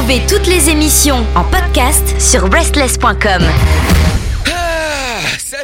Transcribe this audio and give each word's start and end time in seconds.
Toutes 0.00 0.46
les 0.46 0.70
émissions 0.70 1.26
en 1.34 1.44
podcast 1.44 2.18
sur 2.18 2.48
breastless.com. 2.48 3.42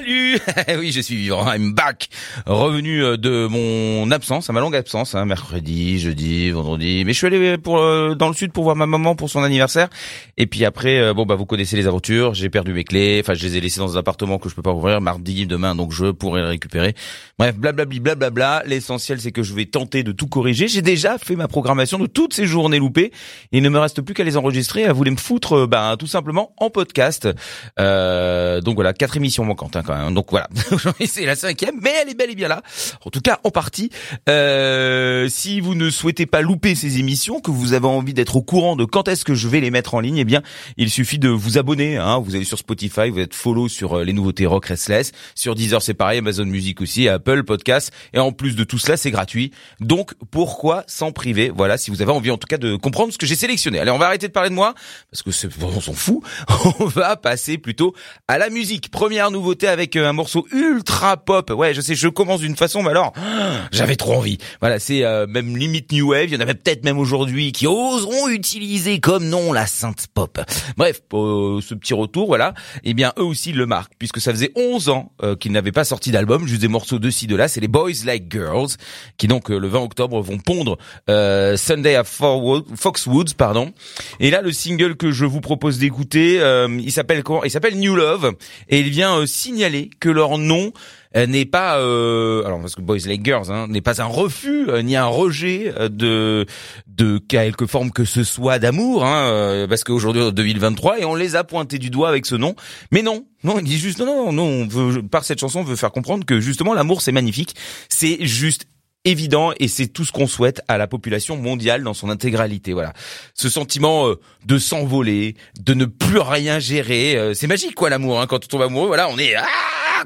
Salut 0.07 0.39
Oui, 0.79 0.93
je 0.93 1.01
suis 1.01 1.17
vivant, 1.17 1.53
I'm 1.53 1.73
back 1.73 2.09
Revenu 2.47 3.03
euh, 3.03 3.17
de 3.17 3.49
mon 3.49 4.09
absence, 4.13 4.49
à 4.49 4.53
ma 4.53 4.61
longue 4.61 4.77
absence, 4.77 5.17
hein, 5.17 5.25
mercredi, 5.25 5.99
jeudi, 5.99 6.51
vendredi. 6.51 7.03
Mais 7.05 7.13
je 7.13 7.19
suis 7.19 7.27
allé 7.27 7.59
pour 7.59 7.79
euh, 7.79 8.15
dans 8.15 8.29
le 8.29 8.35
sud 8.35 8.53
pour 8.53 8.63
voir 8.63 8.77
ma 8.77 8.87
maman 8.87 9.17
pour 9.17 9.31
son 9.31 9.43
anniversaire. 9.43 9.89
Et 10.37 10.47
puis 10.47 10.65
après, 10.65 11.01
euh, 11.01 11.13
bon 11.13 11.27
bah 11.27 11.35
vous 11.35 11.47
connaissez 11.47 11.77
les 11.77 11.89
aventures, 11.89 12.35
j'ai 12.35 12.51
perdu 12.51 12.73
mes 12.73 12.85
clés, 12.85 13.21
enfin 13.21 13.35
je 13.35 13.45
les 13.45 13.57
ai 13.57 13.61
laissées 13.61 13.81
dans 13.81 13.97
un 13.97 13.99
appartement 13.99 14.39
que 14.39 14.49
je 14.49 14.55
peux 14.55 14.63
pas 14.63 14.73
ouvrir 14.73 15.01
mardi, 15.01 15.45
demain, 15.47 15.75
donc 15.75 15.93
je 15.93 16.13
pourrai 16.13 16.43
les 16.43 16.49
récupérer. 16.49 16.95
Bref, 17.39 17.57
blablabli, 17.57 17.99
blablabla. 17.99 18.63
L'essentiel 18.67 19.21
c'est 19.21 19.33
que 19.33 19.43
je 19.43 19.55
vais 19.55 19.67
tenter 19.67 20.05
de 20.05 20.13
tout 20.13 20.29
corriger. 20.29 20.69
J'ai 20.69 20.83
déjà 20.83 21.19
fait 21.19 21.35
ma 21.35 21.49
programmation 21.49 21.99
de 21.99 22.07
toutes 22.07 22.33
ces 22.33 22.47
journées 22.47 22.79
loupées. 22.79 23.11
Il 23.51 23.63
ne 23.63 23.69
me 23.69 23.79
reste 23.81 24.03
plus 24.03 24.15
qu'à 24.15 24.25
les 24.25 24.37
enregistrer, 24.37 24.85
à 24.85 24.93
vous 24.93 25.05
me 25.05 25.17
foutre, 25.17 25.67
bah, 25.67 25.97
tout 25.99 26.07
simplement 26.07 26.53
en 26.59 26.71
podcast. 26.71 27.27
donc 27.27 28.75
voilà, 28.75 28.93
quatre 28.93 29.17
émissions 29.17 29.45
manquantes 29.45 29.75
hein, 29.75 29.83
quand 29.85 29.95
même. 29.95 29.96
Donc 30.11 30.27
voilà, 30.31 30.49
c'est 31.07 31.25
la 31.25 31.37
cinquième, 31.37 31.79
mais 31.83 31.93
elle 32.03 32.09
est 32.09 32.15
bel 32.15 32.31
et 32.31 32.35
bien 32.35 32.49
là. 32.49 32.63
En 33.05 33.11
tout 33.11 33.21
cas, 33.21 33.41
en 33.45 33.51
partie. 33.51 33.91
Euh, 34.29 35.29
si 35.29 35.61
vous 35.61 35.75
ne 35.75 35.91
souhaitez 35.91 36.27
pas 36.27 36.43
louper 36.43 36.75
ces 36.75 36.99
émissions, 36.99 37.41
que 37.41 37.51
vous 37.51 37.73
avez 37.73 37.87
envie 37.87 38.15
d'être 38.15 38.37
au 38.37 38.43
courant 38.43 38.77
de 38.77 38.85
quand 38.85 39.09
est-ce 39.09 39.25
que 39.25 39.35
je 39.35 39.49
vais 39.49 39.61
les 39.61 39.71
mettre 39.71 39.95
en 39.95 40.01
ligne, 40.01 40.19
eh 40.19 40.25
bien, 40.25 40.43
il 40.77 40.91
suffit 40.91 41.19
de 41.19 41.29
vous 41.29 41.59
abonner. 41.59 41.97
Hein. 41.97 42.19
Vous 42.19 42.35
allez 42.35 42.45
sur 42.45 42.59
Spotify, 42.59 43.11
vous 43.11 43.21
êtes 43.21 43.35
follow 43.35 43.69
sur 43.69 43.99
euh, 43.99 44.05
les 44.05 44.13
nouveautés 44.13 44.47
rock 44.47 44.67
restless. 44.67 45.13
Sur 45.35 45.55
Deezer, 45.55 45.83
c'est 45.83 45.95
pareil, 45.95 46.19
Amazon 46.19 46.45
Music 46.45 46.81
aussi, 46.81 47.09
Apple 47.09 47.45
Podcast. 47.45 47.93
Et 48.13 48.19
en 48.19 48.33
plus 48.33 48.57
de 48.57 48.65
tout 48.65 48.79
cela, 48.79 48.97
c'est 48.97 49.11
gratuit. 49.11 49.53
Donc 49.81 50.15
pourquoi 50.31 50.85
s'en 50.87 51.13
priver? 51.13 51.51
Voilà, 51.55 51.79
si 51.79 51.91
vous 51.91 52.03
avez 52.03 52.13
envie 52.13 52.31
en 52.31 52.39
tout 52.39 52.47
cas 52.49 52.59
de 52.59 52.77
comprendre 52.77 53.13
ce 53.13 53.19
que 53.19 53.27
j'ai 53.27 53.37
sélectionné. 53.37 53.79
Allez, 53.79 53.91
on 53.91 53.99
va 53.99 54.07
arrêter 54.07 54.29
de 54.29 54.33
parler 54.33 54.51
de 54.51 54.55
moi 54.55 54.75
parce 55.11 55.23
que 55.23 55.31
c'est, 55.31 55.49
on 55.63 55.81
s'en 55.81 55.93
fout. 55.93 56.23
On 56.79 56.87
va 56.87 57.17
passer 57.17 57.59
plutôt 57.59 57.95
à 58.29 58.39
la 58.39 58.51
musique. 58.51 58.91
Première 58.91 59.31
nouveauté 59.31 59.69
avec 59.69 59.86
euh, 59.95 60.09
un 60.09 60.13
morceau 60.13 60.47
ultra 60.51 61.17
pop. 61.17 61.51
Ouais, 61.51 61.75
je 61.75 61.81
sais, 61.81 61.95
je 61.95 62.09
commence 62.09 62.41
d'une 62.41 62.57
façon, 62.57 62.83
mais 62.83 62.91
alors, 62.91 63.13
j'avais 63.73 63.95
trop 63.95 64.15
envie. 64.15 64.39
Voilà, 64.61 64.81
c'est 64.81 65.05
euh, 65.05 65.27
même 65.29 65.57
limite 65.57 65.93
new 65.93 66.11
wave. 66.11 66.25
Il 66.25 66.35
y 66.35 66.37
en 66.37 66.41
avait 66.41 66.55
peut-être 66.55 66.85
même 66.85 66.99
aujourd'hui 66.99 67.53
qui 67.53 67.67
oseront 67.67 68.29
utiliser 68.29 68.99
comme 68.99 69.29
nom 69.29 69.53
la 69.53 69.67
synth 69.67 70.07
pop. 70.13 70.41
Bref, 70.77 71.03
pour 71.09 71.63
ce 71.63 71.75
petit 71.75 71.95
retour, 71.95 72.27
voilà. 72.27 72.55
Eh 72.83 72.95
bien, 72.95 73.13
eux 73.19 73.25
aussi 73.25 73.53
le 73.53 73.67
marquent, 73.67 73.93
puisque 73.99 74.21
ça 74.21 74.33
faisait 74.33 74.51
11 74.57 74.89
ans 74.89 75.13
euh, 75.23 75.37
qu'ils 75.37 75.53
n'avaient 75.53 75.73
pas 75.73 75.85
sorti 75.85 76.11
d'album, 76.11 76.49
juste 76.49 76.63
des 76.63 76.69
morceaux 76.69 76.99
de 76.99 77.11
ci, 77.11 77.27
de 77.27 77.37
là. 77.37 77.47
C'est 77.47 77.61
les 77.61 77.69
Boys 77.69 78.05
Like 78.05 78.33
Girls, 78.33 78.71
qui 79.19 79.29
donc 79.29 79.51
le 79.51 79.69
20 79.69 79.81
octobre 79.81 80.21
vont 80.21 80.39
pondre 80.39 80.79
Sunday 81.07 81.95
at 81.95 82.05
Foxwoods, 82.05 83.35
pardon. 83.37 83.73
Et 84.21 84.31
là, 84.31 84.43
le 84.43 84.53
single 84.53 84.97
que 84.97 85.13
je 85.13 85.27
vous 85.27 85.41
propose 85.41 85.79
d'écouter, 85.79 86.41
il 86.69 86.93
s'appelle 86.93 87.23
comment? 87.23 87.45
Il 87.45 87.51
s'appelle 87.51 87.77
New 87.79 87.95
Love, 87.95 88.33
et 88.69 88.81
il 88.81 88.89
vient 88.89 89.25
signaler 89.27 89.76
que 90.01 90.09
leur 90.09 90.39
nom 90.39 90.73
euh, 91.17 91.27
n'est 91.27 91.45
pas 91.47 91.79
euh, 91.79 92.45
alors 92.45 92.61
parce 92.61 92.75
que 92.75 92.83
Boys 92.83 93.07
Like 93.07 93.25
Girls 93.25 93.51
hein, 93.51 93.67
n'est 93.69 93.81
pas 93.81 94.03
un 94.03 94.07
refus 94.07 94.69
euh, 94.69 94.83
ni 94.83 94.97
un 94.97 95.07
rejet 95.07 95.73
de 95.91 96.47
de 96.87 97.19
quelque 97.19 97.67
forme 97.67 97.91
que 97.91 98.05
ce 98.05 98.25
soit 98.25 98.59
d'amour 98.59 99.05
hein, 99.05 99.67
parce 99.69 99.85
qu'aujourd'hui 99.85 100.23
en 100.23 100.31
2023 100.31 101.01
et 101.01 101.05
on 101.05 101.15
les 101.15 101.37
a 101.37 101.45
pointés 101.45 101.79
du 101.79 101.91
doigt 101.91 102.09
avec 102.09 102.27
ce 102.27 102.35
nom. 102.35 102.55
Mais 102.93 103.03
non 103.03 103.25
non 103.45 103.59
il 103.59 103.65
dit 103.65 103.79
juste 103.79 103.99
non 103.99 104.07
non 104.07 104.33
non 104.33 104.45
on 104.45 104.67
veut 104.67 105.03
par 105.03 105.25
cette 105.25 105.41
chanson 105.41 105.61
on 105.61 105.65
veut 105.65 105.77
faire 105.77 105.93
comprendre 105.93 106.27
que 106.27 106.41
justement 106.41 106.75
l'amour 106.75 107.01
c'est 107.01 107.13
magnifique. 107.13 107.55
C'est 107.89 108.25
juste 108.25 108.67
évident 109.07 109.53
et 109.59 109.69
c'est 109.69 109.89
tout 109.89 110.05
ce 110.05 110.13
qu'on 110.13 110.27
souhaite 110.27 110.61
à 110.69 110.79
la 110.79 110.87
population 110.87 111.37
mondiale 111.37 111.83
dans 111.83 111.95
son 111.95 112.11
intégralité. 112.11 112.73
Voilà, 112.73 112.93
ce 113.35 113.49
sentiment 113.49 114.13
de 114.45 114.59
s'envoler, 114.59 115.37
de 115.61 115.75
ne 115.75 115.85
plus 115.85 116.19
rien 116.19 116.59
gérer, 116.59 117.33
c'est 117.35 117.47
magique 117.47 117.75
quoi 117.75 117.91
l'amour. 117.91 118.21
Hein. 118.21 118.27
Quand 118.27 118.45
on 118.45 118.49
tombe 118.49 118.63
amoureux, 118.63 118.89
voilà, 118.89 119.09
on 119.09 119.19
est 119.19 119.35
ah 119.37 119.45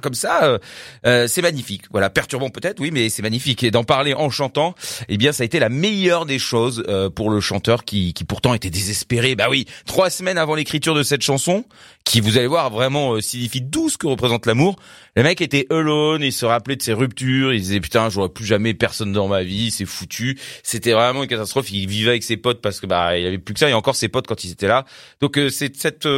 comme 0.01 0.15
ça, 0.15 0.45
euh, 0.45 0.59
euh, 1.07 1.27
c'est 1.27 1.43
magnifique. 1.43 1.85
Voilà, 1.91 2.11
perturbant 2.11 2.51
peut-être, 2.51 2.81
oui, 2.81 2.91
mais 2.93 3.09
c'est 3.09 3.23
magnifique. 3.23 3.63
Et 3.63 3.71
d'en 3.71 3.85
parler 3.85 4.15
en 4.15 4.31
chantant, 4.31 4.75
eh 5.09 5.17
bien, 5.17 5.33
ça 5.33 5.43
a 5.43 5.47
été 5.47 5.59
la 5.59 5.69
meilleure 5.69 6.27
des 6.27 6.39
choses 6.39 6.85
euh, 6.89 7.11
pour 7.11 7.31
le 7.31 7.41
chanteur 7.41 7.85
qui, 7.85 8.13
qui 8.13 8.25
pourtant 8.25 8.55
était 8.55 8.71
désespéré. 8.71 9.35
Bah 9.35 9.47
oui, 9.51 9.67
trois 9.87 10.11
semaines 10.11 10.39
avant 10.39 10.55
l'écriture 10.55 10.95
de 10.95 11.03
cette 11.03 11.23
chanson, 11.23 11.65
qui 12.05 12.21
vous 12.21 12.39
allez 12.39 12.47
voir 12.47 12.71
vraiment 12.71 13.21
signifie 13.21 13.61
douce 13.61 13.97
que 13.97 14.07
représente 14.07 14.47
l'amour. 14.47 14.77
Le 15.17 15.23
mec 15.23 15.41
était 15.41 15.67
alone, 15.71 16.23
il 16.23 16.33
se 16.33 16.47
rappelait 16.47 16.77
de 16.77 16.83
ses 16.83 16.93
ruptures, 16.93 17.53
il 17.53 17.61
disait 17.61 17.81
putain, 17.81 18.09
j'aurais 18.09 18.29
plus 18.29 18.45
jamais 18.45 18.75
personne 18.75 18.90
dans 19.13 19.29
ma 19.29 19.43
vie, 19.43 19.71
c'est 19.71 19.87
foutu. 19.87 20.39
C'était 20.63 20.93
vraiment 20.93 21.23
une 21.23 21.29
catastrophe. 21.29 21.71
Il 21.71 21.89
vivait 21.89 22.11
avec 22.11 22.23
ses 22.23 22.37
potes 22.37 22.61
parce 22.61 22.81
que 22.81 22.87
bah 22.87 23.19
il 23.19 23.27
avait 23.27 23.39
plus 23.39 23.55
que 23.55 23.61
ça, 23.61 23.69
et 23.69 23.75
encore 23.75 23.97
ses 23.97 24.09
potes 24.09 24.27
quand 24.27 24.45
ils 24.45 24.53
étaient 24.53 24.69
là. 24.69 24.85
Donc 25.21 25.39
c'est 25.51 25.77
cette 25.77 26.09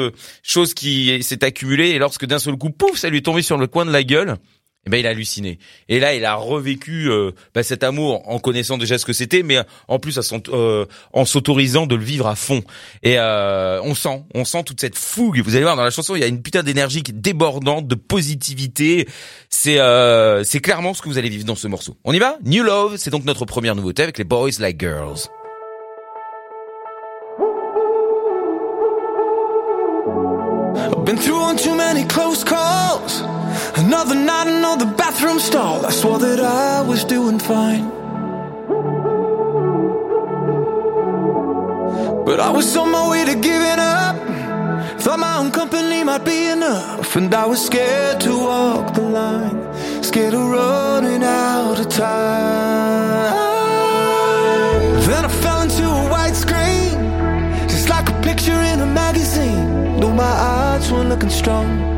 chose 0.42 0.74
qui 0.74 1.22
s'est 1.22 1.44
accumulée 1.44 1.90
et 1.90 1.98
lorsque 1.98 2.26
d'un 2.26 2.38
seul 2.38 2.56
coup, 2.56 2.70
pouf, 2.70 2.96
ça 2.96 3.08
lui 3.08 3.18
est 3.18 3.22
tombé 3.22 3.42
sur 3.42 3.58
le 3.58 3.66
coin 3.66 3.84
de 3.84 3.90
la 3.92 4.02
gueule, 4.04 4.36
eh 4.84 4.90
ben 4.90 4.98
il 4.98 5.06
a 5.06 5.10
halluciné. 5.10 5.58
Et 5.88 6.00
là, 6.00 6.14
il 6.14 6.24
a 6.24 6.34
revécu 6.34 7.08
euh, 7.08 7.30
bah, 7.54 7.62
cet 7.62 7.84
amour 7.84 8.28
en 8.28 8.40
connaissant 8.40 8.78
déjà 8.78 8.98
ce 8.98 9.04
que 9.04 9.12
c'était, 9.12 9.42
mais 9.42 9.58
en 9.86 9.98
plus 9.98 10.18
euh, 10.48 10.86
en 11.12 11.24
s'autorisant 11.24 11.86
de 11.86 11.94
le 11.94 12.04
vivre 12.04 12.26
à 12.26 12.34
fond. 12.34 12.62
Et 13.02 13.18
euh, 13.18 13.80
on 13.82 13.94
sent, 13.94 14.24
on 14.34 14.44
sent 14.44 14.64
toute 14.64 14.80
cette 14.80 14.96
fougue. 14.96 15.40
Vous 15.40 15.54
allez 15.54 15.64
voir 15.64 15.76
dans 15.76 15.84
la 15.84 15.90
chanson, 15.90 16.16
il 16.16 16.20
y 16.20 16.24
a 16.24 16.28
une 16.28 16.42
putain 16.42 16.64
d'énergie 16.64 17.02
débordante, 17.02 17.86
de 17.86 17.94
positivité. 17.94 19.06
C'est 19.48 19.78
c'est 20.44 20.60
clairement 20.60 20.94
ce 20.94 21.02
que 21.02 21.08
vous 21.08 21.18
allez 21.18 21.28
vivre 21.28 21.44
dans 21.44 21.54
ce 21.54 21.68
morceau. 21.68 21.96
On 22.04 22.12
y 22.12 22.18
va? 22.18 22.38
New 22.44 22.64
Love, 22.64 22.96
c'est 22.96 23.10
donc 23.10 23.24
notre 23.24 23.44
première 23.44 23.76
nouveauté 23.76 24.02
avec 24.02 24.18
les 24.18 24.24
Boys 24.24 24.50
Like 24.58 24.80
Girls. 24.80 25.28
Another 33.92 34.14
night, 34.14 34.46
another 34.46 34.86
bathroom 34.86 35.38
stall. 35.38 35.84
I 35.84 35.90
swore 35.90 36.18
that 36.18 36.40
I 36.40 36.80
was 36.80 37.04
doing 37.04 37.38
fine. 37.38 37.90
But 42.24 42.40
I 42.40 42.50
was 42.50 42.74
on 42.74 42.90
my 42.90 43.10
way 43.10 43.26
to 43.26 43.34
giving 43.34 43.78
up. 43.78 44.16
Thought 44.98 45.18
my 45.18 45.36
own 45.36 45.50
company 45.50 46.04
might 46.04 46.24
be 46.24 46.46
enough. 46.46 47.14
And 47.16 47.34
I 47.34 47.44
was 47.44 47.66
scared 47.66 48.18
to 48.22 48.30
walk 48.30 48.94
the 48.94 49.02
line. 49.02 49.60
Scared 50.02 50.32
of 50.32 50.48
running 50.48 51.22
out 51.22 51.78
of 51.78 51.88
time. 51.90 53.34
Then 55.06 55.22
I 55.26 55.32
fell 55.42 55.60
into 55.60 55.84
a 55.84 56.08
white 56.08 56.34
screen. 56.34 56.96
Just 57.68 57.90
like 57.90 58.08
a 58.08 58.14
picture 58.22 58.58
in 58.72 58.80
a 58.80 58.86
magazine. 58.86 60.00
Though 60.00 60.14
my 60.14 60.24
eyes 60.24 60.90
weren't 60.90 61.10
looking 61.10 61.28
strong. 61.28 61.91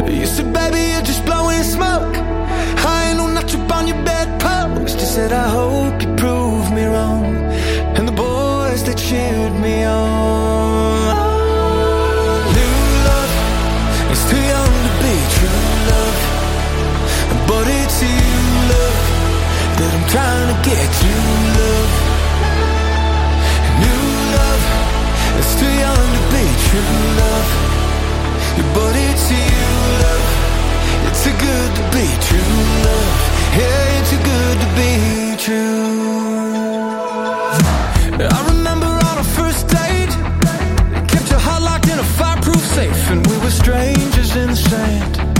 You 0.00 0.26
said, 0.26 0.52
baby, 0.52 0.92
you're 0.92 1.02
just 1.02 1.24
blowing 1.24 1.62
smoke. 1.62 2.16
I 2.84 3.08
ain't 3.08 3.18
no 3.18 3.26
notch 3.26 3.54
up 3.54 3.70
on 3.76 3.86
your 3.86 4.02
bedpost. 4.04 4.98
You 5.00 5.06
said, 5.06 5.32
I 5.32 5.48
hope 5.48 6.00
you 6.02 6.14
prove 6.16 6.72
me 6.72 6.84
wrong. 6.84 7.24
And 7.96 8.08
the 8.08 8.12
boys, 8.12 8.82
they 8.84 8.94
cheered 8.94 9.54
me 9.60 9.84
on. 9.84 11.14
New 12.58 12.76
love 13.08 13.32
is 14.14 14.22
too 14.30 14.42
young 14.54 14.72
to 14.86 14.92
be 15.04 15.14
true 15.36 15.64
love. 15.92 16.18
But 17.48 17.66
it's 17.68 17.98
you, 18.02 18.22
love, 18.72 19.00
that 19.78 19.90
I'm 19.96 20.06
trying 20.14 20.48
to 20.52 20.58
get 20.68 20.86
to, 21.02 21.12
love. 21.60 21.92
New 23.84 24.04
love 24.38 24.64
is 25.40 25.50
too 25.60 25.72
young 25.84 26.06
to 26.16 26.22
be 26.34 26.44
true 26.68 26.98
love. 27.22 27.50
But 28.74 28.94
it's 28.96 29.26
you, 29.30 29.81
good 31.48 31.70
to 31.78 31.84
be 31.96 32.06
true, 32.28 32.56
love. 32.86 33.14
Yeah, 33.58 33.98
it's 33.98 34.10
too 34.10 34.22
good 34.32 34.56
to 34.64 34.68
be 34.80 34.92
true. 35.44 35.92
I 38.36 38.40
remember 38.52 38.86
on 38.86 39.16
our 39.22 39.30
first 39.38 39.66
date, 39.68 40.12
kept 41.08 41.30
your 41.30 41.40
heart 41.40 41.62
locked 41.62 41.88
in 41.88 41.98
a 41.98 42.08
fireproof 42.18 42.64
safe, 42.76 43.10
and 43.10 43.26
we 43.26 43.36
were 43.38 43.50
strangers 43.50 44.36
in 44.36 44.50
the 44.50 44.56
sand. 44.56 45.31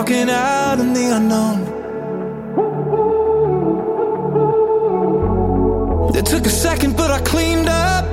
Walking 0.00 0.30
out 0.30 0.80
in 0.80 0.94
the 0.94 1.14
unknown. 1.16 1.58
It 6.16 6.24
took 6.24 6.46
a 6.46 6.54
second, 6.66 6.96
but 6.96 7.10
I 7.10 7.20
cleaned 7.20 7.68
up. 7.68 8.04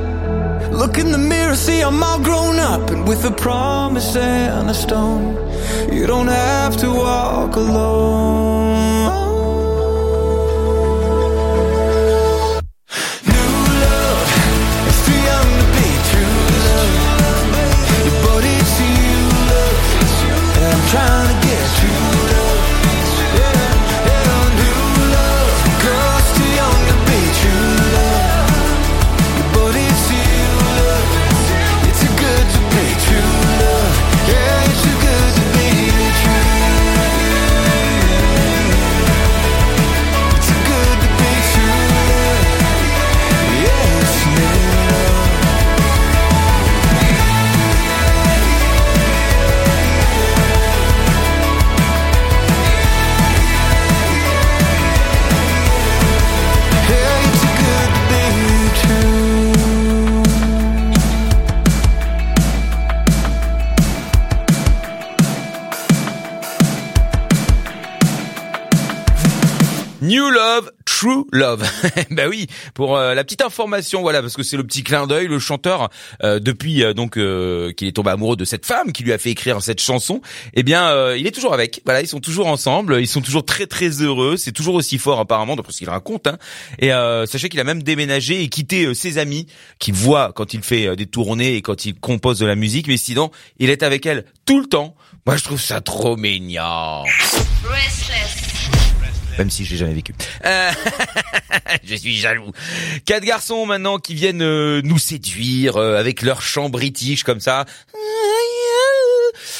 Look 0.74 0.98
in 0.98 1.14
the 1.14 1.18
mirror, 1.18 1.56
see 1.56 1.80
I'm 1.80 2.04
all 2.04 2.20
grown 2.20 2.60
up, 2.60 2.90
and 2.90 3.08
with 3.08 3.24
a 3.24 3.32
promise 3.32 4.18
and 4.18 4.70
a 4.70 4.74
stone, 4.74 5.24
you 5.90 6.06
don't 6.08 6.28
have 6.28 6.76
to 6.84 6.90
walk 6.92 7.56
alone. 7.56 9.17
New 70.08 70.30
Love, 70.30 70.72
True 70.86 71.26
Love. 71.34 71.70
bah 72.12 72.30
oui, 72.30 72.48
pour 72.74 72.96
euh, 72.96 73.14
la 73.14 73.26
petite 73.26 73.42
information, 73.42 74.02
voilà, 74.02 74.22
parce 74.22 74.38
que 74.38 74.44
c'est 74.44 74.56
le 74.56 74.64
petit 74.64 74.82
clin 74.82 75.06
d'œil, 75.06 75.28
le 75.28 75.38
chanteur 75.38 75.90
euh, 76.24 76.40
depuis 76.40 76.82
euh, 76.82 76.94
donc 76.94 77.18
euh, 77.18 77.74
qu'il 77.74 77.90
est 77.90 77.92
tombé 77.92 78.12
amoureux 78.12 78.38
de 78.38 78.46
cette 78.46 78.66
femme 78.66 78.94
qui 78.94 79.04
lui 79.04 79.12
a 79.12 79.18
fait 79.18 79.32
écrire 79.32 79.62
cette 79.62 79.82
chanson, 79.82 80.22
eh 80.54 80.64
bien 80.64 80.88
euh, 80.88 81.18
il 81.18 81.28
est 81.28 81.32
toujours 81.32 81.54
avec. 81.54 81.82
Voilà, 81.84 82.00
ils 82.00 82.08
sont 82.08 82.22
toujours 82.22 82.48
ensemble, 82.48 83.02
ils 83.02 83.08
sont 83.08 83.20
toujours 83.20 83.44
très 83.44 83.68
très 83.68 83.90
heureux, 84.02 84.38
c'est 84.38 84.54
toujours 84.54 84.76
aussi 84.76 84.98
fort 84.98 85.20
apparemment 85.20 85.58
d'après 85.58 85.74
ce 85.74 85.80
qu'il 85.80 85.90
raconte. 85.90 86.28
Hein. 86.28 86.38
Et 86.80 86.94
euh, 86.94 87.26
sachez 87.26 87.50
qu'il 87.50 87.60
a 87.60 87.66
même 87.66 87.84
déménagé 87.84 88.42
et 88.42 88.48
quitté 88.48 88.94
ses 88.94 89.18
amis 89.18 89.48
qu'il 89.78 89.94
voit 89.94 90.32
quand 90.34 90.54
il 90.54 90.64
fait 90.64 90.96
des 90.96 91.06
tournées 91.06 91.56
et 91.58 91.62
quand 91.62 91.86
il 91.86 92.00
compose 92.00 92.40
de 92.40 92.46
la 92.46 92.56
musique, 92.56 92.88
mais 92.88 92.96
sinon 92.96 93.30
il 93.60 93.70
est 93.70 93.84
avec 93.84 94.06
elle 94.06 94.24
tout 94.46 94.62
le 94.62 94.68
temps. 94.68 94.96
Moi 95.26 95.36
je 95.36 95.44
trouve 95.44 95.60
ça 95.60 95.82
trop 95.82 96.16
mignon. 96.16 97.04
Même 99.38 99.50
si 99.50 99.66
je 99.66 99.72
l'ai 99.72 99.78
jamais 99.78 99.94
vécu. 99.94 100.14
Euh, 100.46 100.72
je 101.84 101.96
suis 101.96 102.18
jaloux. 102.18 102.52
Quatre 103.06 103.24
garçons 103.24 103.66
maintenant 103.66 104.00
qui 104.00 104.16
viennent 104.16 104.42
euh, 104.42 104.82
nous 104.84 104.98
séduire 104.98 105.78
euh, 105.78 105.98
avec 105.98 106.22
leur 106.22 106.42
chant 106.42 106.70
british 106.70 107.24
comme 107.24 107.40
ça. 107.40 107.66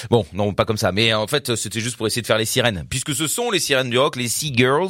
Bon, 0.10 0.26
non, 0.34 0.54
pas 0.54 0.66
comme 0.66 0.78
ça, 0.78 0.92
mais 0.92 1.14
en 1.14 1.28
fait, 1.28 1.56
c'était 1.56 1.80
juste 1.80 1.98
pour 1.98 2.08
essayer 2.08 2.22
de 2.22 2.28
faire 2.28 2.38
les 2.38 2.46
sirènes, 2.46 2.86
puisque 2.90 3.14
ce 3.16 3.28
sont 3.28 3.52
les 3.52 3.60
sirènes 3.60 3.90
du 3.90 3.98
rock, 3.98 4.16
les 4.16 4.28
Sea 4.28 4.52
Girls. 4.56 4.90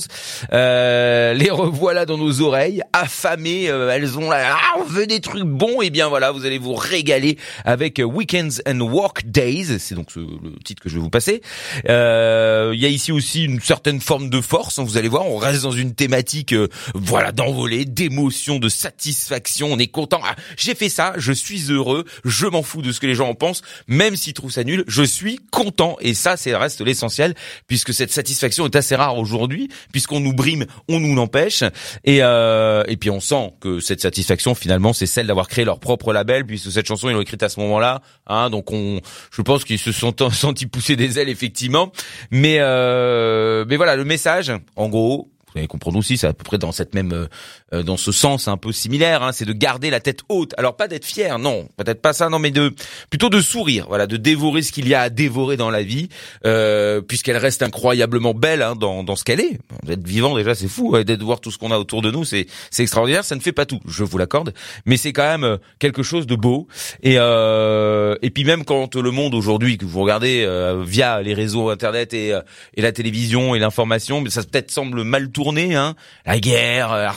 Euh, 0.53 1.33
les 1.33 1.49
revoilà 1.49 2.05
dans 2.05 2.17
nos 2.17 2.41
oreilles, 2.41 2.81
affamées. 2.93 3.69
euh, 3.69 3.89
elles 3.89 4.17
ont 4.17 4.29
là, 4.29 4.55
ah, 4.57 4.77
on 4.79 4.83
veut 4.83 5.07
des 5.07 5.19
trucs 5.21 5.43
bons. 5.43 5.81
Et 5.81 5.89
bien 5.89 6.07
voilà, 6.07 6.31
vous 6.31 6.45
allez 6.45 6.57
vous 6.57 6.73
régaler 6.75 7.37
avec 7.65 8.01
Weekends 8.03 8.49
and 8.67 8.79
Work 8.81 9.25
Days. 9.25 9.79
C'est 9.79 9.95
donc 9.95 10.11
ce- 10.11 10.19
le 10.19 10.55
titre 10.63 10.81
que 10.83 10.89
je 10.89 10.95
vais 10.95 11.01
vous 11.01 11.09
passer. 11.09 11.41
Euh, 11.89 12.71
Il 12.73 12.79
y 12.81 12.85
a 12.85 12.89
ici 12.89 13.11
aussi 13.11 13.43
une 13.45 13.59
certaine 13.61 14.01
forme 14.01 14.29
de 14.29 14.41
force. 14.41 14.79
hein, 14.79 14.83
Vous 14.83 14.97
allez 14.97 15.07
voir, 15.09 15.25
on 15.25 15.37
reste 15.37 15.63
dans 15.63 15.71
une 15.71 15.93
thématique, 15.95 16.53
euh, 16.53 16.67
voilà, 16.93 17.31
d'envolée, 17.31 17.85
d'émotion, 17.85 18.59
de 18.59 18.69
satisfaction. 18.69 19.67
On 19.71 19.79
est 19.79 19.87
content. 19.87 20.21
Ah, 20.23 20.35
J'ai 20.57 20.75
fait 20.75 20.89
ça, 20.89 21.13
je 21.17 21.31
suis 21.33 21.71
heureux. 21.71 22.05
Je 22.25 22.45
m'en 22.47 22.63
fous 22.63 22.81
de 22.81 22.91
ce 22.91 22.99
que 22.99 23.07
les 23.07 23.15
gens 23.15 23.29
en 23.29 23.35
pensent, 23.35 23.61
même 23.87 24.15
s'ils 24.15 24.33
trouvent 24.33 24.51
ça 24.51 24.63
nul. 24.63 24.76
Je 24.87 25.03
suis 25.03 25.39
content. 25.51 25.97
Et 26.01 26.13
ça, 26.13 26.37
c'est 26.37 26.55
reste 26.55 26.81
l'essentiel, 26.81 27.33
puisque 27.67 27.93
cette 27.93 28.11
satisfaction 28.11 28.65
est 28.65 28.75
assez 28.75 28.95
rare 28.95 29.17
aujourd'hui, 29.17 29.69
puisqu'on 29.91 30.19
nous 30.19 30.33
brime, 30.33 30.65
on 30.89 30.99
nous 30.99 31.15
l'empêche. 31.15 31.63
Et 32.03 32.19
euh, 32.21 32.83
et 32.87 32.97
puis 32.97 33.09
on 33.09 33.19
sent 33.19 33.53
que 33.59 33.79
cette 33.79 34.01
satisfaction, 34.01 34.55
finalement, 34.55 34.93
c'est 34.93 35.05
celle 35.05 35.27
d'avoir 35.27 35.47
créé 35.47 35.65
leur 35.65 35.79
propre 35.79 36.13
label, 36.13 36.45
puisque 36.45 36.71
cette 36.71 36.87
chanson 36.87 37.09
ils 37.09 37.13
l'ont 37.13 37.21
écrite 37.21 37.43
à 37.43 37.49
ce 37.49 37.59
moment-là. 37.61 38.01
Hein, 38.27 38.49
donc 38.49 38.71
on, 38.71 38.99
je 39.31 39.41
pense 39.41 39.63
qu'ils 39.63 39.79
se 39.79 39.91
sont 39.91 40.13
sentis 40.31 40.65
pousser 40.65 40.95
des 40.95 41.19
ailes 41.19 41.29
effectivement. 41.29 41.91
Mais 42.31 42.57
euh, 42.59 43.65
mais 43.67 43.77
voilà, 43.77 43.95
le 43.95 44.05
message, 44.05 44.51
en 44.75 44.89
gros. 44.89 45.29
Vous 45.53 45.59
allez 45.59 45.67
comprendre 45.67 45.97
aussi, 45.97 46.17
c'est 46.17 46.27
à 46.27 46.33
peu 46.33 46.43
près 46.43 46.57
dans 46.57 46.73
cette 46.73 46.93
même, 46.93 47.13
euh, 47.13 47.27
dans 47.71 47.97
ce 47.97 48.11
sens 48.11 48.47
un 48.47 48.57
peu 48.57 48.71
similaire. 48.71 49.23
Hein, 49.23 49.31
c'est 49.31 49.45
de 49.45 49.53
garder 49.53 49.89
la 49.89 49.99
tête 49.99 50.21
haute. 50.29 50.53
Alors 50.57 50.75
pas 50.75 50.87
d'être 50.87 51.05
fier, 51.05 51.37
non, 51.39 51.67
peut-être 51.77 52.01
pas 52.01 52.13
ça, 52.13 52.29
non, 52.29 52.39
mais 52.39 52.51
de 52.51 52.73
plutôt 53.09 53.29
de 53.29 53.41
sourire, 53.41 53.85
voilà, 53.87 54.07
de 54.07 54.17
dévorer 54.17 54.61
ce 54.61 54.71
qu'il 54.71 54.87
y 54.87 54.93
a 54.93 55.01
à 55.01 55.09
dévorer 55.09 55.57
dans 55.57 55.69
la 55.69 55.83
vie, 55.83 56.09
euh, 56.45 57.01
puisqu'elle 57.01 57.37
reste 57.37 57.61
incroyablement 57.63 58.33
belle 58.33 58.61
hein, 58.61 58.75
dans, 58.75 59.03
dans 59.03 59.15
ce 59.15 59.23
qu'elle 59.23 59.41
est. 59.41 59.59
D'être 59.83 60.05
vivant 60.07 60.35
déjà, 60.35 60.55
c'est 60.55 60.67
fou. 60.67 60.91
ouais, 60.91 61.03
D'être 61.03 61.23
voir 61.23 61.41
tout 61.41 61.51
ce 61.51 61.57
qu'on 61.57 61.71
a 61.71 61.77
autour 61.77 62.01
de 62.01 62.11
nous, 62.11 62.25
c'est 62.25 62.47
c'est 62.71 62.83
extraordinaire. 62.83 63.23
Ça 63.25 63.35
ne 63.35 63.41
fait 63.41 63.51
pas 63.51 63.65
tout, 63.65 63.79
je 63.87 64.03
vous 64.03 64.17
l'accorde, 64.17 64.53
mais 64.85 64.97
c'est 64.97 65.13
quand 65.13 65.27
même 65.27 65.43
euh, 65.43 65.57
quelque 65.79 66.03
chose 66.03 66.27
de 66.27 66.35
beau. 66.35 66.67
Et 67.03 67.15
euh, 67.17 68.15
et 68.21 68.29
puis 68.29 68.43
même 68.43 68.63
quand 68.65 68.95
le 68.95 69.11
monde 69.11 69.33
aujourd'hui 69.33 69.77
que 69.77 69.85
vous 69.85 70.01
regardez 70.01 70.43
euh, 70.45 70.83
via 70.85 71.21
les 71.21 71.33
réseaux 71.33 71.69
internet 71.69 72.13
et 72.13 72.33
euh, 72.33 72.41
et 72.75 72.81
la 72.81 72.91
télévision 72.91 73.55
et 73.55 73.59
l'information, 73.59 74.23
ça 74.29 74.43
peut-être 74.43 74.71
semble 74.71 75.03
mal 75.03 75.29
tourné, 75.29 75.75
hein. 75.75 75.95
La 76.25 76.39
guerre, 76.39 76.91
euh, 76.91 77.07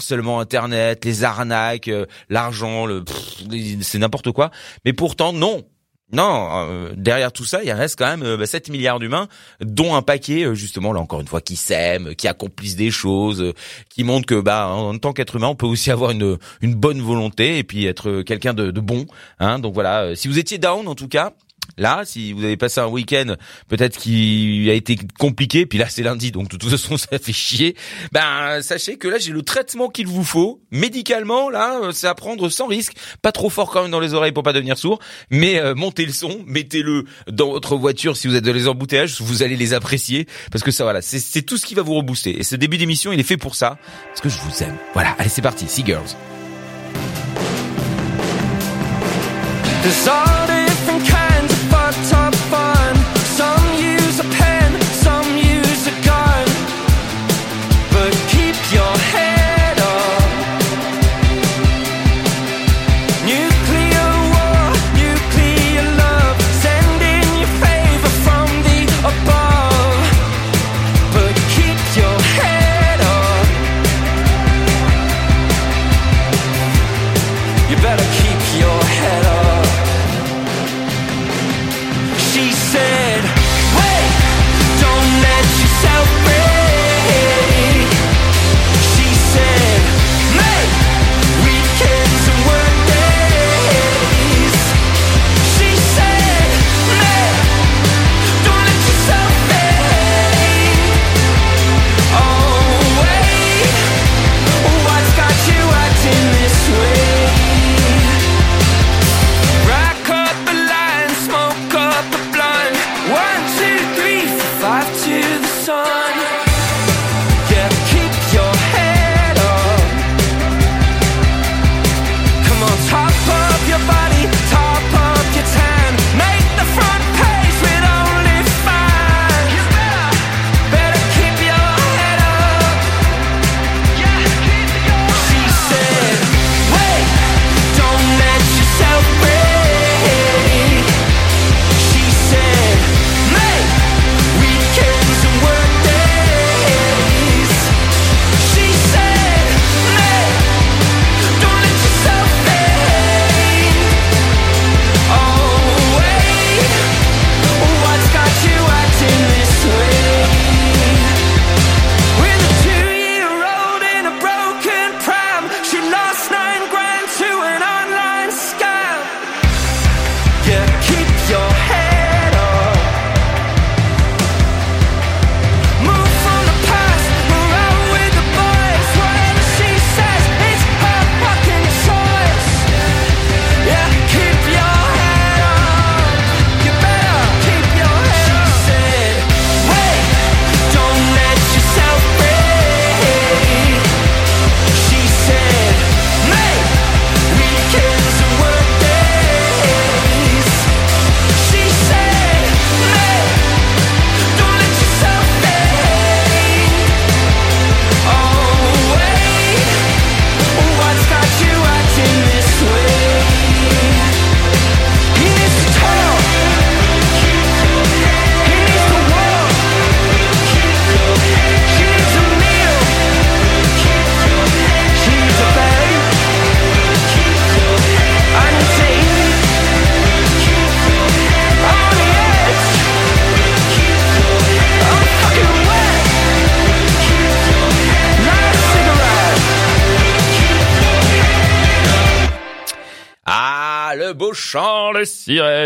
internet, 0.40 1.04
les 1.04 1.24
arnaques, 1.24 1.88
euh, 1.88 2.06
l'argent, 2.28 2.86
le 2.86 3.04
c'est 3.82 3.98
n'importe 3.98 4.32
quoi. 4.32 4.50
Mais 4.84 4.92
pourtant 4.92 5.32
non. 5.32 5.64
Non, 6.12 6.48
euh, 6.52 6.90
derrière 6.96 7.30
tout 7.30 7.44
ça, 7.44 7.62
il 7.62 7.70
reste 7.70 7.96
quand 7.96 8.06
même 8.06 8.24
euh, 8.24 8.36
bah, 8.36 8.46
7 8.46 8.68
milliards 8.68 8.98
d'humains, 8.98 9.28
dont 9.60 9.94
un 9.94 10.02
paquet, 10.02 10.42
euh, 10.44 10.54
justement, 10.54 10.92
là 10.92 11.00
encore 11.00 11.20
une 11.20 11.28
fois, 11.28 11.40
qui 11.40 11.54
s'aiment, 11.54 12.16
qui 12.16 12.26
accomplissent 12.26 12.74
des 12.74 12.90
choses, 12.90 13.40
euh, 13.40 13.52
qui 13.88 14.02
montrent 14.02 14.26
que, 14.26 14.40
bah, 14.40 14.68
en, 14.68 14.98
tant 14.98 15.12
qu'être 15.12 15.36
humain, 15.36 15.46
on 15.48 15.54
peut 15.54 15.66
aussi 15.66 15.90
avoir 15.90 16.10
une 16.10 16.36
une 16.62 16.74
bonne 16.74 17.00
volonté 17.00 17.58
et 17.58 17.64
puis 17.64 17.86
être 17.86 18.10
euh, 18.10 18.22
quelqu'un 18.24 18.54
de, 18.54 18.72
de 18.72 18.80
bon. 18.80 19.06
Hein, 19.38 19.60
donc 19.60 19.72
voilà, 19.72 20.02
euh, 20.02 20.14
si 20.16 20.26
vous 20.26 20.38
étiez 20.40 20.58
down, 20.58 20.88
en 20.88 20.96
tout 20.96 21.08
cas, 21.08 21.32
Là, 21.76 22.02
si 22.04 22.32
vous 22.32 22.44
avez 22.44 22.56
passé 22.56 22.80
un 22.80 22.86
week-end 22.86 23.36
peut-être 23.68 23.98
qui 23.98 24.68
a 24.70 24.74
été 24.74 24.98
compliqué, 25.18 25.66
puis 25.66 25.78
là 25.78 25.86
c'est 25.88 26.02
lundi, 26.02 26.32
donc 26.32 26.48
de 26.48 26.56
toute 26.56 26.70
façon 26.70 26.96
ça 26.96 27.18
fait 27.18 27.32
chier. 27.32 27.76
Ben 28.12 28.62
sachez 28.62 28.96
que 28.96 29.08
là 29.08 29.18
j'ai 29.18 29.32
le 29.32 29.42
traitement 29.42 29.88
qu'il 29.88 30.06
vous 30.06 30.24
faut 30.24 30.60
médicalement. 30.70 31.50
Là, 31.50 31.80
euh, 31.82 31.92
c'est 31.92 32.06
à 32.06 32.14
prendre 32.14 32.48
sans 32.48 32.66
risque, 32.66 32.94
pas 33.22 33.32
trop 33.32 33.50
fort 33.50 33.70
quand 33.70 33.82
même 33.82 33.90
dans 33.90 34.00
les 34.00 34.14
oreilles 34.14 34.32
pour 34.32 34.42
pas 34.42 34.52
devenir 34.52 34.78
sourd, 34.78 34.98
mais 35.30 35.58
euh, 35.58 35.74
montez 35.74 36.06
le 36.06 36.12
son, 36.12 36.40
mettez-le 36.46 37.04
dans 37.30 37.50
votre 37.50 37.76
voiture 37.76 38.16
si 38.16 38.28
vous 38.28 38.34
êtes 38.34 38.44
dans 38.44 38.52
les 38.52 38.68
embouteillages, 38.68 39.20
vous 39.20 39.42
allez 39.42 39.56
les 39.56 39.74
apprécier 39.74 40.26
parce 40.50 40.64
que 40.64 40.70
ça 40.70 40.84
voilà, 40.84 41.02
c'est 41.02 41.42
tout 41.42 41.56
ce 41.56 41.66
qui 41.66 41.74
va 41.74 41.82
vous 41.82 41.94
rebooster. 41.94 42.38
Et 42.38 42.42
ce 42.42 42.56
début 42.56 42.78
d'émission, 42.78 43.12
il 43.12 43.20
est 43.20 43.24
fait 43.24 43.36
pour 43.36 43.54
ça, 43.54 43.78
parce 44.08 44.20
que 44.20 44.28
je 44.28 44.38
vous 44.40 44.62
aime. 44.62 44.76
Voilà, 44.94 45.10
allez 45.18 45.28
c'est 45.28 45.42
parti, 45.42 45.68
Sea 45.68 45.84
Girls. 45.84 46.16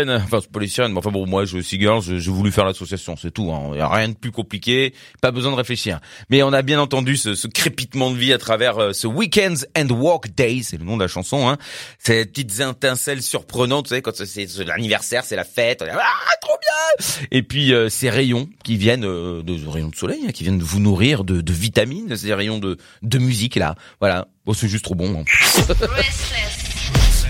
Enfin, 0.09 0.39
c'est 0.41 0.51
pas 0.51 0.59
les 0.59 0.89
mais 0.89 0.97
enfin 0.97 1.11
bon, 1.11 1.25
moi, 1.25 1.45
je 1.45 1.59
suis 1.59 1.79
girls, 1.79 2.01
j'ai 2.01 2.31
voulu 2.31 2.51
faire 2.51 2.65
l'association, 2.65 3.15
c'est 3.15 3.31
tout. 3.31 3.51
Hein. 3.51 3.75
y 3.75 3.79
a 3.79 3.87
rien 3.87 4.09
de 4.09 4.13
plus 4.13 4.31
compliqué, 4.31 4.93
pas 5.21 5.31
besoin 5.31 5.51
de 5.51 5.57
réfléchir. 5.57 5.99
Mais 6.29 6.43
on 6.43 6.53
a 6.53 6.61
bien 6.61 6.79
entendu 6.79 7.17
ce, 7.17 7.47
crépitement 7.47 8.11
de 8.11 8.17
vie 8.17 8.33
à 8.33 8.37
travers 8.37 8.77
euh, 8.77 8.93
ce 8.93 9.07
Weekends 9.07 9.65
and 9.77 9.89
Walk 9.89 10.29
Days, 10.35 10.63
c'est 10.63 10.77
le 10.77 10.85
nom 10.85 10.97
de 10.97 11.01
la 11.01 11.07
chanson. 11.07 11.47
Hein. 11.47 11.57
Ces 11.99 12.25
petites 12.25 12.59
étincelles 12.59 13.21
surprenantes, 13.21 13.85
vous 13.85 13.89
savez, 13.89 14.01
quand 14.01 14.15
c'est 14.15 14.47
l'anniversaire, 14.65 15.23
c'est 15.23 15.35
la 15.35 15.43
fête, 15.43 15.83
ah, 15.89 16.35
trop 16.41 16.57
bien 16.61 17.07
Et 17.31 17.43
puis 17.43 17.73
euh, 17.73 17.89
ces 17.89 18.09
rayons 18.09 18.49
qui 18.63 18.77
viennent 18.77 19.05
euh, 19.05 19.43
de, 19.43 19.67
rayons 19.67 19.89
de 19.89 19.95
soleil, 19.95 20.25
hein, 20.27 20.31
qui 20.31 20.43
viennent 20.43 20.59
de 20.59 20.63
vous 20.63 20.79
nourrir 20.79 21.23
de, 21.23 21.53
vitamines, 21.53 22.15
ces 22.15 22.33
rayons 22.33 22.59
de, 22.59 22.77
musique 23.17 23.55
là. 23.55 23.75
Voilà, 23.99 24.27
c'est 24.53 24.67
juste 24.67 24.83
trop 24.83 24.95
bon. 24.95 25.21
Hein. 25.21 25.23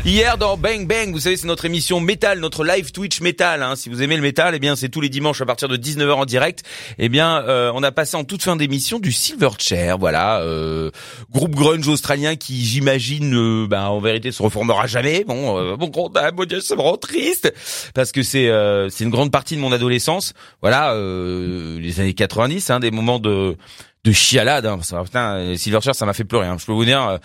Hier 0.06 0.38
dans 0.38 0.56
Bang 0.56 0.86
Bang, 0.86 1.12
vous 1.12 1.22
savez, 1.22 1.36
c'est 1.36 1.48
notre 1.48 1.66
émission 1.66 2.00
métal, 2.00 2.40
notre 2.40 2.64
live 2.64 2.92
Twitch 2.92 3.22
métal. 3.22 3.64
Hein. 3.64 3.76
Si 3.76 3.90
vous 3.90 4.04
aimez 4.04 4.16
le 4.16 4.22
métal, 4.22 4.54
eh 4.54 4.60
bien 4.60 4.76
c'est 4.76 4.88
tous 4.88 5.02
les 5.02 5.10
dimanches 5.10 5.42
à 5.42 5.48
partir 5.48 5.68
de 5.68 5.78
19h 5.78 6.12
en 6.12 6.26
direct. 6.26 6.62
Eh 7.00 7.10
bien, 7.10 7.44
euh, 7.48 7.72
on 7.74 7.82
a 7.82 7.92
passé 7.92 8.16
en 8.16 8.24
toute 8.24 8.44
fin 8.44 8.56
d'émission 8.56 9.00
du 9.00 9.12
Silverchair, 9.12 9.98
voilà, 9.98 10.42
euh, 10.42 10.92
groupe 11.32 11.56
grunge 11.56 11.88
australien 11.88 12.36
qui, 12.36 12.64
j'imagine, 12.64 13.34
euh, 13.36 13.68
ben, 13.68 13.86
en 13.86 14.00
vérité, 14.00 14.32
se 14.32 14.44
reformera 14.44 14.86
jamais. 14.86 15.24
Bon, 15.24 15.58
euh, 15.58 15.76
bon, 15.76 15.92
mon 15.92 16.46
Dieu, 16.46 16.62
ça 16.62 16.76
me 16.76 16.82
rend 16.82 16.98
triste 16.98 17.52
parce 17.96 18.12
que 18.12 18.22
c'est 18.22 18.48
euh, 18.48 18.90
c'est 18.90 19.06
une 19.06 19.10
grande 19.10 19.32
partie 19.32 19.56
de 19.56 19.62
mon 19.62 19.72
adolescence. 19.72 20.34
Voilà, 20.62 20.94
les 20.94 22.00
années 22.00 22.14
90, 22.14 22.70
hein, 22.70 22.80
des 22.80 22.92
moments 22.92 23.18
de 23.18 23.58
de 24.06 24.12
chialade. 24.12 24.66
Hein. 24.66 24.80
Ça, 24.84 25.04
putain, 25.04 25.58
Silverchair, 25.58 25.96
ça 25.96 26.06
m'a 26.06 26.14
fait 26.14 26.24
pleurer. 26.24 26.48
Hein. 26.48 26.58
Je 26.60 26.66
peux 26.66 26.72
vous 26.72 26.86
dire, 26.86 27.02
euh, 27.02 27.18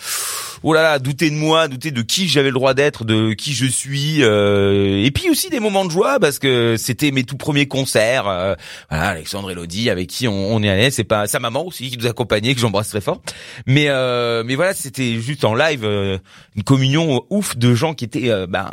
oh 0.63 0.73
là 0.73 0.83
là, 0.83 0.99
douter 0.99 1.31
de 1.31 1.37
moi, 1.37 1.69
douter 1.69 1.91
de 1.91 2.03
qui 2.03 2.29
j'avais 2.29 2.49
le 2.49 2.55
droit 2.55 2.75
d'être, 2.75 3.05
de 3.05 3.35
qui 3.35 3.53
je 3.53 3.67
suis, 3.67 4.23
euh, 4.23 5.05
et 5.05 5.11
puis 5.11 5.31
aussi 5.31 5.51
des 5.51 5.61
moments 5.61 5.85
de 5.85 5.91
joie 5.91 6.19
parce 6.19 6.39
que 6.39 6.77
c'était 6.79 7.11
mes 7.11 7.25
tout 7.25 7.37
premiers 7.37 7.67
concerts. 7.67 8.27
Euh, 8.27 8.55
voilà, 8.89 9.09
Alexandre 9.09 9.51
Elodie 9.51 9.91
avec 9.91 10.09
qui 10.09 10.27
on, 10.27 10.55
on 10.55 10.63
est 10.63 10.71
allé. 10.71 10.91
C'est 10.91 11.05
pas 11.05 11.27
sa 11.27 11.39
maman 11.39 11.67
aussi 11.67 11.91
qui 11.91 11.99
nous 11.99 12.07
accompagnait, 12.07 12.55
que 12.55 12.61
j'embrasse 12.61 12.89
très 12.89 13.03
fort. 13.03 13.21
Mais 13.67 13.87
euh, 13.89 14.43
mais 14.45 14.55
voilà, 14.55 14.73
c'était 14.75 15.21
juste 15.21 15.45
en 15.45 15.55
live 15.55 15.85
une 15.85 16.63
communion 16.65 17.25
ouf 17.29 17.57
de 17.57 17.75
gens 17.75 17.95
qui 17.95 18.05
étaient 18.07 18.47
ben, 18.47 18.71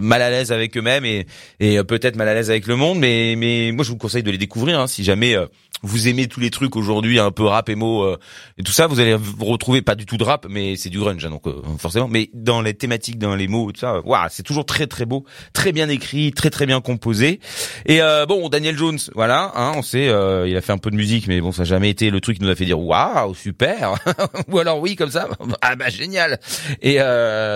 mal 0.00 0.22
à 0.22 0.30
l'aise 0.30 0.52
avec 0.52 0.76
eux-mêmes 0.76 1.04
et 1.04 1.26
et 1.60 1.82
peut-être 1.82 2.16
mal 2.16 2.28
à 2.28 2.34
l'aise 2.34 2.50
avec 2.50 2.66
le 2.68 2.76
monde. 2.76 2.98
Mais 2.98 3.34
mais 3.36 3.72
moi 3.72 3.84
je 3.84 3.90
vous 3.90 3.96
conseille 3.96 4.22
de 4.22 4.30
les 4.30 4.38
découvrir 4.38 4.78
hein, 4.78 4.86
si 4.86 5.02
jamais 5.02 5.36
vous 5.82 6.08
aimez 6.08 6.26
tous 6.26 6.40
les 6.40 6.50
trucs 6.50 6.76
aujourd'hui 6.76 7.18
un 7.18 7.30
peu 7.30 7.44
rap 7.44 7.68
émo 7.68 8.02
euh, 8.02 8.18
et 8.58 8.62
tout 8.62 8.72
ça 8.72 8.86
vous 8.86 9.00
allez 9.00 9.14
vous 9.14 9.44
retrouver 9.44 9.82
pas 9.82 9.94
du 9.94 10.06
tout 10.06 10.16
de 10.16 10.24
rap 10.24 10.46
mais 10.48 10.76
c'est 10.76 10.88
du 10.88 10.98
grunge 10.98 11.24
hein, 11.24 11.30
donc 11.30 11.46
euh, 11.46 11.62
forcément. 11.78 12.08
Mais 12.08 12.30
dans 12.34 12.62
les 12.62 12.74
thématiques 12.74 13.18
dans 13.18 13.34
les 13.34 13.48
mots 13.48 13.70
tout 13.72 13.80
ça 13.80 14.00
waouh 14.00 14.26
c'est 14.30 14.42
toujours 14.42 14.66
très 14.66 14.86
très 14.86 15.04
beau 15.04 15.24
très 15.52 15.72
bien 15.72 15.88
écrit 15.88 16.32
très 16.32 16.50
très 16.50 16.66
bien 16.66 16.80
composé. 16.80 17.40
Et 17.86 18.02
euh, 18.02 18.26
bon 18.26 18.48
Daniel 18.48 18.76
Jones 18.76 18.98
voilà 19.14 19.52
hein, 19.54 19.72
on 19.76 19.82
sait 19.82 20.06
il 20.06 20.56
a 20.56 20.60
fait 20.60 20.72
un 20.72 20.78
peu 20.78 20.90
de 20.90 20.96
musique 20.96 21.28
mais 21.28 21.40
bon 21.40 21.52
ça 21.52 21.62
n'a 21.62 21.66
jamais 21.68 21.90
été 21.90 22.10
le 22.10 22.20
truc 22.20 22.38
qui 22.38 22.44
nous 22.44 22.50
a 22.50 22.56
fait 22.56 22.64
dire 22.64 22.80
waouh 22.80 23.34
super. 23.34 23.94
Ou 24.48 24.58
alors 24.58 24.80
oui 24.80 24.96
comme 24.96 25.10
ça 25.10 25.28
ah 25.62 25.76
bah 25.76 25.88
génial. 25.90 26.40
Et 26.82 26.98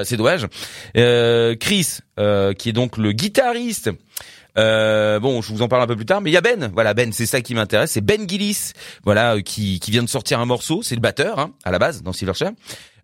c'est 0.04 0.16
dommage. 0.16 0.46
Chris 0.94 1.98
qui 2.58 2.68
est 2.68 2.72
donc 2.72 2.96
le 2.96 3.12
guitariste 3.12 3.90
euh, 4.58 5.18
bon, 5.20 5.42
je 5.42 5.52
vous 5.52 5.62
en 5.62 5.68
parle 5.68 5.82
un 5.82 5.86
peu 5.86 5.96
plus 5.96 6.06
tard, 6.06 6.20
mais 6.20 6.30
il 6.30 6.34
y 6.34 6.36
a 6.36 6.40
Ben. 6.40 6.70
Voilà, 6.74 6.94
Ben, 6.94 7.12
c'est 7.12 7.26
ça 7.26 7.40
qui 7.40 7.54
m'intéresse. 7.54 7.92
C'est 7.92 8.00
Ben 8.00 8.28
Gillis, 8.28 8.72
voilà, 9.04 9.36
euh, 9.36 9.40
qui, 9.40 9.80
qui 9.80 9.90
vient 9.90 10.02
de 10.02 10.08
sortir 10.08 10.40
un 10.40 10.46
morceau. 10.46 10.82
C'est 10.82 10.94
le 10.94 11.00
batteur, 11.00 11.38
hein, 11.38 11.52
à 11.64 11.70
la 11.70 11.78
base, 11.78 12.02
dans 12.02 12.12
Silverchair. 12.12 12.50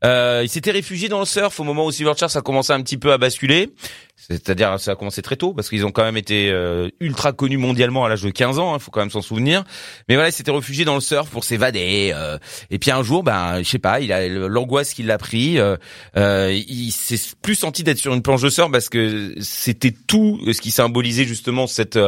Euh, 0.04 0.42
il 0.44 0.48
s'était 0.48 0.70
réfugié 0.70 1.08
dans 1.08 1.18
le 1.18 1.24
surf 1.24 1.58
au 1.58 1.64
moment 1.64 1.86
où 1.86 1.90
Silverchair 1.90 2.30
ça 2.30 2.40
commençait 2.40 2.72
un 2.72 2.82
petit 2.82 2.98
peu 2.98 3.12
à 3.12 3.18
basculer. 3.18 3.70
C'est-à-dire 4.16 4.78
ça 4.78 4.92
a 4.92 4.94
commencé 4.96 5.22
très 5.22 5.36
tôt 5.36 5.54
parce 5.54 5.68
qu'ils 5.68 5.86
ont 5.86 5.90
quand 5.90 6.02
même 6.02 6.16
été 6.16 6.50
euh, 6.50 6.88
ultra 7.00 7.32
connus 7.32 7.56
mondialement 7.56 8.04
à 8.04 8.08
l'âge 8.08 8.22
de 8.22 8.30
15 8.30 8.58
ans, 8.58 8.72
il 8.72 8.76
hein, 8.76 8.78
faut 8.78 8.90
quand 8.90 9.00
même 9.00 9.10
s'en 9.10 9.22
souvenir. 9.22 9.64
Mais 10.08 10.16
voilà, 10.16 10.28
il 10.28 10.32
s'était 10.32 10.50
réfugié 10.50 10.84
dans 10.84 10.94
le 10.94 11.00
surf 11.00 11.30
pour 11.30 11.44
s'évader. 11.44 12.12
Euh, 12.14 12.38
et 12.70 12.78
puis 12.78 12.90
un 12.90 13.02
jour, 13.02 13.22
ben 13.22 13.62
je 13.62 13.68
sais 13.68 13.78
pas, 13.78 14.00
il 14.00 14.12
a 14.12 14.28
l'angoisse 14.28 14.92
qui 14.92 15.02
l'a 15.02 15.18
pris. 15.18 15.58
Euh, 15.58 15.76
il 16.14 16.90
s'est 16.90 17.34
plus 17.42 17.54
senti 17.54 17.84
d'être 17.84 17.98
sur 17.98 18.12
une 18.12 18.22
planche 18.22 18.42
de 18.42 18.50
surf 18.50 18.70
parce 18.70 18.88
que 18.88 19.34
c'était 19.40 19.94
tout 20.06 20.40
ce 20.52 20.60
qui 20.60 20.70
symbolisait 20.70 21.24
justement 21.24 21.66
cette 21.66 21.98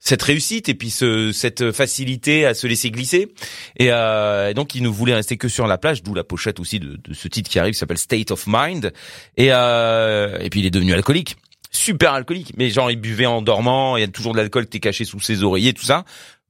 cette 0.00 0.22
réussite 0.22 0.68
et 0.68 0.74
puis 0.74 0.90
ce, 0.90 1.32
cette 1.32 1.72
facilité 1.72 2.46
à 2.46 2.54
se 2.54 2.66
laisser 2.66 2.90
glisser. 2.90 3.32
Et, 3.78 3.88
euh, 3.90 4.52
donc, 4.54 4.74
il 4.74 4.82
ne 4.82 4.88
voulait 4.88 5.14
rester 5.14 5.36
que 5.36 5.48
sur 5.48 5.66
la 5.66 5.78
plage, 5.78 6.02
d'où 6.02 6.14
la 6.14 6.24
pochette 6.24 6.60
aussi 6.60 6.78
de, 6.78 6.96
de, 6.96 7.14
ce 7.14 7.28
titre 7.28 7.50
qui 7.50 7.58
arrive, 7.58 7.74
qui 7.74 7.78
s'appelle 7.78 7.98
State 7.98 8.30
of 8.30 8.44
Mind. 8.46 8.92
Et, 9.36 9.48
euh, 9.50 10.38
et 10.40 10.50
puis, 10.50 10.60
il 10.60 10.66
est 10.66 10.70
devenu 10.70 10.94
alcoolique. 10.94 11.36
Super 11.70 12.12
alcoolique. 12.12 12.52
Mais 12.56 12.70
genre, 12.70 12.90
il 12.90 12.96
buvait 12.96 13.26
en 13.26 13.42
dormant, 13.42 13.96
il 13.96 14.00
y 14.00 14.04
a 14.04 14.08
toujours 14.08 14.32
de 14.32 14.38
l'alcool 14.38 14.64
qui 14.64 14.76
était 14.78 14.88
caché 14.88 15.04
sous 15.04 15.20
ses 15.20 15.42
oreillers, 15.42 15.72
tout 15.72 15.84
ça. 15.84 16.04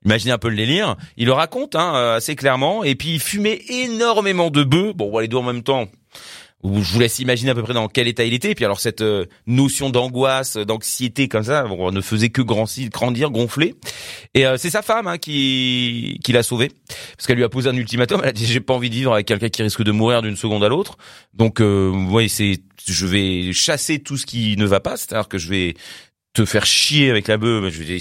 Imaginez 0.04 0.32
un 0.32 0.38
peu 0.38 0.48
le 0.48 0.56
délire. 0.56 0.96
Il 1.16 1.26
le 1.26 1.32
raconte 1.32 1.74
hein, 1.74 2.14
assez 2.14 2.36
clairement. 2.36 2.84
Et 2.84 2.94
puis, 2.94 3.14
il 3.14 3.20
fumait 3.20 3.60
énormément 3.68 4.50
de 4.50 4.62
bœufs. 4.62 4.92
Bon, 4.94 5.18
les 5.18 5.26
deux 5.26 5.38
en 5.38 5.42
même 5.42 5.62
temps 5.62 5.88
je 6.64 6.92
vous 6.92 6.98
laisse 6.98 7.18
imaginer 7.20 7.50
à 7.50 7.54
peu 7.54 7.62
près 7.62 7.74
dans 7.74 7.88
quel 7.88 8.08
état 8.08 8.24
il 8.24 8.34
était. 8.34 8.50
Et 8.50 8.54
puis 8.54 8.64
alors 8.64 8.80
cette 8.80 9.00
euh, 9.00 9.26
notion 9.46 9.90
d'angoisse, 9.90 10.56
d'anxiété 10.56 11.28
comme 11.28 11.44
ça, 11.44 11.64
ne 11.64 12.00
faisait 12.00 12.30
que 12.30 12.42
grandir, 12.42 13.30
gonfler. 13.30 13.74
Et 14.34 14.46
euh, 14.46 14.56
c'est 14.56 14.70
sa 14.70 14.82
femme 14.82 15.06
hein, 15.06 15.18
qui 15.18 16.18
qui 16.24 16.32
l'a 16.32 16.42
sauvé 16.42 16.70
parce 17.16 17.26
qu'elle 17.26 17.36
lui 17.36 17.44
a 17.44 17.48
posé 17.48 17.68
un 17.68 17.76
ultimatum. 17.76 18.20
Elle 18.22 18.30
a 18.30 18.32
dit 18.32 18.46
j'ai 18.46 18.60
pas 18.60 18.74
envie 18.74 18.90
de 18.90 18.94
vivre 18.94 19.12
avec 19.12 19.26
quelqu'un 19.26 19.48
qui 19.48 19.62
risque 19.62 19.82
de 19.82 19.92
mourir 19.92 20.22
d'une 20.22 20.36
seconde 20.36 20.64
à 20.64 20.68
l'autre. 20.68 20.98
Donc 21.34 21.60
euh, 21.60 21.90
ouais, 21.90 22.28
c'est 22.28 22.60
je 22.86 23.06
vais 23.06 23.52
chasser 23.52 23.98
tout 23.98 24.16
ce 24.16 24.26
qui 24.26 24.56
ne 24.56 24.66
va 24.66 24.80
pas, 24.80 24.96
c'est-à-dire 24.96 25.28
que 25.28 25.38
je 25.38 25.48
vais 25.48 25.74
te 26.38 26.44
faire 26.44 26.66
chier 26.66 27.10
avec 27.10 27.26
la 27.26 27.36
bœuf, 27.36 27.72
je 27.72 27.82
vais 27.82 27.98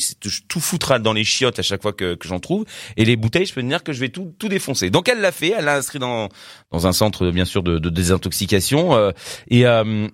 tout 0.47 0.59
foutre 0.59 0.99
dans 0.99 1.13
les 1.13 1.23
chiottes 1.23 1.57
à 1.57 1.63
chaque 1.63 1.81
fois 1.81 1.91
que, 1.91 2.13
que 2.13 2.27
j'en 2.27 2.39
trouve. 2.39 2.65
Et 2.95 3.03
les 3.03 3.15
bouteilles, 3.15 3.47
je 3.47 3.53
peux 3.53 3.63
te 3.63 3.67
dire 3.67 3.83
que 3.83 3.93
je 3.93 3.99
vais 3.99 4.09
tout, 4.09 4.35
tout 4.37 4.47
défoncer. 4.47 4.91
Donc 4.91 5.09
elle 5.09 5.21
l'a 5.21 5.31
fait, 5.31 5.55
elle 5.57 5.65
l'a 5.65 5.75
inscrit 5.75 5.97
dans, 5.97 6.29
dans 6.71 6.85
un 6.85 6.93
centre 6.93 7.31
bien 7.31 7.45
sûr 7.45 7.63
de, 7.63 7.79
de 7.79 7.89
désintoxication 7.89 8.95
euh, 8.95 9.11
et, 9.49 9.65
euh, 9.65 10.07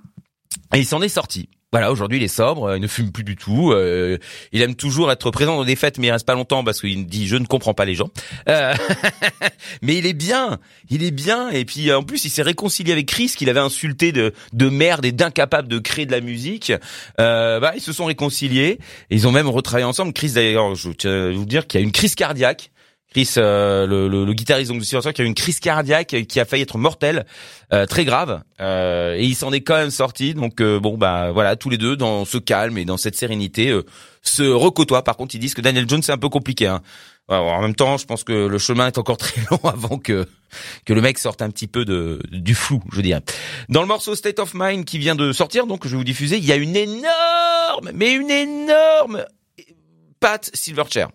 et 0.73 0.79
il 0.79 0.85
s'en 0.85 1.01
est 1.01 1.09
sorti. 1.09 1.49
Voilà, 1.73 1.91
aujourd'hui 1.91 2.19
il 2.19 2.23
est 2.23 2.27
sobre, 2.27 2.65
euh, 2.65 2.77
il 2.77 2.81
ne 2.83 2.87
fume 2.87 3.11
plus 3.11 3.23
du 3.23 3.35
tout. 3.35 3.71
Euh, 3.71 4.19
il 4.51 4.61
aime 4.61 4.75
toujours 4.75 5.11
être 5.11 5.31
présent 5.31 5.57
dans 5.57 5.65
des 5.65 5.75
fêtes, 5.75 5.97
mais 5.97 6.05
il 6.05 6.11
reste 6.11 6.27
pas 6.27 6.35
longtemps 6.35 6.63
parce 6.63 6.79
qu'il 6.79 7.07
dit 7.07 7.25
je 7.25 7.35
ne 7.35 7.47
comprends 7.47 7.73
pas 7.73 7.83
les 7.83 7.95
gens. 7.95 8.11
Euh, 8.47 8.75
mais 9.81 9.97
il 9.97 10.05
est 10.05 10.13
bien, 10.13 10.59
il 10.91 11.03
est 11.03 11.09
bien. 11.09 11.49
Et 11.49 11.65
puis 11.65 11.91
en 11.91 12.03
plus 12.03 12.25
il 12.25 12.29
s'est 12.29 12.43
réconcilié 12.43 12.91
avec 12.91 13.07
Chris 13.07 13.33
qu'il 13.35 13.49
avait 13.49 13.59
insulté 13.59 14.11
de, 14.11 14.33
de 14.53 14.69
merde 14.69 15.03
et 15.03 15.11
d'incapable 15.11 15.67
de 15.67 15.79
créer 15.79 16.05
de 16.05 16.11
la 16.11 16.21
musique. 16.21 16.71
bah 17.17 17.71
ils 17.75 17.81
se 17.81 17.91
sont 17.91 18.05
réconciliés 18.05 18.77
et 19.09 19.15
ils 19.15 19.27
ont 19.27 19.31
même 19.31 19.49
retravaillé 19.49 19.85
ensemble. 19.85 20.13
Chris 20.13 20.33
d'ailleurs, 20.33 20.75
je 20.75 20.91
tiens 20.91 21.29
à 21.29 21.31
vous 21.31 21.45
dire 21.45 21.65
qu'il 21.65 21.79
y 21.79 21.83
a 21.83 21.85
une 21.85 21.91
crise 21.91 22.13
cardiaque 22.13 22.69
Chris, 23.13 23.29
euh, 23.37 23.85
le, 23.85 24.07
le, 24.07 24.25
le, 24.25 24.33
guitariste 24.33 24.71
donc, 24.71 24.81
de 24.81 25.11
qui 25.11 25.21
a 25.21 25.23
eu 25.23 25.27
une 25.27 25.35
crise 25.35 25.59
cardiaque 25.59 26.15
qui 26.27 26.39
a 26.39 26.45
failli 26.45 26.63
être 26.63 26.79
mortelle, 26.79 27.27
euh, 27.71 27.85
très 27.85 28.05
grave, 28.05 28.41
euh, 28.59 29.13
et 29.13 29.23
il 29.23 29.35
s'en 29.35 29.51
est 29.51 29.61
quand 29.61 29.75
même 29.75 29.91
sorti. 29.91 30.33
Donc 30.33 30.61
bon 30.63 30.97
bah 30.97 31.31
voilà, 31.31 31.55
tous 31.55 31.69
les 31.69 31.77
deux 31.77 31.95
dans 31.95 32.25
ce 32.25 32.39
calme 32.39 32.79
et 32.79 32.85
dans 32.85 32.97
cette 32.97 33.15
sérénité 33.15 33.71
se 34.23 34.41
recôtoient. 34.41 35.03
Par 35.03 35.15
contre, 35.15 35.35
ils 35.35 35.39
disent 35.39 35.53
que 35.53 35.61
Daniel 35.61 35.87
Jones 35.87 36.01
c'est 36.01 36.11
un 36.11 36.17
peu 36.17 36.29
compliqué. 36.29 36.65
Hein. 36.65 36.81
en 37.29 37.61
même 37.61 37.75
temps, 37.75 37.97
je 37.97 38.05
pense 38.05 38.23
que 38.23 38.47
le 38.47 38.57
chemin 38.57 38.87
est 38.87 38.97
encore 38.97 39.17
très 39.25 39.41
long 39.51 39.59
avant 39.63 39.99
que 39.99 40.27
que 40.85 40.93
le 40.93 41.01
mec 41.01 41.19
sorte 41.19 41.43
un 41.43 41.51
petit 41.51 41.67
peu 41.67 41.85
de 41.85 42.19
du 42.31 42.55
flou, 42.55 42.81
je 42.91 42.95
veux 42.95 43.03
dire. 43.03 43.19
Dans 43.69 43.81
le 43.81 43.87
morceau 43.87 44.15
State 44.15 44.39
of 44.39 44.53
Mind 44.55 44.85
qui 44.85 44.97
vient 44.97 45.15
de 45.15 45.31
sortir, 45.33 45.67
donc 45.67 45.85
je 45.85 45.91
vais 45.91 45.97
vous 45.97 46.03
diffuser, 46.03 46.37
il 46.37 46.45
y 46.45 46.51
a 46.51 46.55
une 46.55 46.75
énorme, 46.75 47.91
mais 47.93 48.11
une 48.13 48.31
énorme 48.31 49.23
patte 50.19 50.49
Silverchair. 50.55 51.09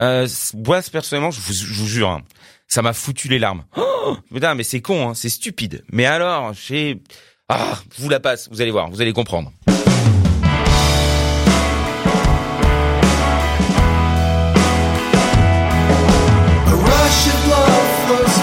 Euh, 0.00 0.28
moi 0.54 0.80
personnellement, 0.92 1.30
je 1.30 1.40
vous, 1.40 1.52
vous 1.74 1.86
jure, 1.86 2.10
hein, 2.10 2.22
ça 2.68 2.82
m'a 2.82 2.92
foutu 2.92 3.28
les 3.28 3.38
larmes. 3.38 3.64
Oh 4.10 4.16
putain, 4.32 4.54
mais 4.54 4.62
c'est 4.62 4.80
con, 4.80 5.10
hein, 5.10 5.14
c'est 5.14 5.28
stupide. 5.28 5.84
Mais 5.92 6.06
alors, 6.06 6.54
j'ai 6.54 7.02
ah, 7.50 7.78
vous 7.98 8.08
la 8.08 8.20
passe, 8.20 8.48
vous 8.50 8.62
allez 8.62 8.70
voir, 8.70 8.88
vous 8.88 9.02
allez 9.02 9.12
comprendre. 9.12 9.52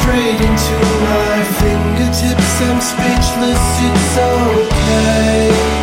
straight 0.05 0.41
into 0.41 0.77
my 1.01 1.43
fingertips. 1.59 2.61
I'm 2.61 2.79
speechless, 2.79 3.65
it's 3.87 4.17
okay. 4.17 5.74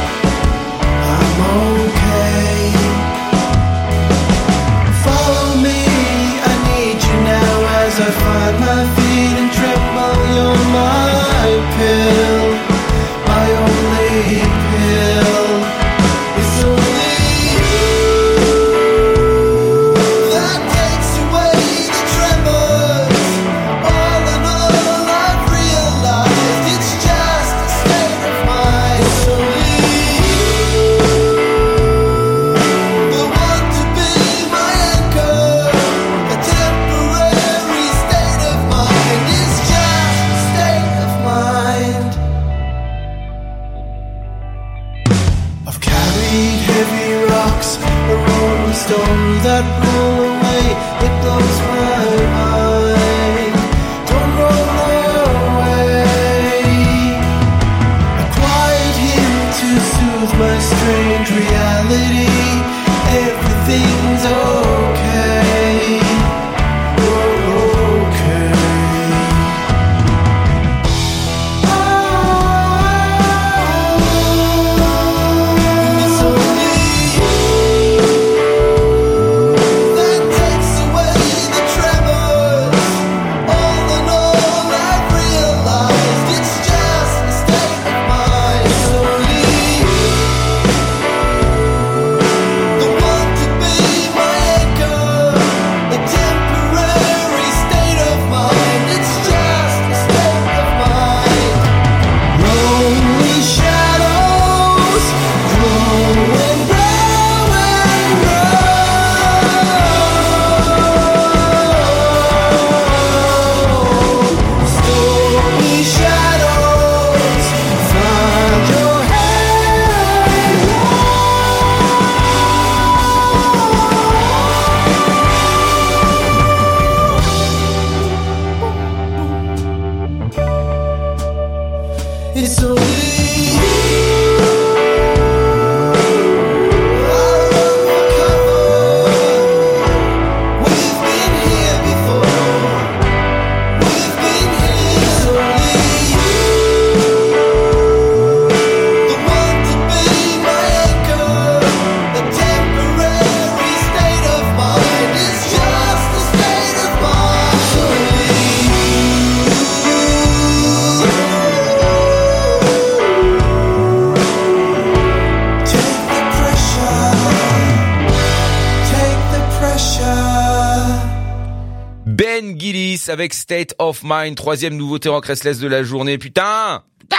Avec 173.13 173.35
State 173.35 173.75
of 173.79 174.01
Mind, 174.03 174.35
troisième 174.37 174.75
nouveauté 174.75 175.11
rock 175.11 175.27
restless 175.27 175.59
de 175.59 175.69
la 175.69 175.83
journée. 175.83 176.17
Putain 176.17 176.83
Putain 176.99 177.19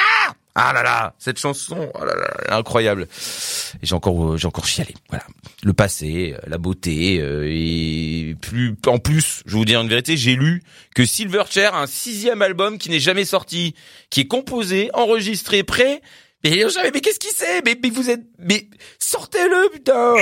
Ah 0.56 0.74
là 0.74 0.82
là, 0.82 1.14
cette 1.20 1.38
chanson, 1.38 1.92
oh 1.94 2.04
là 2.04 2.16
là, 2.16 2.58
incroyable. 2.58 3.08
J'ai 3.84 3.94
encore, 3.94 4.34
euh, 4.34 4.38
j'ai 4.38 4.48
encore 4.48 4.66
chialé. 4.66 4.96
Voilà, 5.10 5.24
le 5.62 5.72
passé, 5.74 6.36
euh, 6.36 6.42
la 6.48 6.58
beauté, 6.58 7.20
euh, 7.22 7.48
et 7.48 8.36
plus, 8.42 8.76
en 8.88 8.98
plus, 8.98 9.44
je 9.46 9.52
vais 9.52 9.58
vous 9.60 9.66
dire 9.66 9.82
une 9.82 9.88
vérité, 9.88 10.18
j'ai 10.18 10.36
lu 10.36 10.64
que 10.96 11.06
Silverchair 11.06 11.76
a 11.76 11.84
un 11.84 11.88
sixième 11.88 12.42
album 12.42 12.80
qui 12.80 12.90
n'est 12.90 13.00
jamais 13.00 13.26
sorti, 13.26 13.76
qui 14.10 14.22
est 14.22 14.28
composé, 14.28 14.90
enregistré, 14.94 15.64
prêt. 15.64 16.02
Mais 16.44 16.68
jamais, 16.70 16.90
mais 16.92 17.02
qu'est-ce 17.02 17.20
qui 17.20 17.34
c'est? 17.34 17.64
Mais, 17.64 17.78
mais 17.82 17.90
vous 17.92 18.10
êtes, 18.10 18.24
mais 18.40 18.68
sortez-le, 19.00 19.70
putain 19.72 20.16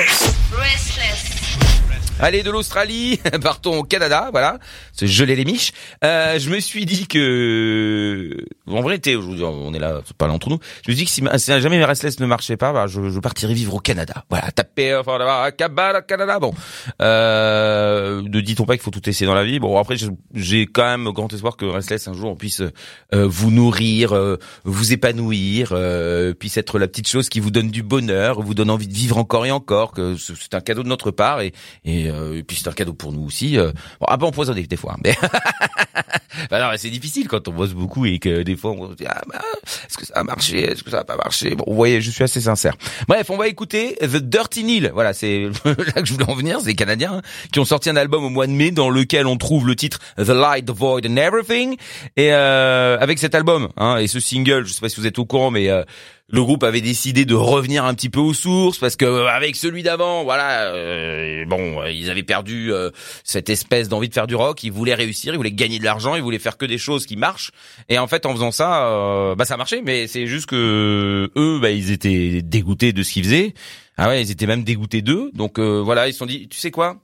Allez 2.24 2.44
de 2.44 2.52
l'Australie, 2.52 3.20
partons 3.42 3.80
au 3.80 3.84
Canada, 3.84 4.30
voilà. 4.32 4.60
Se 4.94 5.08
geler 5.08 5.36
les 5.36 5.44
miches. 5.44 5.72
Euh, 6.04 6.38
je 6.38 6.52
me 6.52 6.60
suis 6.60 6.86
dit 6.86 7.08
que, 7.08 8.38
en 8.68 8.82
vrai, 8.82 9.00
t'es- 9.00 9.16
aujourd'hui, 9.16 9.44
on 9.44 9.74
est 9.74 9.80
là, 9.80 10.02
c'est 10.06 10.16
pas 10.16 10.28
là 10.28 10.34
entre 10.34 10.50
nous. 10.50 10.60
Je 10.86 10.92
me 10.92 10.96
suis 10.96 11.04
dit 11.04 11.06
que 11.06 11.12
si, 11.12 11.24
ma- 11.24 11.40
si 11.40 11.48
jamais 11.60 11.80
mes 11.80 11.86
restless 11.86 12.20
ne 12.20 12.28
marchaient 12.28 12.58
pas, 12.58 12.74
bah, 12.74 12.86
je, 12.88 13.10
je 13.10 13.20
partirais 13.20 13.56
vivre 13.56 13.74
au 13.74 13.80
Canada. 13.80 14.24
Voilà, 14.30 14.52
taper, 14.52 14.96
enfin 14.96 15.18
là-bas, 15.18 15.52
Cabana, 15.52 16.02
Canada. 16.04 16.38
Bon, 16.40 16.54
euh, 17.02 18.22
ne 18.22 18.40
dit-on 18.42 18.66
pas 18.66 18.76
qu'il 18.76 18.84
faut 18.84 18.92
tout 18.92 19.08
essayer 19.10 19.26
dans 19.26 19.34
la 19.34 19.44
vie. 19.44 19.60
Bon, 19.60 19.78
après, 19.80 19.98
je- 19.98 20.08
j'ai 20.36 20.68
quand 20.68 20.84
même 20.86 21.10
grand 21.12 21.32
espoir 21.34 21.58
que 21.58 21.66
restless 21.66 22.08
un 22.08 22.14
jour 22.14 22.30
on 22.32 22.36
puisse 22.36 22.62
euh, 22.62 23.28
vous 23.28 23.50
nourrir, 23.50 24.16
euh, 24.16 24.38
vous 24.64 24.94
épanouir, 24.94 25.70
euh, 25.72 26.34
puisse 26.36 26.58
être 26.58 26.78
la 26.78 26.88
petite 26.88 27.08
chose 27.08 27.30
qui 27.30 27.40
vous 27.40 27.50
donne 27.52 27.72
du 27.72 27.82
bonheur, 27.82 28.42
vous 28.42 28.54
donne 28.54 28.70
envie 28.70 28.88
de 28.88 28.94
vivre 28.94 29.18
encore 29.18 29.46
et 29.48 29.52
encore. 29.52 29.92
Que 29.92 30.16
c'est 30.18 30.54
un 30.54 30.62
cadeau 30.62 30.84
de 30.84 30.88
notre 30.88 31.10
part 31.10 31.42
et 31.42 31.52
et, 31.84 32.11
et 32.36 32.44
puis 32.44 32.58
c'est 32.58 32.68
un 32.68 32.74
cadeau 32.74 32.94
pour 32.94 33.12
nous 33.12 33.26
aussi. 33.26 33.58
euh. 33.58 33.72
Bon, 34.00 34.08
un 34.10 34.18
peu 34.18 34.26
empoisonné 34.26 34.64
des 34.64 34.78
fois, 34.78 34.94
hein, 34.94 35.02
mais 35.04 35.16
mais 36.52 36.78
c'est 36.78 36.90
difficile 36.90 37.28
quand 37.28 37.48
on 37.48 37.52
bosse 37.52 37.74
beaucoup 37.74 38.06
et 38.06 38.20
que 38.20 38.44
des 38.44 38.56
fois 38.56 38.72
on 38.72 38.92
se 38.92 38.96
dit 38.96 39.06
ah 39.08 39.22
bah, 39.28 39.42
est-ce 39.64 39.98
que 39.98 40.06
ça 40.06 40.14
a 40.16 40.24
marché, 40.24 40.72
est-ce 40.72 40.84
que 40.84 40.90
ça 40.90 41.00
a 41.00 41.04
pas 41.04 41.16
marché? 41.18 41.56
Bon, 41.56 41.66
vous 41.68 41.76
voyez, 41.76 42.02
je 42.02 42.12
suis 42.12 42.24
assez 42.24 42.42
sincère. 42.42 42.76
Bref, 43.08 43.30
on 43.30 43.38
va 43.38 43.48
écouter 43.48 43.96
The 44.02 44.18
Dirty 44.18 44.64
Nil. 44.64 44.92
Voilà, 44.94 45.14
c'est 45.14 45.50
là 45.66 45.74
que 45.76 46.06
je 46.06 46.14
voulais 46.14 46.30
en 46.30 46.36
venir. 46.36 46.60
C'est 46.62 46.68
les 46.68 46.76
Canadiens 46.76 47.16
hein, 47.16 47.22
qui 47.52 47.60
ont 47.60 47.66
sorti 47.66 47.90
un 47.90 47.96
album 47.96 48.24
au 48.24 48.30
mois 48.30 48.48
de 48.48 48.52
mai 48.52 48.72
dans 48.72 48.90
lequel 48.90 49.28
on 49.28 49.38
trouve 49.38 49.68
le 49.68 49.76
titre 49.76 50.00
The 50.18 50.30
Light, 50.30 50.66
The 50.66 50.72
Void 50.72 51.02
and 51.08 51.18
Everything. 51.18 51.78
Et 52.18 52.34
euh, 52.34 52.98
avec 53.00 53.20
cet 53.20 53.36
album 53.36 53.70
hein, 53.78 53.98
et 53.98 54.08
ce 54.08 54.20
single, 54.20 54.66
je 54.66 54.74
sais 54.74 54.82
pas 54.82 54.90
si 54.90 55.00
vous 55.00 55.08
êtes 55.08 55.20
au 55.20 55.26
courant, 55.26 55.52
mais 55.52 55.70
euh, 55.70 55.84
le 56.32 56.42
groupe 56.44 56.64
avait 56.64 56.82
décidé 56.82 57.26
de 57.26 57.36
revenir 57.36 57.86
un 57.86 57.94
petit 57.94 58.10
peu 58.10 58.20
aux 58.20 58.34
sources 58.34 58.78
parce 58.78 58.96
que 58.96 59.06
euh, 59.06 59.28
avec 59.28 59.56
celui 59.56 59.84
d'avant, 59.84 60.24
voilà, 60.24 60.72
euh, 60.74 61.46
bon, 61.46 61.82
euh, 61.82 61.92
ils 61.92 62.10
avaient 62.10 62.24
perdu 62.24 62.72
euh, 62.72 62.90
cette 63.24 63.50
espèce 63.50 63.90
d'envie 63.90 64.08
de 64.08 64.14
faire 64.14 64.28
du 64.28 64.36
rock. 64.36 64.64
Ils 64.64 64.72
voulaient 64.72 64.96
réussir, 64.96 65.34
ils 65.34 65.38
voulaient 65.38 65.52
gagner 65.52 65.78
de 65.80 65.84
l'argent, 65.84 66.16
ils 66.16 66.22
voulaient 66.22 66.40
faire 66.40 66.58
que 66.58 66.66
des 66.66 66.78
choses 66.78 67.06
qui 67.06 67.18
marchent. 67.18 67.52
Et 67.90 68.00
en 68.00 68.08
fait, 68.08 68.26
en 68.26 68.34
faisant 68.34 68.52
ça, 68.52 68.88
euh, 68.88 69.36
bah 69.36 69.46
ça 69.46 69.58
marchait. 69.58 69.82
Mais 69.82 70.08
c'est 70.08 70.26
juste 70.26 70.46
que 70.46 71.30
eux, 71.36 71.60
bah 71.62 71.72
ils 71.72 71.92
étaient 71.92 72.42
dégoûtés 72.42 72.94
de 72.94 73.04
ce 73.04 73.12
qu'ils 73.12 73.26
faisaient. 73.26 73.54
Ah 73.98 74.08
ouais, 74.08 74.22
ils 74.22 74.32
étaient 74.32 74.48
même 74.48 74.64
dégoûtés 74.64 75.02
d'eux. 75.02 75.32
Donc 75.34 75.60
voilà, 75.60 76.08
ils 76.08 76.14
se 76.14 76.20
sont 76.20 76.26
dit, 76.26 76.48
tu 76.48 76.58
sais 76.58 76.72
quoi? 76.72 76.98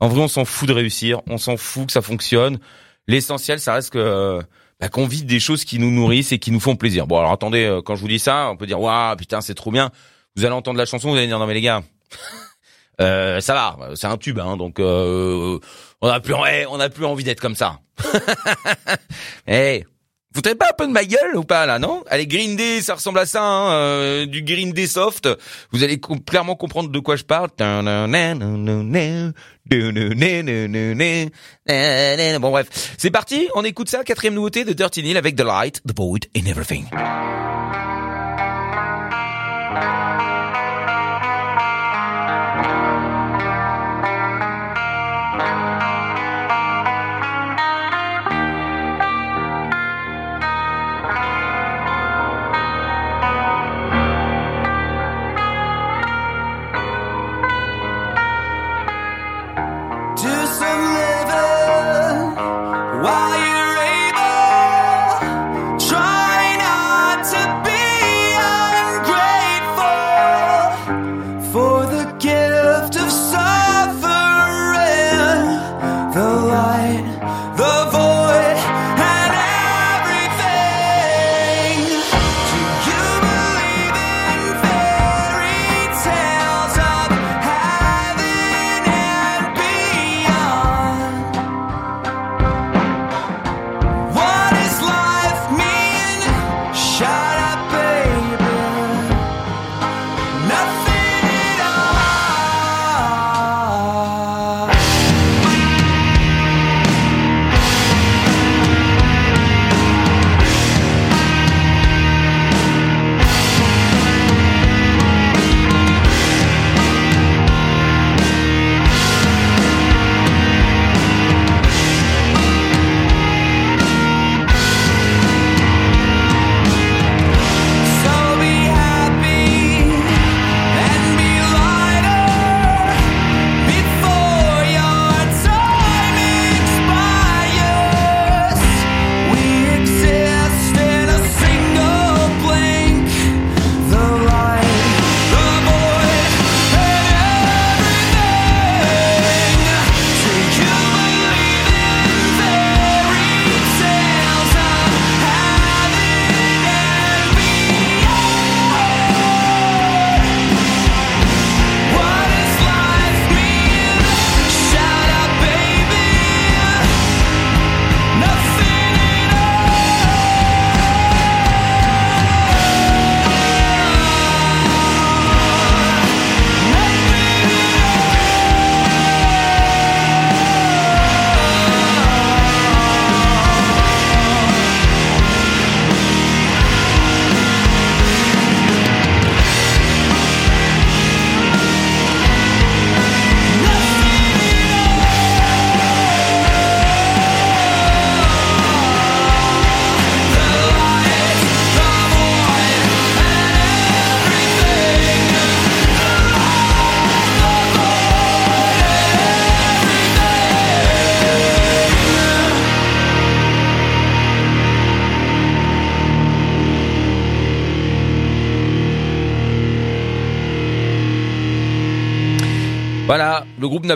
En 0.00 0.08
vrai, 0.08 0.20
on 0.20 0.28
s'en 0.28 0.44
fout 0.44 0.68
de 0.68 0.74
réussir, 0.74 1.22
on 1.28 1.38
s'en 1.38 1.56
fout 1.56 1.86
que 1.86 1.92
ça 1.92 2.02
fonctionne. 2.02 2.58
L'essentiel, 3.06 3.60
ça 3.60 3.74
reste 3.74 3.90
que 3.90 4.40
bah, 4.80 4.88
qu'on 4.88 5.06
vit 5.06 5.24
des 5.24 5.40
choses 5.40 5.64
qui 5.64 5.78
nous 5.78 5.90
nourrissent 5.90 6.32
et 6.32 6.38
qui 6.38 6.50
nous 6.50 6.60
font 6.60 6.76
plaisir. 6.76 7.06
Bon, 7.06 7.18
alors 7.18 7.32
attendez, 7.32 7.64
euh, 7.64 7.82
quand 7.82 7.96
je 7.96 8.00
vous 8.00 8.08
dis 8.08 8.18
ça, 8.18 8.50
on 8.50 8.56
peut 8.56 8.66
dire 8.66 8.80
waouh, 8.80 9.16
putain, 9.16 9.40
c'est 9.40 9.54
trop 9.54 9.70
bien. 9.70 9.90
Vous 10.36 10.44
allez 10.44 10.54
entendre 10.54 10.78
la 10.78 10.86
chanson, 10.86 11.10
vous 11.10 11.16
allez 11.16 11.26
dire 11.26 11.38
non 11.38 11.46
mais 11.46 11.54
les 11.54 11.60
gars, 11.60 11.82
euh, 13.00 13.40
ça 13.40 13.54
va, 13.54 13.94
c'est 13.94 14.06
un 14.06 14.16
tube, 14.16 14.38
hein, 14.38 14.56
donc 14.56 14.80
euh, 14.80 15.58
on 16.00 16.08
a 16.08 16.20
plus, 16.20 16.34
on 16.34 16.80
a 16.80 16.88
plus 16.88 17.04
envie 17.04 17.24
d'être 17.24 17.40
comme 17.40 17.56
ça. 17.56 17.80
Eh, 19.46 19.84
vous 20.34 20.38
foutez 20.38 20.56
pas 20.56 20.70
un 20.70 20.74
peu 20.76 20.88
de 20.88 20.92
ma 20.92 21.04
gueule 21.04 21.36
ou 21.36 21.44
pas 21.44 21.64
là, 21.64 21.78
non? 21.78 22.02
Allez, 22.10 22.26
Green 22.26 22.56
Day, 22.56 22.82
ça 22.82 22.94
ressemble 22.94 23.20
à 23.20 23.26
ça, 23.26 23.40
hein, 23.40 23.72
euh, 23.72 24.26
du 24.26 24.42
Green 24.42 24.72
Day 24.72 24.88
soft. 24.88 25.28
Vous 25.70 25.84
allez 25.84 26.00
clairement 26.26 26.56
comprendre 26.56 26.90
de 26.90 26.98
quoi 26.98 27.14
je 27.14 27.22
parle. 27.22 27.50
Bon 32.40 32.50
bref, 32.50 32.66
c'est 32.98 33.12
parti. 33.12 33.48
On 33.54 33.62
écoute 33.62 33.88
ça, 33.88 34.02
quatrième 34.02 34.34
nouveauté 34.34 34.64
de 34.64 34.72
Dirty 34.72 35.04
Neil 35.04 35.16
avec 35.16 35.36
The 35.36 35.42
Light, 35.42 35.80
The 35.86 35.96
Void 35.96 36.26
and 36.36 36.46
Everything. 36.46 36.86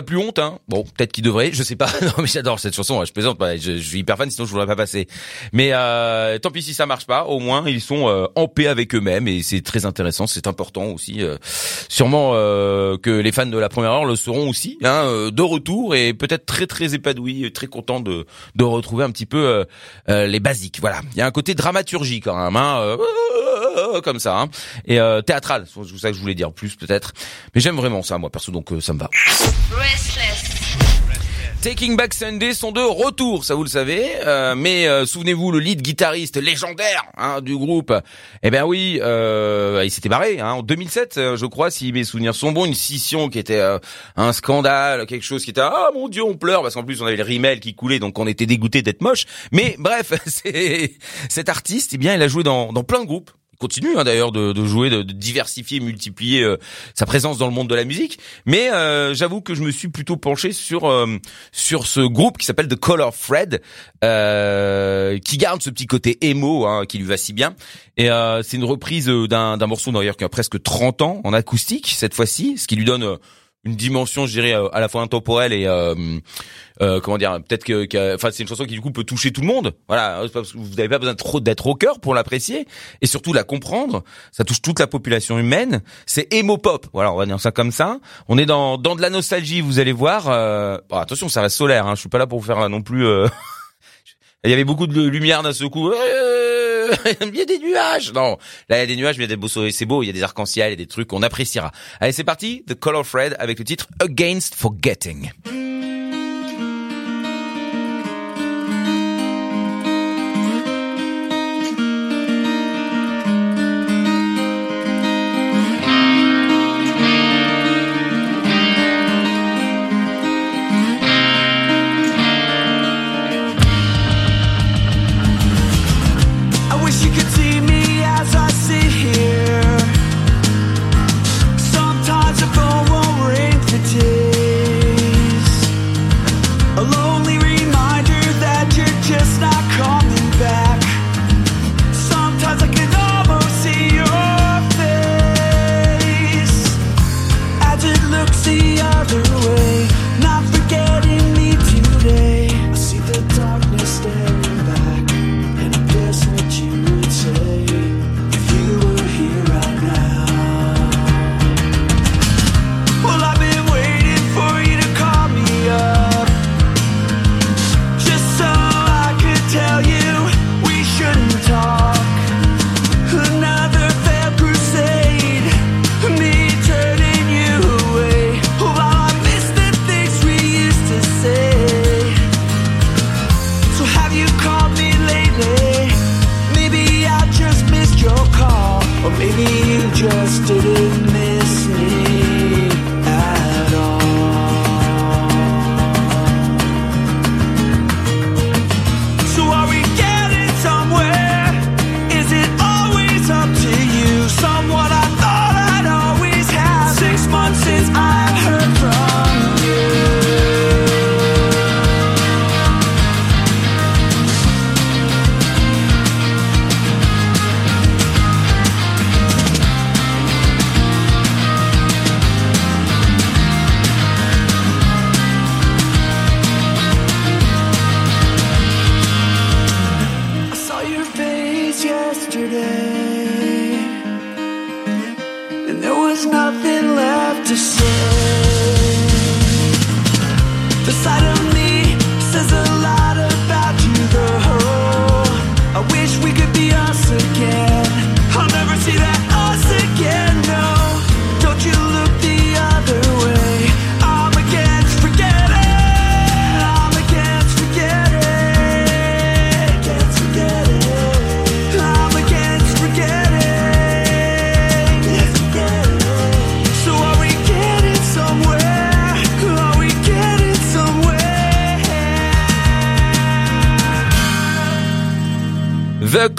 Plus 0.01 0.17
honte, 0.17 0.39
hein. 0.39 0.59
Bon, 0.67 0.83
peut-être 0.83 1.11
qu'il 1.11 1.23
devrait, 1.23 1.51
je 1.53 1.63
sais 1.63 1.75
pas. 1.75 1.89
Non, 2.01 2.13
mais 2.19 2.27
j'adore 2.27 2.59
cette 2.59 2.75
chanson. 2.75 3.03
Je 3.05 3.11
plaisante, 3.11 3.37
je, 3.39 3.77
je, 3.77 3.77
suis 3.77 3.99
hyper 3.99 4.17
fan, 4.17 4.31
sinon 4.31 4.45
je 4.45 4.51
voudrais 4.51 4.65
pas 4.65 4.75
passer. 4.75 5.07
Mais 5.53 5.71
euh, 5.73 6.39
tant 6.39 6.49
pis 6.49 6.63
si 6.63 6.73
ça 6.73 6.85
marche 6.85 7.05
pas. 7.05 7.25
Au 7.25 7.39
moins, 7.39 7.63
ils 7.67 7.81
sont 7.81 8.07
euh, 8.07 8.25
en 8.35 8.47
paix 8.47 8.67
avec 8.67 8.95
eux-mêmes 8.95 9.27
et 9.27 9.43
c'est 9.43 9.61
très 9.61 9.85
intéressant. 9.85 10.25
C'est 10.27 10.47
important 10.47 10.85
aussi. 10.85 11.19
Euh, 11.21 11.37
sûrement 11.87 12.31
euh, 12.33 12.97
que 12.97 13.09
les 13.09 13.31
fans 13.31 13.45
de 13.45 13.57
la 13.57 13.69
première 13.69 13.91
heure 13.91 14.05
le 14.05 14.15
seront 14.15 14.49
aussi, 14.49 14.77
hein, 14.83 15.03
euh, 15.05 15.31
de 15.31 15.41
retour 15.41 15.95
et 15.95 16.13
peut-être 16.13 16.45
très 16.45 16.67
très 16.67 16.93
épanouis, 16.93 17.51
très 17.51 17.67
contents 17.67 17.99
de 17.99 18.25
de 18.55 18.63
retrouver 18.63 19.03
un 19.03 19.11
petit 19.11 19.25
peu 19.25 19.65
les 20.07 20.39
basiques. 20.39 20.79
Voilà, 20.81 21.01
il 21.13 21.17
y 21.17 21.21
a 21.21 21.25
un 21.25 21.31
côté 21.31 21.55
dramaturgie 21.55 22.19
quand 22.19 22.35
même, 22.35 22.55
hein, 22.55 22.97
comme 24.03 24.19
ça, 24.19 24.39
hein, 24.39 24.49
et 24.85 24.99
théâtral. 25.25 25.65
C'est 25.67 25.97
ça 25.97 26.09
que 26.09 26.15
je 26.15 26.21
voulais 26.21 26.35
dire 26.35 26.51
plus 26.51 26.75
peut-être. 26.75 27.13
Mais 27.55 27.61
j'aime 27.61 27.75
vraiment 27.75 28.03
ça, 28.03 28.17
moi 28.17 28.29
perso, 28.29 28.51
donc 28.51 28.69
ça 28.81 28.93
me 28.93 28.99
va. 28.99 29.09
Taking 31.61 31.97
Back 31.97 32.13
Sunday 32.13 32.53
sont 32.53 32.71
de 32.71 32.79
retour, 32.79 33.43
ça 33.43 33.53
vous 33.53 33.63
le 33.63 33.69
savez. 33.69 34.11
Euh, 34.25 34.55
mais 34.55 34.87
euh, 34.87 35.05
souvenez-vous, 35.05 35.51
le 35.51 35.59
lead 35.59 35.81
guitariste 35.81 36.37
légendaire 36.37 37.03
hein, 37.17 37.41
du 37.41 37.57
groupe, 37.57 37.93
eh 38.43 38.49
ben 38.49 38.63
oui, 38.63 38.97
euh, 39.01 39.81
il 39.83 39.91
s'était 39.91 40.07
barré 40.07 40.39
hein, 40.39 40.53
en 40.53 40.63
2007, 40.63 41.35
je 41.35 41.45
crois, 41.45 41.69
si 41.69 41.91
mes 41.91 42.05
souvenirs 42.05 42.33
sont 42.33 42.53
bons, 42.53 42.65
une 42.65 42.73
scission 42.73 43.27
qui 43.27 43.39
était 43.39 43.61
un 44.15 44.31
scandale, 44.31 45.05
quelque 45.05 45.25
chose 45.25 45.43
qui 45.43 45.49
était 45.49 45.59
ah 45.59 45.89
mon 45.93 46.07
dieu 46.07 46.23
on 46.23 46.37
pleure 46.37 46.61
parce 46.61 46.75
qu'en 46.75 46.83
plus 46.83 47.01
on 47.01 47.05
avait 47.05 47.17
le 47.17 47.23
rimel 47.23 47.59
qui 47.59 47.75
coulait, 47.75 47.99
donc 47.99 48.17
on 48.19 48.27
était 48.27 48.45
dégoûté 48.45 48.81
d'être 48.81 49.01
moche. 49.01 49.25
Mais 49.51 49.75
bref, 49.79 50.13
cet 51.29 51.49
artiste, 51.49 51.91
eh 51.93 51.97
bien 51.97 52.15
il 52.15 52.21
a 52.21 52.29
joué 52.29 52.43
dans, 52.43 52.71
dans 52.71 52.85
plein 52.85 53.01
de 53.01 53.05
groupes 53.05 53.31
continue 53.59 53.97
hein, 53.97 54.05
d'ailleurs 54.05 54.31
de, 54.31 54.53
de, 54.53 54.65
jouer, 54.65 54.89
de, 54.89 55.03
de 55.03 55.11
diversifier, 55.11 55.81
multiplier 55.81 56.43
euh, 56.43 56.57
sa 56.95 57.05
présence 57.05 57.37
dans 57.37 57.45
le 57.45 57.53
monde 57.53 57.67
de 57.67 57.75
la 57.75 57.83
musique. 57.83 58.17
Mais 58.45 58.71
euh, 58.71 59.13
j'avoue 59.13 59.41
que 59.41 59.53
je 59.53 59.61
me 59.61 59.69
suis 59.69 59.89
plutôt 59.89 60.15
penché 60.15 60.53
sur 60.53 60.89
euh, 60.89 61.17
sur 61.51 61.85
ce 61.85 61.99
groupe 61.99 62.37
qui 62.37 62.45
s'appelle 62.45 62.69
The 62.69 62.79
Color 62.79 63.13
Fred, 63.13 63.61
qui 64.01 65.37
garde 65.37 65.61
ce 65.61 65.69
petit 65.69 65.87
côté 65.87 66.17
emo 66.21 66.65
hein, 66.65 66.85
qui 66.87 66.97
lui 66.97 67.05
va 67.05 67.17
si 67.17 67.33
bien. 67.33 67.53
Et 67.97 68.07
c'est 68.43 68.55
une 68.55 68.63
reprise 68.63 69.07
d'un 69.07 69.67
morceau 69.67 69.91
d'ailleurs 69.91 70.15
qui 70.15 70.23
a 70.23 70.29
presque 70.29 70.61
30 70.61 71.01
ans 71.01 71.21
en 71.25 71.33
acoustique 71.33 71.93
cette 71.97 72.13
fois-ci, 72.13 72.57
ce 72.57 72.65
qui 72.65 72.77
lui 72.77 72.85
donne 72.85 73.17
une 73.65 73.75
dimension, 73.75 74.25
je 74.25 74.31
dirais, 74.31 74.53
à 74.53 74.79
la 74.79 74.87
fois 74.87 75.01
intemporelle 75.01 75.53
et 75.53 75.67
euh, 76.81 77.01
comment 77.01 77.17
dire, 77.17 77.39
peut-être 77.45 77.65
que, 77.65 78.15
enfin, 78.15 78.29
c'est 78.31 78.43
une 78.43 78.49
chanson 78.49 78.65
qui 78.65 78.73
du 78.73 78.81
coup 78.81 78.91
peut 78.91 79.03
toucher 79.03 79.31
tout 79.31 79.41
le 79.41 79.47
monde. 79.47 79.73
Voilà, 79.87 80.23
vous 80.53 80.75
n'avez 80.75 80.87
pas 80.87 80.99
besoin 80.99 81.15
trop 81.15 81.39
d'être 81.41 81.67
au 81.67 81.75
cœur 81.75 81.99
pour 81.99 82.13
l'apprécier 82.13 82.67
et 83.01 83.07
surtout 83.07 83.33
la 83.33 83.43
comprendre. 83.43 84.03
Ça 84.31 84.43
touche 84.43 84.61
toute 84.61 84.79
la 84.79 84.87
population 84.87 85.37
humaine. 85.37 85.81
C'est 86.05 86.33
emo 86.33 86.57
pop. 86.57 86.87
Voilà, 86.93 87.11
on 87.11 87.17
va 87.17 87.25
dire 87.25 87.39
ça 87.39 87.51
comme 87.51 87.71
ça. 87.71 87.99
On 88.29 88.37
est 88.37 88.45
dans 88.45 88.77
dans 88.77 88.95
de 88.95 89.01
la 89.01 89.09
nostalgie. 89.09 89.61
Vous 89.61 89.79
allez 89.79 89.91
voir. 89.91 90.29
Euh... 90.29 90.77
Bon, 90.89 90.97
attention, 90.97 91.27
ça 91.27 91.41
reste 91.41 91.57
solaire. 91.57 91.85
Hein. 91.85 91.95
Je 91.95 91.99
suis 91.99 92.09
pas 92.09 92.17
là 92.17 92.27
pour 92.27 92.39
vous 92.39 92.45
faire 92.45 92.69
non 92.69 92.81
plus. 92.81 93.05
Euh... 93.05 93.27
Il 94.45 94.49
y 94.49 94.53
avait 94.53 94.63
beaucoup 94.63 94.87
de 94.87 95.01
lumière 95.01 95.43
d'un 95.43 95.51
seul 95.51 95.69
coup. 95.69 95.91
il 97.21 97.35
y 97.35 97.41
a 97.41 97.45
des 97.45 97.59
nuages. 97.59 98.13
Non, 98.13 98.37
là 98.69 98.77
il 98.77 98.79
y 98.79 98.83
a 98.83 98.85
des 98.85 98.95
nuages, 98.95 99.17
mais 99.17 99.25
il 99.25 99.29
y 99.29 99.31
a 99.31 99.35
des 99.35 99.39
beaux 99.39 99.47
soleils, 99.47 99.73
c'est 99.73 99.85
beau, 99.85 100.03
il 100.03 100.07
y 100.07 100.09
a 100.09 100.13
des 100.13 100.23
arcs-en-ciel, 100.23 100.69
il 100.69 100.71
y 100.71 100.73
a 100.73 100.77
des 100.77 100.87
trucs 100.87 101.07
qu'on 101.07 101.23
appréciera. 101.23 101.71
Allez, 101.99 102.11
c'est 102.11 102.23
parti, 102.23 102.63
The 102.67 102.75
Color 102.75 103.05
Fred 103.05 103.35
avec 103.39 103.59
le 103.59 103.65
titre 103.65 103.87
Against 103.99 104.55
Forgetting. 104.55 105.31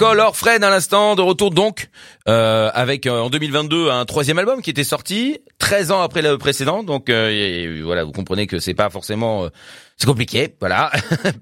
Color 0.01 0.35
Fred 0.35 0.65
à 0.65 0.71
l'instant, 0.71 1.15
de 1.15 1.21
retour 1.21 1.51
donc 1.51 1.91
euh, 2.27 2.71
avec 2.73 3.07
euh, 3.07 3.21
en 3.21 3.29
2022 3.29 3.91
un 3.91 4.07
troisième 4.07 4.39
album 4.39 4.63
qui 4.63 4.71
était 4.71 4.83
sorti 4.83 5.41
13 5.59 5.91
ans 5.91 6.01
après 6.01 6.23
le 6.23 6.39
précédent. 6.39 6.83
Donc 6.83 7.11
euh, 7.11 7.83
voilà, 7.85 8.05
vous 8.05 8.13
comprenez 8.13 8.47
que 8.47 8.61
c'est 8.61 8.73
pas 8.73 8.89
forcément 8.89 9.51
c'est 9.99 10.07
compliqué, 10.07 10.55
voilà. 10.59 10.91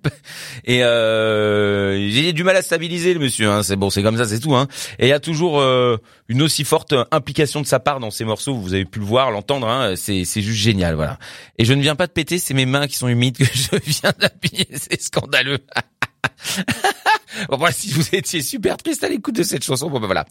et 0.64 0.79
j'ai 2.11 2.33
du 2.33 2.42
mal 2.42 2.57
à 2.57 2.62
stabiliser 2.62 3.14
le 3.14 3.21
monsieur. 3.21 3.49
Hein. 3.49 3.62
C'est 3.62 3.77
bon, 3.77 3.90
c'est 3.90 4.03
comme 4.03 4.16
ça, 4.16 4.25
c'est 4.25 4.40
tout. 4.40 4.57
Hein. 4.57 4.66
Et 4.99 5.07
il 5.07 5.11
y 5.11 5.12
a 5.12 5.21
toujours 5.21 5.62
une 6.29 6.42
aussi 6.42 6.64
forte 6.64 6.97
implication 7.12 7.61
de 7.61 7.66
sa 7.66 7.79
part 7.79 8.01
dans 8.01 8.11
ces 8.11 8.25
morceaux. 8.25 8.57
Vous 8.57 8.75
avez 8.75 8.87
pu 8.87 8.99
le 8.99 9.05
voir, 9.05 9.31
l'entendre. 9.31 9.68
Hein. 9.68 9.94
C'est 9.94 10.25
c'est 10.25 10.42
juste 10.42 10.59
génial, 10.61 10.97
voilà. 10.97 11.21
Et 11.59 11.64
je 11.64 11.75
ne 11.75 11.81
viens 11.81 11.94
pas 11.94 12.09
de 12.09 12.12
péter, 12.12 12.38
c'est 12.38 12.55
mes 12.55 12.66
mains 12.66 12.88
qui 12.88 12.97
sont 12.97 13.07
humides 13.07 13.38
que 13.38 13.44
je 13.44 13.77
viens 13.87 14.12
d'appuyer. 14.18 14.66
C'est 14.73 15.01
scandaleux. 15.01 15.61
bon, 17.48 17.57
voilà, 17.57 17.72
si 17.72 17.92
vous 17.92 18.05
étiez 18.12 18.42
super 18.42 18.77
triste 18.77 19.05
à 19.05 19.09
l'écoute 19.09 19.37
de 19.37 19.42
cette 19.42 19.64
chanson, 19.64 19.90
bon 19.90 20.01
ben 20.01 20.07
voilà. 20.07 20.24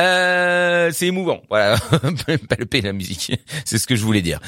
Euh, 0.00 0.90
c'est 0.92 1.06
émouvant, 1.06 1.42
voilà. 1.48 1.76
pas 1.98 2.56
le 2.58 2.66
P 2.66 2.80
la 2.80 2.92
musique, 2.92 3.32
c'est 3.64 3.78
ce 3.78 3.86
que 3.86 3.96
je 3.96 4.04
voulais 4.04 4.22
dire. 4.22 4.40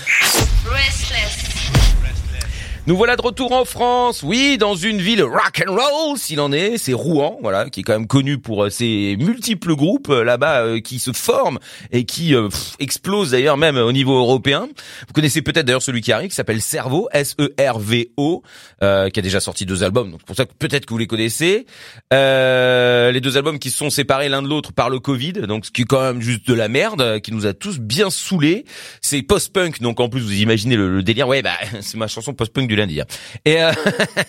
Nous 2.89 2.97
voilà 2.97 3.17
de 3.17 3.23
retour 3.23 3.51
en 3.51 3.65
France, 3.65 4.23
oui, 4.23 4.59
dans 4.59 4.77
une 4.77 4.99
ville 4.99 5.25
rock 5.25 5.61
and 5.67 5.73
roll 5.73 6.17
s'il 6.17 6.39
en 6.39 6.53
est, 6.53 6.79
c'est 6.79 6.93
Rouen, 6.93 7.37
voilà, 7.43 7.69
qui 7.69 7.81
est 7.81 7.83
quand 7.83 7.95
même 7.95 8.07
connu 8.07 8.39
pour 8.39 8.63
euh, 8.63 8.71
ses 8.71 9.17
multiples 9.19 9.75
groupes 9.75 10.09
euh, 10.09 10.23
là-bas 10.23 10.61
euh, 10.61 10.81
qui 10.81 11.01
se 11.01 11.11
forment 11.11 11.59
et 11.91 12.05
qui 12.05 12.33
explosent 12.79 13.33
d'ailleurs 13.33 13.57
même 13.57 13.77
au 13.77 13.91
niveau 13.91 14.17
européen. 14.17 14.69
Vous 15.09 15.13
connaissez 15.13 15.43
peut-être 15.43 15.67
d'ailleurs 15.67 15.83
celui 15.83 16.01
qui 16.01 16.13
arrive, 16.13 16.29
qui 16.29 16.37
s'appelle 16.37 16.63
Servo, 16.63 17.09
S-E-R-V-O, 17.13 18.43
qui 18.81 18.85
a 18.85 19.11
déjà 19.11 19.41
sorti 19.41 19.67
deux 19.67 19.83
albums, 19.83 20.13
donc 20.13 20.23
pour 20.23 20.37
ça 20.37 20.45
que 20.47 20.53
peut-être 20.57 20.87
que 20.87 20.91
vous 20.91 20.99
les 20.99 21.09
connaissez. 21.09 21.67
les 22.13 23.21
deux 23.21 23.37
albums 23.37 23.59
qui 23.59 23.73
sont 23.73 23.91
séparés 23.91 24.29
l'un 24.29 24.43
de 24.43 24.49
l'autre 24.49 24.73
par 24.73 24.91
le 24.91 25.01
Covid, 25.01 25.33
donc 25.33 25.67
ce 25.67 25.73
qui 25.73 25.83
est 25.83 25.87
quand 25.87 26.03
même 26.03 26.21
juste 26.21 26.47
de 26.47 26.55
la 26.55 26.69
merde, 26.69 27.19
qui 27.21 27.33
nous 27.33 27.47
a 27.47 27.53
tous 27.53 27.81
bien 27.81 28.11
saoulés. 28.11 28.65
C'est 29.01 29.23
post-punk, 29.23 29.81
donc 29.81 29.99
en 29.99 30.09
plus 30.09 30.21
vous 30.21 30.41
imaginez 30.41 30.77
le, 30.77 31.03
délire, 31.03 31.27
ouais, 31.27 31.43
bah 31.43 31.57
c'est 31.81 31.97
ma 31.97 32.07
chanson 32.07 32.33
post-punk 32.33 32.69
du 32.69 32.76
lundi. 32.77 33.01
Hein. 33.01 33.07
Et 33.45 33.63
euh... 33.63 33.73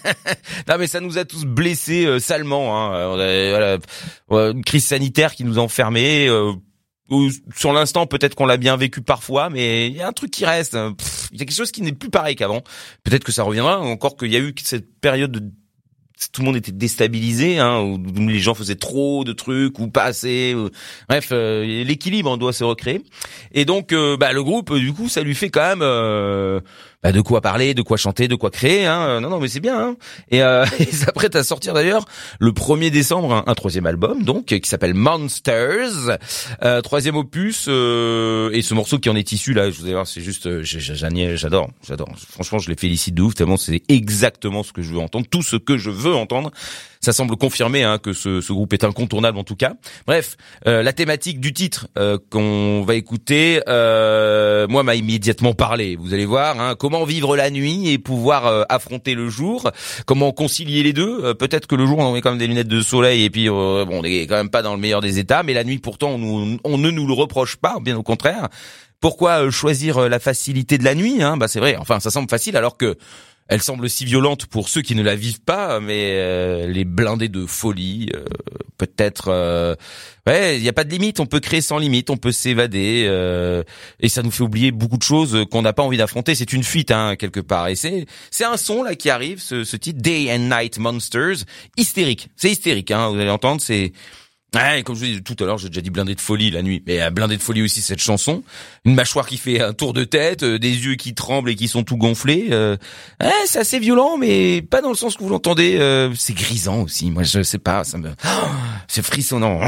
non 0.68 0.76
mais 0.78 0.88
ça 0.88 1.00
nous 1.00 1.18
a 1.18 1.26
tous 1.26 1.46
blessés 1.46 2.06
euh, 2.06 2.20
salement. 2.20 2.78
Hein. 2.78 3.18
Euh, 3.18 3.78
voilà, 4.28 4.52
une 4.52 4.64
crise 4.64 4.86
sanitaire 4.86 5.36
qui 5.36 5.44
nous 5.44 5.60
a 5.60 5.62
enfermés. 5.62 6.28
Euh, 6.28 6.54
sur 7.56 7.72
l'instant, 7.72 8.06
peut-être 8.06 8.36
qu'on 8.36 8.46
l'a 8.46 8.58
bien 8.58 8.76
vécu 8.76 9.02
parfois, 9.02 9.50
mais 9.50 9.88
il 9.88 9.96
y 9.96 10.02
a 10.02 10.08
un 10.10 10.12
truc 10.12 10.30
qui 10.30 10.46
reste. 10.46 10.78
Il 11.32 11.40
y 11.40 11.42
a 11.42 11.46
quelque 11.46 11.56
chose 11.56 11.72
qui 11.72 11.82
n'est 11.82 11.94
plus 11.94 12.10
pareil 12.10 12.36
qu'avant. 12.36 12.62
Peut-être 13.04 13.24
que 13.24 13.32
ça 13.32 13.44
reviendra. 13.44 13.80
Encore 13.80 14.18
qu'il 14.18 14.32
y 14.32 14.36
a 14.36 14.40
eu 14.40 14.54
cette 14.62 15.00
période 15.00 15.32
de 15.32 15.42
tout 16.34 16.42
le 16.42 16.46
monde 16.46 16.58
était 16.58 16.72
déstabilisé, 16.72 17.60
hein, 17.60 17.80
où 17.80 18.00
les 18.28 18.40
gens 18.40 18.56
faisaient 18.56 18.76
trop 18.76 19.24
de 19.24 19.34
trucs 19.34 19.78
ou 19.80 19.88
pas 19.88 20.04
assez. 20.04 20.56
Bref, 21.08 21.32
l'équilibre 21.32 22.36
doit 22.38 22.54
se 22.54 22.64
recréer. 22.64 23.04
Et 23.54 23.66
donc, 23.66 23.94
bah, 24.20 24.34
le 24.34 24.44
groupe, 24.44 24.74
du 24.76 24.92
coup, 24.92 25.08
ça 25.08 25.22
lui 25.22 25.36
fait 25.36 25.50
quand 25.50 25.78
même 25.78 26.62
bah, 27.04 27.12
de 27.12 27.22
quoi 27.22 27.42
parler, 27.42 27.76
de 27.76 27.84
quoi 27.84 27.96
chanter, 27.96 28.28
de 28.28 28.36
quoi 28.36 28.50
créer. 28.50 28.86
Hein. 28.86 29.22
Non, 29.22 29.30
non, 29.30 29.40
mais 29.40 29.48
c'est 29.48 29.60
bien. 29.60 29.80
Hein. 29.80 29.96
Et, 30.32 30.42
euh, 30.42 30.66
ils 30.80 30.94
s'apprêtent 30.94 31.36
à 31.36 31.44
sortir 31.44 31.74
d'ailleurs 31.74 32.06
le 32.40 32.52
1er 32.52 32.90
décembre 32.90 33.44
un, 33.46 33.54
troisième 33.54 33.86
album, 33.86 34.24
donc 34.24 34.46
qui 34.46 34.68
s'appelle 34.68 34.96
Monsters, 34.96 36.18
euh, 36.64 36.82
troisième 36.82 37.16
opus. 37.16 37.66
Euh, 37.68 38.50
et 38.52 38.62
ce 38.62 38.74
morceau 38.74 38.98
qui 38.98 39.10
en 39.10 39.16
est 39.16 39.32
issu 39.32 39.54
là, 39.54 39.70
je 39.70 39.78
vous 39.78 39.84
allez 39.84 39.94
voir, 39.94 40.08
c'est 40.08 40.22
juste, 40.22 40.48
euh, 40.48 40.64
j'adore, 40.64 41.70
j'adore. 41.88 42.10
Franchement, 42.30 42.60
je 42.60 42.70
les 42.70 42.76
félicite 42.76 43.14
de 43.14 43.22
ouf. 43.22 43.36
Tellement 43.36 43.58
c'est 43.58 43.84
exactement 43.90 44.64
ce 44.64 44.74
que 44.74 44.82
je 44.82 44.92
veux 44.92 45.00
entendre, 45.00 45.28
tout 45.30 45.44
ce 45.44 45.56
que 45.56 45.78
je 45.78 45.92
veux 45.92 46.16
entendre 46.16 46.52
ça 47.02 47.14
semble 47.14 47.36
confirmer 47.38 47.84
hein, 47.84 47.98
que 47.98 48.14
ce, 48.14 48.42
ce, 48.42 48.54
groupe 48.54 48.74
est 48.74 48.84
incontournable 48.84 49.38
en 49.38 49.44
tout 49.44 49.56
cas. 49.56 49.74
Bref, 50.06 50.38
euh, 50.66 50.84
la 50.84 50.94
thématique 50.94 51.40
du 51.40 51.54
titre 51.54 51.88
euh, 51.98 52.18
qu'on 52.30 52.84
va 52.84 52.96
écouter, 52.96 53.62
euh, 53.68 54.68
moi 54.68 54.84
m'a 54.84 54.96
immédiatement 54.96 55.54
parlé. 55.54 55.96
Vous 55.96 56.14
allez 56.14 56.26
voir 56.26 56.60
hein, 56.60 56.76
comment 56.78 57.04
vivre 57.06 57.36
la 57.36 57.50
nuit 57.50 57.90
et 57.90 57.98
pouvoir 57.98 58.66
affronter 58.70 59.14
le 59.14 59.30
jour, 59.30 59.72
comment 60.06 60.32
concilier 60.32 60.84
les 60.84 60.94
deux. 60.94 61.34
Peut-être 61.36 61.68
que 61.68 61.76
le 61.76 61.86
jour 61.86 62.00
on 62.00 62.14
met 62.14 62.22
quand 62.22 62.32
même 62.32 62.40
des 62.40 62.48
lunettes 62.48 62.68
de 62.68 62.82
soleil 62.82 63.24
et 63.24 63.30
puis 63.30 63.50
bon 63.50 63.88
on 63.90 64.04
est 64.04 64.28
quand 64.28 64.36
même 64.36 64.50
pas 64.50 64.62
dans 64.62 64.74
le 64.74 64.80
meilleur 64.80 65.02
des 65.02 65.20
états, 65.20 65.44
mais 65.44 65.54
la 65.54 65.64
nuit 65.64 65.80
pourtant 65.80 66.12
on, 66.12 66.58
on 66.64 66.78
ne 66.78 66.92
nous 66.92 67.08
le 67.08 67.14
reproche 67.14 67.56
pas, 67.58 67.78
bien 67.82 67.98
au 67.98 68.04
contraire. 68.04 68.50
Pourquoi 69.00 69.50
choisir 69.52 70.10
la 70.10 70.20
facilité 70.20 70.78
de 70.78 70.84
la 70.84 70.96
nuit 70.96 71.22
hein? 71.22 71.38
Bah 71.38 71.48
c'est 71.48 71.60
vrai. 71.60 71.76
Enfin, 71.78 72.00
ça 72.00 72.10
semble 72.10 72.30
facile 72.30 72.58
alors 72.58 72.78
que 72.78 72.98
elle 73.50 73.62
semble 73.62 73.90
si 73.90 74.06
violente 74.06 74.46
pour 74.46 74.70
ceux 74.70 74.82
qui 74.82 74.96
ne 74.96 75.04
la 75.04 75.16
vivent 75.16 75.42
pas, 75.42 75.80
mais 75.80 76.12
euh, 76.14 76.68
les 76.68 76.86
blindés 76.86 77.30
de 77.30 77.46
folie, 77.46 78.10
euh, 78.16 78.26
peut-être. 78.78 79.30
Euh, 79.30 79.76
ouais, 80.26 80.58
il 80.58 80.64
n'y 80.64 80.70
a 80.70 80.74
pas 80.74 80.84
de 80.84 80.90
limite. 80.90 81.20
On 81.20 81.26
peut 81.26 81.40
créer 81.40 81.62
sans 81.62 81.78
limite, 81.78 82.10
on 82.10 82.18
peut 82.18 82.32
s'évader, 82.32 83.10
et 84.00 84.10
ça 84.10 84.24
nous 84.24 84.32
fait 84.32 84.44
oublier 84.44 84.72
beaucoup 84.72 84.98
de 84.98 85.04
choses 85.04 85.46
qu'on 85.52 85.62
n'a 85.62 85.74
pas 85.74 85.84
envie 85.84 85.98
d'affronter. 85.98 86.36
C'est 86.36 86.54
une 86.54 86.64
fuite, 86.64 86.92
hein, 86.92 87.16
quelque 87.16 87.40
part. 87.40 87.68
Et 87.68 87.76
c'est 87.76 88.06
c'est 88.32 88.46
un 88.46 88.58
son 88.58 88.84
là 88.84 88.96
qui 88.96 89.10
arrive, 89.10 89.42
ce, 89.42 89.64
ce 89.64 89.78
titre 89.78 90.02
Day 90.02 90.32
and 90.34 90.50
Night 90.50 90.78
Monsters, 90.78 91.46
hystérique. 91.78 92.30
C'est 92.36 92.52
hystérique, 92.52 92.92
hein. 92.92 93.10
Vous 93.10 93.20
allez 93.20 93.30
entendre, 93.30 93.62
c'est 93.62 93.94
Ouais, 94.56 94.82
comme 94.84 94.96
je 94.96 95.02
vous 95.02 95.06
disais 95.08 95.22
tout 95.22 95.36
à 95.44 95.46
l'heure, 95.46 95.58
j'ai 95.58 95.68
déjà 95.68 95.82
dit 95.82 95.90
blindé 95.90 96.16
de 96.16 96.22
folie 96.22 96.50
la 96.52 96.62
nuit, 96.62 96.82
mais 96.88 97.12
blindé 97.12 97.36
de 97.36 97.42
folie 97.42 97.62
aussi 97.62 97.82
cette 97.82 98.02
chanson. 98.02 98.44
Une 98.86 98.96
mâchoire 98.96 99.28
qui 99.28 99.38
fait 99.38 99.62
un 99.62 99.74
tour 99.74 99.92
de 99.92 100.06
tête, 100.06 100.44
euh, 100.44 100.58
des 100.58 100.86
yeux 100.86 100.96
qui 100.96 101.14
tremblent 101.14 101.50
et 101.50 101.56
qui 101.56 101.68
sont 101.68 101.84
tout 101.84 101.98
gonflés. 101.98 102.48
Euh, 102.52 102.78
ouais, 103.22 103.30
c'est 103.46 103.60
assez 103.60 103.78
violent, 103.78 104.18
mais 104.18 104.62
pas 104.62 104.82
dans 104.82 104.88
le 104.90 104.96
sens 104.96 105.18
que 105.18 105.24
vous 105.24 105.30
l'entendez. 105.30 105.76
Euh, 105.78 106.14
c'est 106.16 106.34
grisant 106.34 106.84
aussi. 106.84 107.12
Moi, 107.12 107.24
je 107.24 107.44
sais 107.44 107.58
pas, 107.58 107.84
ça 107.84 107.98
me, 107.98 108.12
c'est 108.88 109.04
frissonnant. 109.04 109.60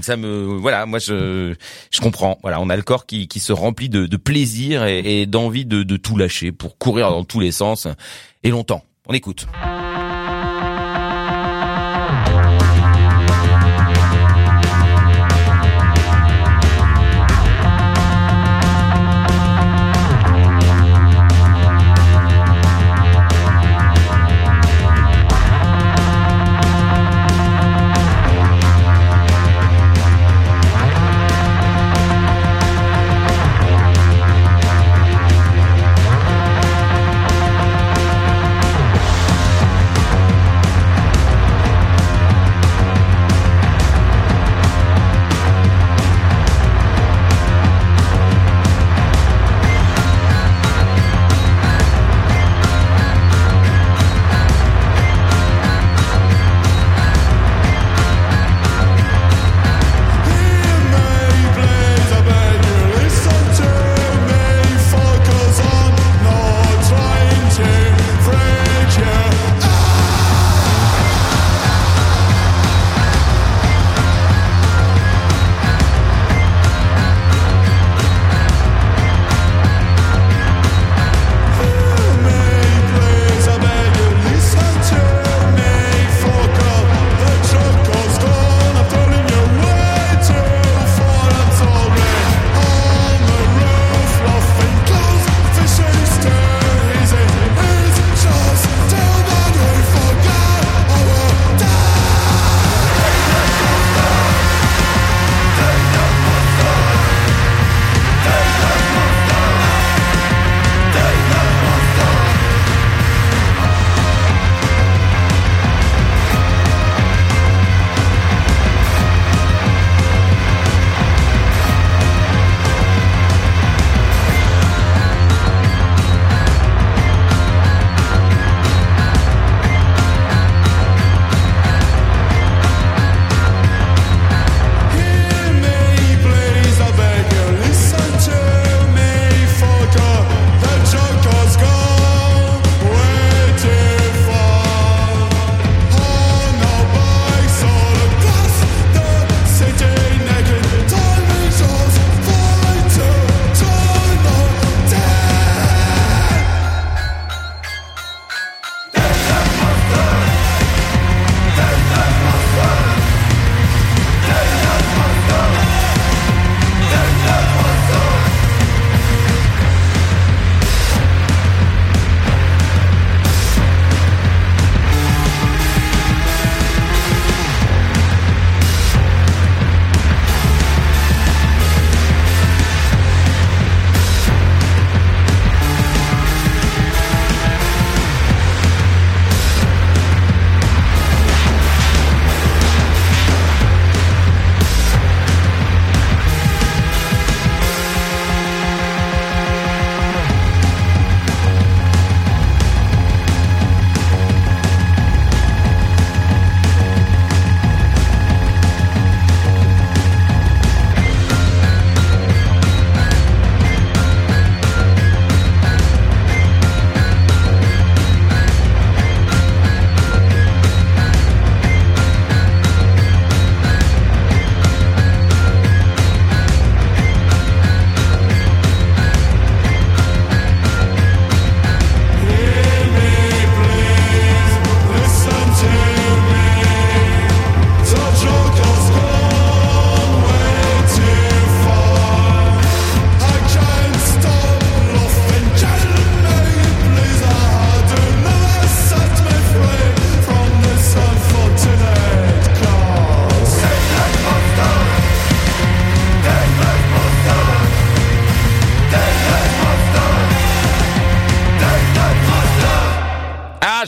Ça 0.00 0.16
me, 0.16 0.58
voilà, 0.60 0.86
moi 0.86 1.00
je, 1.00 1.54
je 1.90 2.00
comprends. 2.00 2.38
Voilà, 2.42 2.60
on 2.60 2.70
a 2.70 2.76
le 2.76 2.82
corps 2.82 3.06
qui, 3.06 3.26
qui 3.26 3.40
se 3.40 3.52
remplit 3.52 3.88
de, 3.88 4.06
de 4.06 4.16
plaisir 4.16 4.84
et, 4.84 5.22
et 5.22 5.26
d'envie 5.26 5.66
de, 5.66 5.82
de 5.82 5.96
tout 5.96 6.16
lâcher 6.16 6.52
pour 6.52 6.78
courir 6.78 7.10
dans 7.10 7.24
tous 7.24 7.40
les 7.40 7.50
sens 7.50 7.88
et 8.44 8.50
longtemps. 8.50 8.84
On 9.08 9.12
écoute. 9.12 9.46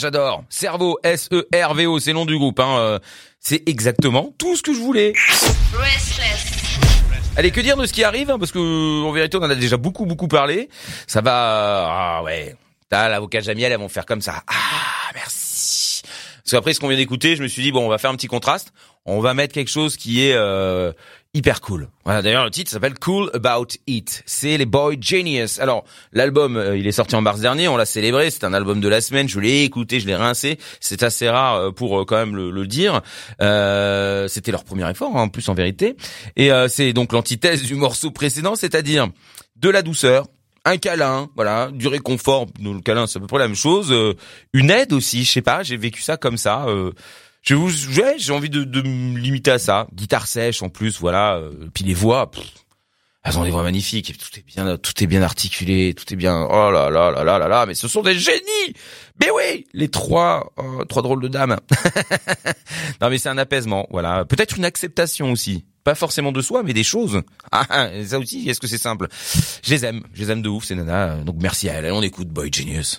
J'adore. 0.07 0.45
Cerveau, 0.49 0.99
S-E-R-V-O, 1.03 1.99
c'est 1.99 2.11
le 2.11 2.15
nom 2.15 2.27
du 2.27 2.39
groupe. 2.39 2.61
Hein. 2.61 2.79
euh, 2.79 2.99
C'est 3.41 3.69
exactement 3.69 4.33
tout 4.39 4.55
ce 4.57 4.63
que 4.63 4.73
je 4.73 4.79
voulais. 4.79 5.13
Allez, 7.37 7.51
que 7.51 7.61
dire 7.61 7.77
de 7.77 7.87
ce 7.87 7.93
qui 7.93 8.05
arrive 8.05 8.31
hein, 8.31 8.39
Parce 8.39 8.53
que 8.53 9.03
en 9.05 9.11
vérité, 9.11 9.37
on 9.37 9.43
en 9.43 9.51
a 9.51 9.55
déjà 9.57 9.77
beaucoup, 9.77 10.07
beaucoup 10.07 10.29
parlé. 10.29 10.69
Ça 11.07 11.21
va... 11.21 11.89
Ah 11.91 12.23
ouais. 12.23 12.55
T'as 12.89 13.09
l'avocat 13.09 13.41
Jamiel, 13.41 13.73
elles 13.73 13.79
vont 13.79 13.89
faire 13.89 14.07
comme 14.07 14.21
ça. 14.21 14.43
Ah, 14.47 15.11
merci. 15.15 16.03
Parce 16.45 16.53
qu'après 16.53 16.73
ce 16.73 16.79
qu'on 16.79 16.89
vient 16.89 16.97
d'écouter, 16.97 17.35
je 17.35 17.43
me 17.43 17.49
suis 17.49 17.63
dit, 17.63 17.73
bon, 17.73 17.85
on 17.85 17.89
va 17.89 17.99
faire 17.99 18.11
un 18.11 18.17
petit 18.17 18.29
contraste. 18.29 18.73
On 19.05 19.19
va 19.21 19.35
mettre 19.35 19.53
quelque 19.55 19.71
chose 19.71 19.97
qui 19.97 20.25
est 20.25 20.35
euh, 20.35 20.93
hyper 21.37 21.61
cool. 21.61 21.89
Voilà, 22.05 22.23
d'ailleurs, 22.23 22.45
le 22.45 22.51
titre 22.51 22.71
s'appelle 22.71 22.95
Cool 22.99 23.31
About 23.35 23.67
It. 23.87 24.23
C'est 24.25 24.57
les 24.57 24.65
Boy 24.65 24.97
Genius. 24.99 25.61
Alors, 25.61 25.85
l'album, 26.13 26.57
euh, 26.57 26.79
il 26.79 26.87
est 26.87 26.93
sorti 26.93 27.15
en 27.15 27.21
mars 27.21 27.41
dernier, 27.41 27.69
on 27.69 27.77
l'a 27.77 27.85
célébré, 27.85 28.31
c'est 28.31 28.45
un 28.45 28.55
album 28.55 28.81
de 28.81 28.89
la 28.89 29.03
semaine, 29.03 29.29
je 29.29 29.39
l'ai 29.39 29.63
écouté, 29.63 30.01
je 30.01 30.07
l'ai 30.07 30.17
rincé. 30.17 30.59
C'est 30.81 31.03
assez 31.03 31.29
rare 31.29 31.57
euh, 31.57 31.71
pour 31.73 32.01
euh, 32.01 32.05
quand 32.07 32.17
même 32.17 32.35
le, 32.35 32.51
le 32.51 32.67
dire. 32.67 33.03
C'était 33.39 34.51
leur 34.51 34.65
premier 34.65 34.91
effort, 34.91 35.15
hein, 35.15 35.23
en 35.23 35.29
plus 35.29 35.47
en 35.51 35.55
vérité. 35.55 35.97
Et 36.37 36.51
c'est 36.69 36.93
donc 36.93 37.13
l'antithèse 37.13 37.63
du 37.63 37.75
morceau 37.75 38.11
précédent, 38.11 38.55
c'est-à-dire 38.57 39.09
de 39.57 39.69
la 39.69 39.83
douceur, 39.83 40.27
un 40.65 40.79
câlin, 40.79 41.29
voilà, 41.37 41.71
du 41.73 41.87
réconfort. 41.87 42.47
Le 42.61 42.81
câlin, 42.81 43.07
c'est 43.07 43.19
à 43.19 43.21
peu 43.21 43.27
près 43.27 43.39
la 43.39 43.49
même 43.49 43.57
chose. 43.57 43.95
Une 44.53 44.71
aide 44.71 44.93
aussi, 44.93 45.25
je 45.25 45.33
sais 45.33 45.43
pas, 45.43 45.63
j'ai 45.63 45.77
vécu 45.77 46.03
ça 46.03 46.17
comme 46.17 46.39
ça. 46.39 46.67
Euh, 47.51 47.55
je 47.55 47.55
vous, 47.55 47.71
j'ai 48.19 48.33
envie 48.33 48.51
de, 48.51 48.65
de 48.65 48.83
me 48.83 49.19
limiter 49.19 49.53
à 49.53 49.59
ça. 49.59 49.87
Guitare 49.95 50.27
sèche 50.27 50.63
en 50.63 50.69
plus, 50.69 50.99
voilà. 51.01 51.37
euh, 51.37 51.69
puis 51.73 51.85
les 51.85 51.95
voix, 51.95 52.31
pff, 52.31 52.45
elles 53.25 53.39
ont 53.39 53.45
des 53.45 53.51
voix 53.51 53.63
magnifiques. 53.63 54.17
Tout 54.19 54.39
est 54.39 54.45
bien, 54.47 54.77
tout 54.77 54.93
est 55.03 55.07
bien 55.07 55.23
articulé, 55.23 55.95
tout 55.95 56.13
est 56.13 56.17
bien. 56.17 56.47
Oh 56.49 56.71
là 56.71 56.91
là 56.91 57.11
là 57.11 57.25
là 57.25 57.39
là 57.39 57.49
là. 57.49 57.67
Mais 57.67 57.75
ce 57.75 57.89
sont 57.89 58.03
des 58.03 58.15
génies. 58.15 58.75
Mais 59.21 59.29
oui, 59.35 59.67
les 59.73 59.89
trois, 59.89 60.53
oh, 60.57 60.85
trois 60.85 61.03
drôles 61.03 61.23
de 61.23 61.29
dames. 61.29 61.57
non 63.01 63.11
mais 63.11 63.19
c'est 63.19 63.29
un 63.29 63.39
apaisement, 63.39 63.87
voilà. 63.91 64.25
Peut-être 64.25 64.57
une 64.57 64.65
acceptation 64.65 65.33
aussi. 65.33 65.65
Pas 65.83 65.95
forcément 65.95 66.33
de 66.33 66.41
soi, 66.41 66.65
mais 66.65 66.73
des 66.73 66.83
choses. 66.83 67.23
Ah, 67.53 67.65
ah, 67.71 67.89
ça 68.05 68.19
aussi, 68.19 68.49
est-ce 68.49 68.59
que 68.59 68.67
c'est 68.67 68.79
simple? 68.79 69.07
Je 69.63 69.71
les 69.71 69.85
aime, 69.85 70.03
je 70.15 70.23
les 70.23 70.31
aime 70.33 70.43
de 70.43 70.49
ouf 70.49 70.65
ces 70.65 70.75
nanas. 70.75 71.19
Donc 71.23 71.37
merci 71.41 71.69
à 71.69 71.75
elles. 71.75 71.93
On 71.93 72.03
écoute 72.03 72.29
Boy 72.29 72.51
Genius. 72.53 72.99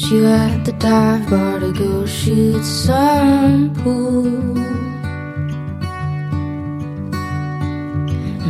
You 0.00 0.26
at 0.26 0.64
the 0.64 0.72
dive 0.72 1.28
bar 1.28 1.58
to 1.58 1.72
go 1.72 2.06
shoot 2.06 2.62
some 2.62 3.74
pool. 3.74 4.22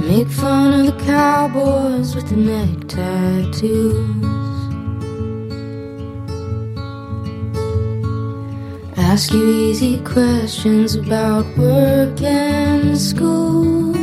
Make 0.06 0.28
fun 0.28 0.80
of 0.80 0.86
the 0.86 1.04
cowboys 1.04 2.14
with 2.14 2.28
the 2.28 2.36
neck 2.36 2.86
tattoos. 2.86 4.24
Ask 8.96 9.32
you 9.32 9.48
easy 9.48 9.98
questions 10.04 10.94
about 10.94 11.46
work 11.56 12.20
and 12.20 12.96
school. 12.96 13.96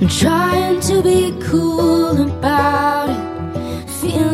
I'm 0.00 0.08
trying 0.08 0.80
to 0.80 1.02
be 1.02 1.38
cool 1.42 2.22
about 2.22 3.10
it. 3.10 3.33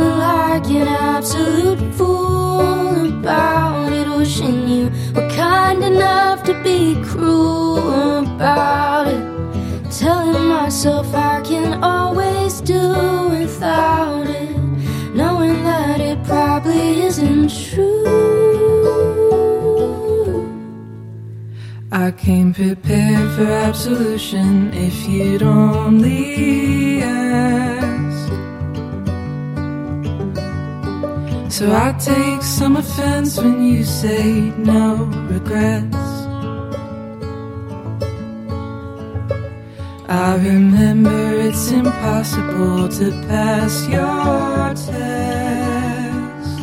Like 0.01 0.67
an 0.71 0.89
absolute 0.89 1.83
fool 1.95 3.19
about 3.19 3.93
it. 3.93 4.09
Wishing 4.09 4.69
you 4.69 4.91
were 5.15 5.29
kind 5.31 5.85
enough 5.85 6.43
to 6.45 6.55
be 6.63 7.01
cruel 7.05 8.19
about 8.19 9.09
it. 9.09 9.25
Telling 9.91 10.47
myself 10.47 11.15
I 11.15 11.41
can 11.43 11.83
always 11.85 12.61
do 12.61 13.29
without 13.29 14.27
it. 14.27 14.57
Knowing 15.15 15.63
that 15.65 16.01
it 16.01 16.23
probably 16.25 17.03
isn't 17.03 17.51
true. 17.51 18.31
I 21.93 22.11
came 22.13 22.55
prepared 22.55 23.31
for 23.33 23.47
absolution 23.47 24.73
if 24.73 25.09
you'd 25.09 25.43
only 25.43 27.03
ask. 27.03 27.80
So 31.61 31.71
I 31.71 31.93
take 31.93 32.43
some 32.43 32.77
offense 32.77 33.37
when 33.37 33.63
you 33.63 33.85
say 33.85 34.33
no 34.57 34.95
regrets. 35.29 35.95
I 40.09 40.37
remember 40.37 41.21
it's 41.47 41.71
impossible 41.71 42.89
to 42.89 43.11
pass 43.29 43.87
your 43.89 44.73
test. 44.89 46.57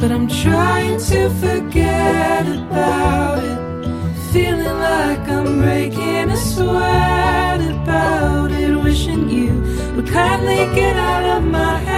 But 0.00 0.10
I'm 0.10 0.26
trying 0.26 0.98
to 0.98 1.30
forget 1.38 2.48
about 2.48 3.38
it. 3.44 4.32
Feeling 4.32 4.78
like 4.90 5.28
I'm 5.28 5.60
breaking 5.62 6.28
a 6.28 6.36
sweat 6.36 7.60
about 7.60 8.50
it. 8.50 8.74
Wishing 8.82 9.30
you 9.30 9.52
would 9.94 10.08
kindly 10.08 10.56
get 10.74 10.96
out 10.96 11.38
of 11.38 11.44
my 11.44 11.78
head 11.78 11.89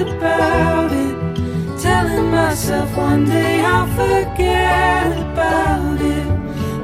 about 0.00 0.90
it. 0.92 1.14
Telling 1.80 2.30
myself 2.30 2.96
one 2.96 3.24
day 3.24 3.60
I'll 3.60 3.86
forget 3.94 5.18
about 5.18 6.00
it. 6.00 6.26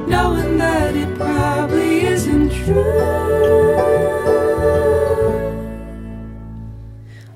Knowing 0.07 0.57
that 0.57 0.95
it 0.95 1.15
probably 1.17 2.05
isn't 2.05 2.51
true. 2.51 3.51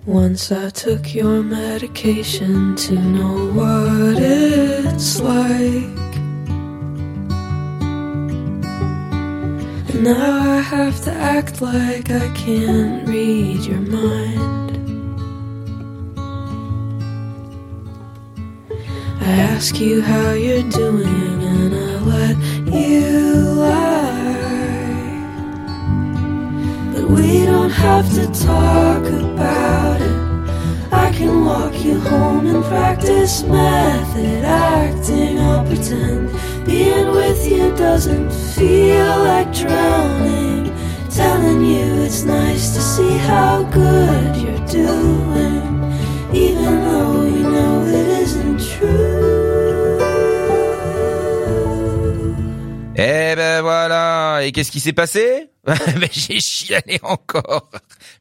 Once 0.05 0.51
I 0.51 0.69
took 0.69 1.15
your 1.15 1.41
medication 1.41 2.75
to 2.75 2.93
know 2.93 3.47
what 3.53 4.21
it's 4.21 5.19
like. 5.19 5.95
Now 9.95 10.57
I 10.57 10.59
have 10.59 11.01
to 11.05 11.11
act 11.11 11.61
like 11.61 12.11
I 12.11 12.29
can't 12.33 13.07
read 13.07 13.61
your 13.65 13.79
mind. 13.79 14.54
I 19.27 19.31
ask 19.55 19.79
you 19.79 20.03
how 20.03 20.33
you're 20.33 20.69
doing 20.69 21.41
and 21.41 21.73
I 21.73 21.97
let 22.13 22.37
you 22.71 23.39
lie. 23.57 24.35
But 26.93 27.09
we 27.09 27.43
don't 27.43 27.71
have 27.71 28.07
to 28.13 28.27
talk 28.27 29.03
about 29.03 29.99
it. 29.99 30.93
I 30.93 31.11
can 31.11 31.43
walk 31.43 31.73
you 31.83 31.99
home 32.01 32.45
and 32.45 32.63
practice 32.65 33.41
method 33.41 34.45
acting. 34.45 35.39
I'll 35.39 35.65
pretend 35.65 36.29
being 36.63 37.07
with 37.07 37.49
you 37.51 37.75
doesn't 37.75 38.31
feel 38.31 39.17
like 39.29 39.51
drowning. 39.55 40.71
Telling 41.09 41.61
you 41.65 42.03
it's 42.03 42.23
nice 42.25 42.75
to 42.75 42.81
see 42.81 43.17
how 43.17 43.63
good 43.71 44.35
you're 44.35 44.67
doing, 44.67 45.44
Et 54.45 54.51
qu'est-ce 54.51 54.71
qui 54.71 54.79
s'est 54.79 54.93
passé 54.93 55.49
Ben 55.65 56.07
j'ai 56.11 56.39
chialé 56.39 56.99
encore, 57.01 57.71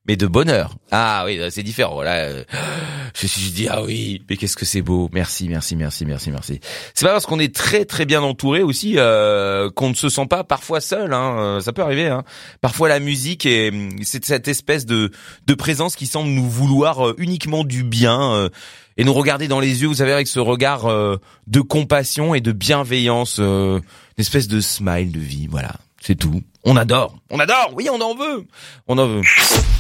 mais 0.09 0.17
de 0.17 0.27
bonheur. 0.27 0.75
Ah 0.91 1.25
oui, 1.27 1.39
c'est 1.51 1.63
différent. 1.63 2.01
Là, 2.01 2.15
euh, 2.21 2.45
je 3.15 3.25
me 3.25 3.29
suis 3.29 3.51
dit 3.51 3.69
ah 3.71 3.83
oui, 3.83 4.23
mais 4.31 4.39
qu'est-ce 4.39 4.57
que 4.57 4.65
c'est 4.65 4.81
beau. 4.81 5.11
Merci, 5.13 5.49
merci, 5.51 5.77
merci, 5.77 6.07
merci, 6.07 6.31
merci. 6.31 6.61
C'est 6.95 7.05
pas 7.05 7.13
parce 7.13 7.27
qu'on 7.27 7.39
est 7.39 7.55
très 7.55 7.85
très 7.85 8.07
bien 8.07 8.23
entouré 8.23 8.63
aussi 8.63 8.95
euh, 8.97 9.69
qu'on 9.71 9.91
ne 9.91 9.95
se 9.95 10.09
sent 10.09 10.27
pas 10.27 10.43
parfois 10.45 10.81
seul. 10.81 11.13
Hein. 11.13 11.37
Euh, 11.39 11.61
Ça 11.61 11.75
peut 11.75 11.83
arriver. 11.83 12.07
Hein. 12.07 12.25
Parfois 12.63 12.89
la 12.89 13.01
musique 13.01 13.45
et 13.45 13.71
c'est 14.03 14.25
cette 14.25 14.49
espèce 14.49 14.87
de 14.87 15.11
de 15.47 15.55
présence 15.55 15.97
qui 15.97 16.07
semble 16.07 16.31
nous 16.31 16.49
vouloir 16.49 17.07
euh, 17.09 17.15
uniquement 17.19 17.65
du 17.65 17.85
bien. 17.85 18.33
euh, 18.33 18.49
et 18.97 19.03
nous 19.03 19.13
regarder 19.13 19.49
dans 19.49 19.59
les 19.59 19.83
yeux, 19.83 19.89
vous 19.89 19.95
savez, 19.95 20.13
avec 20.13 20.29
ce 20.29 20.39
regard 20.39 20.87
euh, 20.87 21.17
de 21.49 21.61
compassion 21.61 22.33
et 22.33 22.41
de 22.41 22.53
bienveillance, 22.53 23.39
euh, 23.41 23.81
une 24.17 24.21
espèce 24.23 24.47
de 24.47 24.61
smile 24.61 25.11
de 25.11 25.19
vie, 25.19 25.49
voilà, 25.49 25.73
c'est 26.05 26.17
tout. 26.17 26.43
On 26.65 26.77
adore, 26.77 27.17
on 27.31 27.39
adore, 27.41 27.73
oui, 27.75 27.89
on 27.91 28.01
en 28.01 28.15
veut, 28.15 28.47
on 28.89 28.99
en 28.99 29.07
veut. 29.07 29.23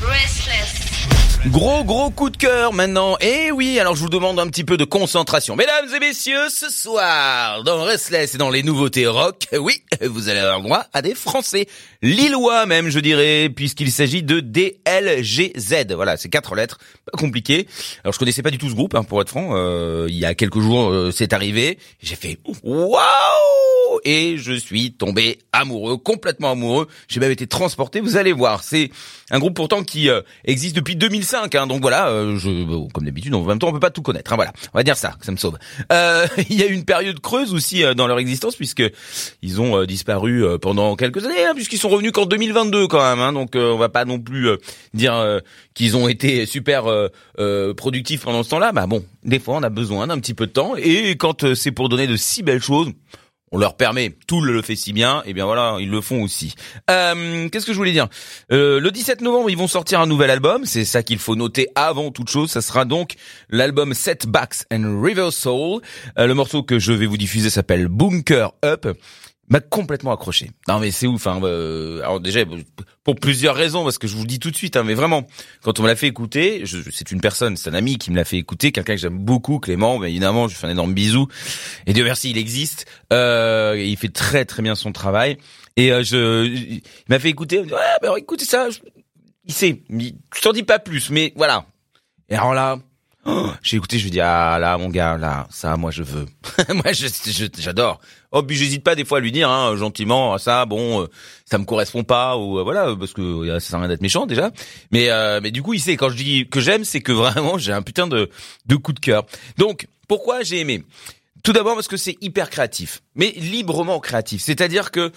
Restless. 0.02 0.84
Gros 1.48 1.84
gros 1.84 2.08
coup 2.08 2.30
de 2.30 2.38
cœur 2.38 2.72
maintenant. 2.72 3.18
Et 3.20 3.52
oui, 3.52 3.78
alors 3.78 3.94
je 3.94 4.00
vous 4.00 4.08
demande 4.08 4.40
un 4.40 4.46
petit 4.46 4.64
peu 4.64 4.78
de 4.78 4.86
concentration. 4.86 5.56
Mesdames 5.56 5.86
et 5.94 6.00
messieurs, 6.00 6.48
ce 6.48 6.70
soir, 6.70 7.62
dans 7.64 7.82
Restless 7.84 8.34
et 8.34 8.38
dans 8.38 8.48
les 8.48 8.62
nouveautés 8.62 9.06
rock, 9.06 9.46
oui, 9.60 9.82
vous 10.00 10.30
allez 10.30 10.40
avoir 10.40 10.62
droit 10.62 10.86
à 10.94 11.02
des 11.02 11.14
Français. 11.14 11.66
Lillois 12.00 12.64
même, 12.64 12.88
je 12.88 13.00
dirais, 13.00 13.50
puisqu'il 13.54 13.92
s'agit 13.92 14.22
de 14.22 14.40
DLGZ. 14.40 15.92
Voilà, 15.94 16.16
c'est 16.16 16.30
quatre 16.30 16.54
lettres, 16.54 16.78
pas 17.10 17.18
compliqué. 17.18 17.68
Alors 18.02 18.14
je 18.14 18.18
connaissais 18.18 18.42
pas 18.42 18.50
du 18.50 18.56
tout 18.56 18.70
ce 18.70 18.74
groupe, 18.74 18.94
hein, 18.94 19.04
pour 19.04 19.20
être 19.20 19.28
franc. 19.28 19.50
Euh, 19.52 20.06
il 20.08 20.16
y 20.16 20.24
a 20.24 20.34
quelques 20.34 20.60
jours, 20.60 20.88
euh, 20.88 21.10
c'est 21.10 21.34
arrivé. 21.34 21.78
J'ai 22.02 22.16
fait 22.16 22.38
waouh 22.62 23.00
et 24.04 24.36
je 24.38 24.52
suis 24.52 24.92
tombé 24.92 25.38
amoureux, 25.52 25.96
complètement 25.96 26.52
amoureux. 26.52 26.88
J'ai 27.08 27.20
même 27.20 27.30
été 27.30 27.46
transporté. 27.46 28.00
Vous 28.00 28.16
allez 28.16 28.32
voir, 28.32 28.62
c'est 28.62 28.90
un 29.30 29.38
groupe 29.38 29.54
pourtant 29.54 29.82
qui 29.82 30.08
euh, 30.08 30.22
existe 30.44 30.76
depuis 30.76 30.96
2005. 30.96 31.54
Hein, 31.54 31.66
donc 31.66 31.82
voilà, 31.82 32.08
euh, 32.08 32.36
je, 32.36 32.64
bon, 32.64 32.88
comme 32.88 33.04
d'habitude, 33.04 33.34
en 33.34 33.42
même 33.44 33.58
temps, 33.58 33.68
on 33.68 33.72
peut 33.72 33.80
pas 33.80 33.90
tout 33.90 34.02
connaître. 34.02 34.32
Hein, 34.32 34.36
voilà, 34.36 34.52
on 34.72 34.78
va 34.78 34.82
dire 34.82 34.96
ça, 34.96 35.14
ça 35.20 35.32
me 35.32 35.36
sauve. 35.36 35.58
Euh, 35.92 36.26
il 36.50 36.56
y 36.56 36.62
a 36.62 36.66
eu 36.66 36.72
une 36.72 36.84
période 36.84 37.20
creuse 37.20 37.54
aussi 37.54 37.84
euh, 37.84 37.94
dans 37.94 38.06
leur 38.06 38.18
existence 38.18 38.56
puisque 38.56 38.82
ils 39.42 39.60
ont 39.60 39.78
euh, 39.78 39.86
disparu 39.86 40.44
pendant 40.60 40.96
quelques 40.96 41.24
années, 41.24 41.44
hein, 41.44 41.52
puisqu'ils 41.54 41.78
sont 41.78 41.88
revenus 41.88 42.12
qu'en 42.12 42.26
2022 42.26 42.88
quand 42.88 43.02
même. 43.02 43.20
Hein, 43.20 43.32
donc 43.32 43.52
on 43.54 43.76
va 43.76 43.88
pas 43.88 44.04
non 44.04 44.18
plus 44.18 44.48
dire 44.92 45.40
qu'ils 45.74 45.96
ont 45.96 46.08
été 46.08 46.46
super 46.46 46.84
productifs 47.76 48.22
pendant 48.22 48.42
ce 48.42 48.50
temps-là. 48.50 48.72
Bah 48.72 48.86
bon, 48.86 49.04
des 49.22 49.38
fois, 49.38 49.56
on 49.56 49.62
a 49.62 49.70
besoin 49.70 50.06
d'un 50.06 50.18
petit 50.18 50.34
peu 50.34 50.46
de 50.46 50.52
temps 50.52 50.74
et 50.76 51.16
quand 51.16 51.54
c'est 51.54 51.72
pour 51.72 51.88
donner 51.88 52.06
de 52.06 52.16
si 52.16 52.42
belles 52.42 52.62
choses 52.62 52.90
on 53.54 53.58
leur 53.58 53.76
permet, 53.76 54.12
tout 54.26 54.40
le 54.40 54.62
fait 54.62 54.74
si 54.74 54.92
bien, 54.92 55.22
et 55.26 55.32
bien 55.32 55.44
voilà, 55.44 55.76
ils 55.78 55.88
le 55.88 56.00
font 56.00 56.24
aussi. 56.24 56.56
Euh, 56.90 57.48
Qu'est-ce 57.48 57.64
que 57.64 57.72
je 57.72 57.78
voulais 57.78 57.92
dire? 57.92 58.08
Euh, 58.50 58.80
Le 58.80 58.90
17 58.90 59.20
novembre, 59.20 59.48
ils 59.48 59.56
vont 59.56 59.68
sortir 59.68 60.00
un 60.00 60.06
nouvel 60.06 60.30
album, 60.30 60.64
c'est 60.64 60.84
ça 60.84 61.04
qu'il 61.04 61.20
faut 61.20 61.36
noter 61.36 61.68
avant 61.76 62.10
toute 62.10 62.28
chose, 62.28 62.50
ça 62.50 62.60
sera 62.60 62.84
donc 62.84 63.14
l'album 63.50 63.94
Setbacks 63.94 64.64
and 64.72 65.00
River 65.00 65.28
Soul. 65.30 65.82
Euh, 66.18 66.26
le 66.26 66.34
morceau 66.34 66.64
que 66.64 66.80
je 66.80 66.92
vais 66.92 67.06
vous 67.06 67.16
diffuser 67.16 67.48
s'appelle 67.48 67.86
Bunker 67.86 68.50
Up 68.64 68.88
m'a 69.48 69.60
complètement 69.60 70.12
accroché. 70.12 70.50
Non 70.68 70.78
mais 70.78 70.90
c'est 70.90 71.06
ouf. 71.06 71.26
Hein, 71.26 71.40
euh, 71.42 72.00
alors 72.00 72.20
déjà 72.20 72.40
pour 73.04 73.14
plusieurs 73.16 73.54
raisons 73.54 73.84
parce 73.84 73.98
que 73.98 74.06
je 74.06 74.16
vous 74.16 74.22
le 74.22 74.28
dis 74.28 74.38
tout 74.38 74.50
de 74.50 74.56
suite. 74.56 74.76
Hein, 74.76 74.84
mais 74.84 74.94
vraiment, 74.94 75.26
quand 75.62 75.78
on 75.78 75.82
me 75.82 75.88
l'a 75.88 75.96
fait 75.96 76.06
écouter, 76.06 76.64
c'est 76.90 77.10
une 77.12 77.20
personne, 77.20 77.56
c'est 77.56 77.70
un 77.70 77.74
ami 77.74 77.98
qui 77.98 78.10
me 78.10 78.16
l'a 78.16 78.24
fait 78.24 78.38
écouter, 78.38 78.72
quelqu'un 78.72 78.94
que 78.94 79.00
j'aime 79.00 79.18
beaucoup, 79.18 79.58
Clément. 79.58 79.98
Mais 79.98 80.10
évidemment, 80.10 80.48
je 80.48 80.54
lui 80.54 80.60
fais 80.60 80.66
un 80.66 80.70
énorme 80.70 80.94
bisou. 80.94 81.28
Et 81.86 81.92
Dieu 81.92 82.04
merci, 82.04 82.30
il 82.30 82.38
existe. 82.38 82.86
Euh, 83.12 83.76
il 83.78 83.96
fait 83.96 84.08
très 84.08 84.44
très 84.44 84.62
bien 84.62 84.74
son 84.74 84.92
travail. 84.92 85.36
Et 85.76 85.92
euh, 85.92 86.02
je, 86.02 86.46
il 86.46 86.82
m'a 87.08 87.18
fait 87.18 87.30
écouter. 87.30 87.60
Ouais, 87.60 87.98
bah, 88.00 88.14
écoutez 88.16 88.44
ça. 88.44 88.70
Je, 88.70 88.78
il 89.44 89.52
sait. 89.52 89.82
Je 89.90 90.40
t'en 90.40 90.52
dis 90.52 90.62
pas 90.62 90.78
plus, 90.78 91.10
mais 91.10 91.32
voilà. 91.36 91.66
Et 92.30 92.34
alors 92.34 92.54
là, 92.54 92.78
Oh, 93.26 93.50
j'ai 93.62 93.76
écouté, 93.76 93.98
je 93.98 94.04
lui 94.04 94.10
dis 94.10 94.20
ah 94.20 94.58
là 94.60 94.76
mon 94.78 94.88
gars 94.88 95.16
là 95.16 95.46
ça 95.50 95.76
moi 95.76 95.90
je 95.90 96.02
veux. 96.02 96.26
Moi 96.74 96.92
je 96.92 97.06
j'adore. 97.58 98.00
Oh 98.32 98.42
j'hésite 98.48 98.82
pas 98.82 98.94
des 98.94 99.04
fois 99.04 99.18
à 99.18 99.20
lui 99.20 99.32
dire 99.32 99.48
hein, 99.48 99.76
gentiment 99.76 100.34
ah, 100.34 100.38
ça 100.38 100.66
bon 100.66 101.02
euh, 101.02 101.06
ça 101.44 101.58
me 101.58 101.64
correspond 101.64 102.04
pas 102.04 102.36
ou 102.36 102.58
euh, 102.58 102.62
voilà 102.62 102.94
parce 102.96 103.12
que 103.12 103.46
ça 103.48 103.60
sert 103.60 103.76
à 103.76 103.80
rien 103.80 103.88
d'être 103.88 104.02
méchant 104.02 104.26
déjà. 104.26 104.50
Mais 104.90 105.10
euh, 105.10 105.40
mais 105.42 105.50
du 105.50 105.62
coup 105.62 105.74
il 105.74 105.80
sait 105.80 105.96
quand 105.96 106.10
je 106.10 106.16
dis 106.16 106.48
que 106.48 106.60
j'aime 106.60 106.84
c'est 106.84 107.00
que 107.00 107.12
vraiment 107.12 107.58
j'ai 107.58 107.72
un 107.72 107.82
putain 107.82 108.06
de 108.06 108.30
de 108.66 108.76
coup 108.76 108.92
de 108.92 109.00
cœur. 109.00 109.24
Donc 109.56 109.86
pourquoi 110.08 110.42
j'ai 110.42 110.60
aimé? 110.60 110.84
Tout 111.42 111.52
d'abord 111.52 111.74
parce 111.74 111.88
que 111.88 111.96
c'est 111.96 112.16
hyper 112.20 112.50
créatif. 112.50 113.02
Mais 113.14 113.30
librement 113.32 114.00
créatif. 114.00 114.42
C'est-à-dire 114.42 114.90
que 114.90 115.12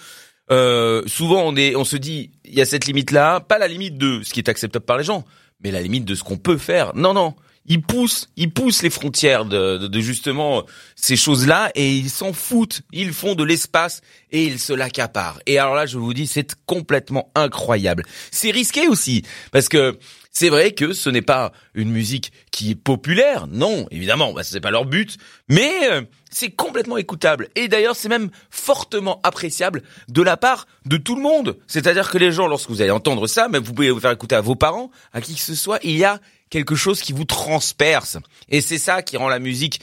souvent 1.06 1.42
on 1.42 1.56
est 1.56 1.76
on 1.76 1.84
se 1.84 1.96
dit 1.96 2.30
il 2.44 2.54
y 2.54 2.60
a 2.60 2.66
cette 2.66 2.86
limite 2.86 3.10
là 3.10 3.40
pas 3.40 3.58
la 3.58 3.68
limite 3.68 3.98
de 3.98 4.22
ce 4.22 4.32
qui 4.32 4.40
est 4.40 4.48
acceptable 4.48 4.84
par 4.84 4.96
les 4.96 5.04
gens 5.04 5.24
mais 5.62 5.70
la 5.70 5.82
limite 5.82 6.04
de 6.04 6.14
ce 6.14 6.22
qu'on 6.22 6.38
peut 6.38 6.58
faire. 6.58 6.94
Non 6.94 7.12
non 7.12 7.34
ils 7.68 7.82
poussent, 7.82 8.28
ils 8.36 8.50
poussent 8.50 8.82
les 8.82 8.90
frontières 8.90 9.44
de, 9.44 9.86
de, 9.86 10.00
justement 10.00 10.64
ces 10.96 11.16
choses-là 11.16 11.70
et 11.74 11.92
ils 11.92 12.10
s'en 12.10 12.32
foutent. 12.32 12.82
Ils 12.92 13.12
font 13.12 13.34
de 13.34 13.44
l'espace 13.44 14.00
et 14.32 14.44
ils 14.44 14.58
se 14.58 14.72
l'accaparent. 14.72 15.40
Et 15.46 15.58
alors 15.58 15.74
là, 15.74 15.86
je 15.86 15.98
vous 15.98 16.14
dis, 16.14 16.26
c'est 16.26 16.54
complètement 16.66 17.30
incroyable. 17.34 18.04
C'est 18.30 18.50
risqué 18.50 18.88
aussi 18.88 19.22
parce 19.52 19.68
que 19.68 19.98
c'est 20.38 20.50
vrai 20.50 20.70
que 20.70 20.92
ce 20.92 21.10
n'est 21.10 21.22
pas 21.22 21.52
une 21.74 21.90
musique 21.90 22.32
qui 22.52 22.70
est 22.70 22.74
populaire, 22.76 23.48
non, 23.48 23.88
évidemment, 23.90 24.32
bah, 24.32 24.44
c'est 24.44 24.60
pas 24.60 24.70
leur 24.70 24.84
but, 24.84 25.16
mais 25.48 25.90
euh, 25.90 26.02
c'est 26.30 26.50
complètement 26.50 26.96
écoutable. 26.96 27.48
Et 27.56 27.66
d'ailleurs, 27.66 27.96
c'est 27.96 28.08
même 28.08 28.30
fortement 28.50 29.20
appréciable 29.24 29.82
de 30.08 30.22
la 30.22 30.36
part 30.36 30.68
de 30.86 30.96
tout 30.96 31.16
le 31.16 31.22
monde. 31.22 31.58
C'est-à-dire 31.66 32.10
que 32.10 32.18
les 32.18 32.30
gens, 32.30 32.46
lorsque 32.46 32.70
vous 32.70 32.82
allez 32.82 32.92
entendre 32.92 33.26
ça, 33.26 33.48
même 33.48 33.64
vous 33.64 33.72
pouvez 33.72 33.90
vous 33.90 33.98
faire 33.98 34.12
écouter 34.12 34.36
à 34.36 34.40
vos 34.40 34.54
parents, 34.54 34.90
à 35.12 35.20
qui 35.20 35.34
que 35.34 35.40
ce 35.40 35.56
soit, 35.56 35.80
il 35.82 35.96
y 35.96 36.04
a 36.04 36.20
quelque 36.50 36.74
chose 36.74 37.00
qui 37.00 37.12
vous 37.12 37.24
transperce. 37.24 38.18
Et 38.48 38.60
c'est 38.60 38.78
ça 38.78 39.02
qui 39.02 39.16
rend 39.16 39.28
la 39.28 39.38
musique 39.38 39.80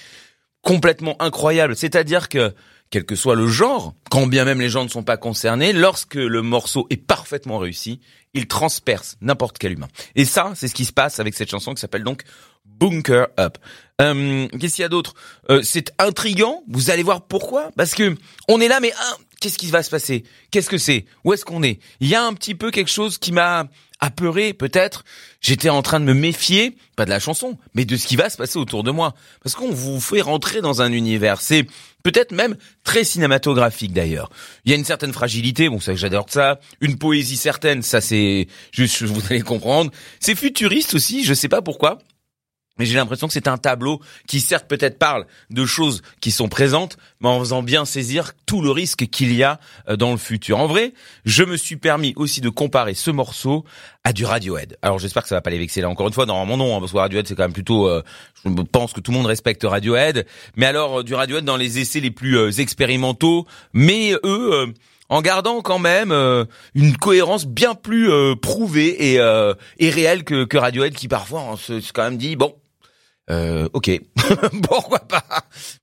complètement 0.62 1.16
incroyable. 1.22 1.76
C'est-à-dire 1.76 2.28
que, 2.30 2.54
quel 2.90 3.06
que 3.06 3.16
soit 3.16 3.36
le 3.36 3.48
genre, 3.48 3.94
quand 4.10 4.28
bien 4.28 4.46
même 4.46 4.62
les 4.62 4.70
gens 4.70 4.84
ne 4.84 4.90
sont 4.90 5.04
pas 5.04 5.18
concernés, 5.18 5.74
lorsque 5.74 6.16
le 6.16 6.42
morceau 6.42 6.88
est 6.90 6.98
parfaitement 6.98 7.58
réussi, 7.58 8.00
il 8.34 8.48
transperce 8.48 9.18
n'importe 9.22 9.58
quel 9.58 9.74
humain. 9.74 9.88
Et 10.16 10.26
ça, 10.26 10.52
c'est 10.56 10.68
ce 10.68 10.74
qui 10.74 10.86
se 10.86 10.94
passe 10.94 11.20
avec 11.20 11.36
cette 11.36 11.50
chanson 11.50 11.74
qui 11.74 11.82
s'appelle 11.82 12.04
donc 12.04 12.24
Bunker 12.66 13.28
Up. 13.40 13.58
Euh, 14.02 14.48
Qu'est-ce 14.60 14.76
qu'il 14.76 14.82
y 14.82 14.86
a 14.86 14.90
d'autre? 14.90 15.14
Euh, 15.50 15.62
C'est 15.64 15.94
intrigant. 16.00 16.64
Vous 16.68 16.90
allez 16.90 17.04
voir 17.04 17.22
pourquoi? 17.22 17.72
Parce 17.78 17.94
que 17.94 18.16
on 18.48 18.60
est 18.60 18.68
là, 18.68 18.80
mais 18.82 18.92
qu'est-ce 19.46 19.60
qui 19.60 19.68
va 19.68 19.84
se 19.84 19.92
passer? 19.92 20.24
Qu'est-ce 20.50 20.72
que 20.72 20.80
c'est? 20.80 21.06
Où 21.24 21.32
est-ce 21.32 21.46
qu'on 21.46 21.62
est? 21.62 21.80
Il 22.00 22.08
y 22.08 22.16
a 22.16 22.24
un 22.24 22.34
petit 22.34 22.56
peu 22.56 22.72
quelque 22.72 22.90
chose 22.90 23.20
qui 23.20 23.32
m'a 23.32 23.68
apeuré 24.00 24.54
peut-être. 24.56 25.06
J'étais 25.40 25.70
en 25.70 25.84
train 25.84 26.00
de 26.00 26.06
me 26.06 26.16
méfier, 26.16 26.76
pas 26.96 27.06
de 27.06 27.12
la 27.12 27.20
chanson, 27.20 27.56
mais 27.76 27.86
de 27.86 27.96
ce 27.96 28.08
qui 28.08 28.16
va 28.16 28.32
se 28.32 28.38
passer 28.38 28.58
autour 28.58 28.82
de 28.82 28.90
moi. 28.90 29.14
Parce 29.44 29.54
qu'on 29.54 29.72
vous 29.72 30.00
fait 30.00 30.22
rentrer 30.22 30.62
dans 30.62 30.82
un 30.82 30.92
univers. 30.92 31.42
C'est 31.42 31.68
peut-être 32.02 32.32
même 32.32 32.56
très 32.84 33.04
cinématographique 33.04 33.94
d'ailleurs. 33.94 34.32
Il 34.66 34.72
y 34.72 34.74
a 34.74 34.78
une 34.78 34.84
certaine 34.84 35.14
fragilité, 35.14 35.70
bon 35.70 35.80
ça 35.80 35.94
j'adore 35.94 36.26
ça, 36.28 36.60
une 36.82 36.98
poésie 36.98 37.38
certaine, 37.38 37.84
ça 37.84 38.02
c'est 38.02 38.48
juste 38.72 39.04
vous 39.04 39.22
allez 39.30 39.42
comprendre. 39.42 39.92
C'est 40.20 40.34
futuriste 40.34 40.96
aussi, 40.96 41.24
je 41.24 41.36
sais 41.36 41.50
pas 41.50 41.62
pourquoi. 41.62 42.00
Mais 42.78 42.86
j'ai 42.86 42.96
l'impression 42.96 43.28
que 43.28 43.34
c'est 43.34 43.48
un 43.48 43.58
tableau 43.58 44.02
qui 44.28 44.42
certes 44.42 44.68
peut-être 44.68 45.00
parle 45.00 45.26
de 45.50 45.66
choses 45.66 46.02
qui 46.20 46.32
sont 46.32 46.50
présentes, 46.50 46.98
mais 47.22 47.30
en 47.30 47.40
faisant 47.40 47.64
bien 47.64 47.86
saisir 47.86 48.34
tout 48.46 48.62
le 48.62 48.70
risque 48.70 49.06
qu'il 49.08 49.34
y 49.34 49.44
a 49.44 49.62
euh, 49.88 49.96
dans 49.96 50.12
le 50.12 50.18
futur. 50.18 50.60
En 50.60 50.68
vrai, 50.68 50.94
je 51.24 51.44
me 51.44 51.56
suis 51.56 51.78
permis 51.78 52.14
aussi 52.18 52.42
de 52.42 52.50
comparer 52.50 52.94
ce 52.94 53.12
morceau 53.12 53.64
à 54.04 54.12
du 54.12 54.26
Radiohead. 54.26 54.78
Alors 54.82 55.00
j'espère 55.00 55.24
que 55.24 55.30
ça 55.30 55.36
va 55.36 55.42
pas 55.42 55.52
les 55.52 55.58
vexer 55.58 55.80
là. 55.80 55.90
Encore 55.90 56.08
une 56.08 56.14
fois, 56.14 56.26
mon 56.26 56.58
nom, 56.58 56.76
hein, 56.76 56.80
parce 56.80 56.92
que 56.92 56.98
Radiohead 56.98 57.28
c'est 57.28 57.36
quand 57.36 57.44
même 57.44 57.54
plutôt, 57.54 57.88
euh, 57.88 58.04
je 58.44 58.50
pense 58.64 58.92
que 58.92 59.00
tout 59.00 59.12
le 59.12 59.18
monde 59.18 59.28
respecte 59.28 59.64
Radiohead. 59.64 60.26
Mais 60.58 60.66
alors 60.66 61.00
euh, 61.00 61.04
du 61.04 61.14
Radiohead 61.14 61.46
dans 61.46 61.58
les 61.58 61.80
essais 61.80 62.02
les 62.02 62.12
plus 62.12 62.60
expérimentaux, 62.60 63.48
mais 63.74 64.14
eux 64.26 64.74
en 65.08 65.22
gardant 65.22 65.62
quand 65.62 65.80
même 65.80 66.12
une 66.74 66.98
cohérence 66.98 67.46
bien 67.46 67.76
plus 67.76 68.10
prouvée 68.42 69.14
et, 69.14 69.16
et 69.16 69.90
réelle 69.90 70.24
que, 70.24 70.46
que 70.46 70.58
Radiohead 70.58 70.94
qui 70.94 71.08
parfois 71.08 71.42
on 71.42 71.56
se, 71.58 71.92
quand 71.94 72.04
même 72.04 72.18
dit 72.18 72.36
bon 72.36 72.56
euh, 73.32 73.68
ok, 73.74 73.90
pourquoi 74.64 75.00
pas? 75.00 75.24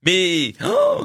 Mais 0.05 0.53
oh, 0.63 1.03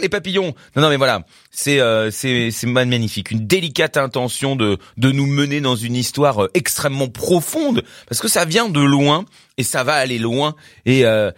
les 0.00 0.08
papillons. 0.08 0.54
Non, 0.74 0.82
non, 0.82 0.88
mais 0.88 0.96
voilà, 0.96 1.24
c'est 1.52 1.80
euh, 1.80 2.10
c'est 2.10 2.50
c'est 2.50 2.66
magnifique, 2.66 3.30
une 3.30 3.46
délicate 3.46 3.96
intention 3.96 4.56
de 4.56 4.78
de 4.96 5.12
nous 5.12 5.26
mener 5.26 5.60
dans 5.60 5.76
une 5.76 5.94
histoire 5.94 6.44
euh, 6.44 6.50
extrêmement 6.54 7.08
profonde, 7.08 7.84
parce 8.08 8.20
que 8.20 8.28
ça 8.28 8.44
vient 8.44 8.68
de 8.68 8.80
loin 8.80 9.24
et 9.56 9.62
ça 9.62 9.84
va 9.84 9.94
aller 9.94 10.18
loin. 10.18 10.56
Et 10.84 11.06
euh, 11.06 11.30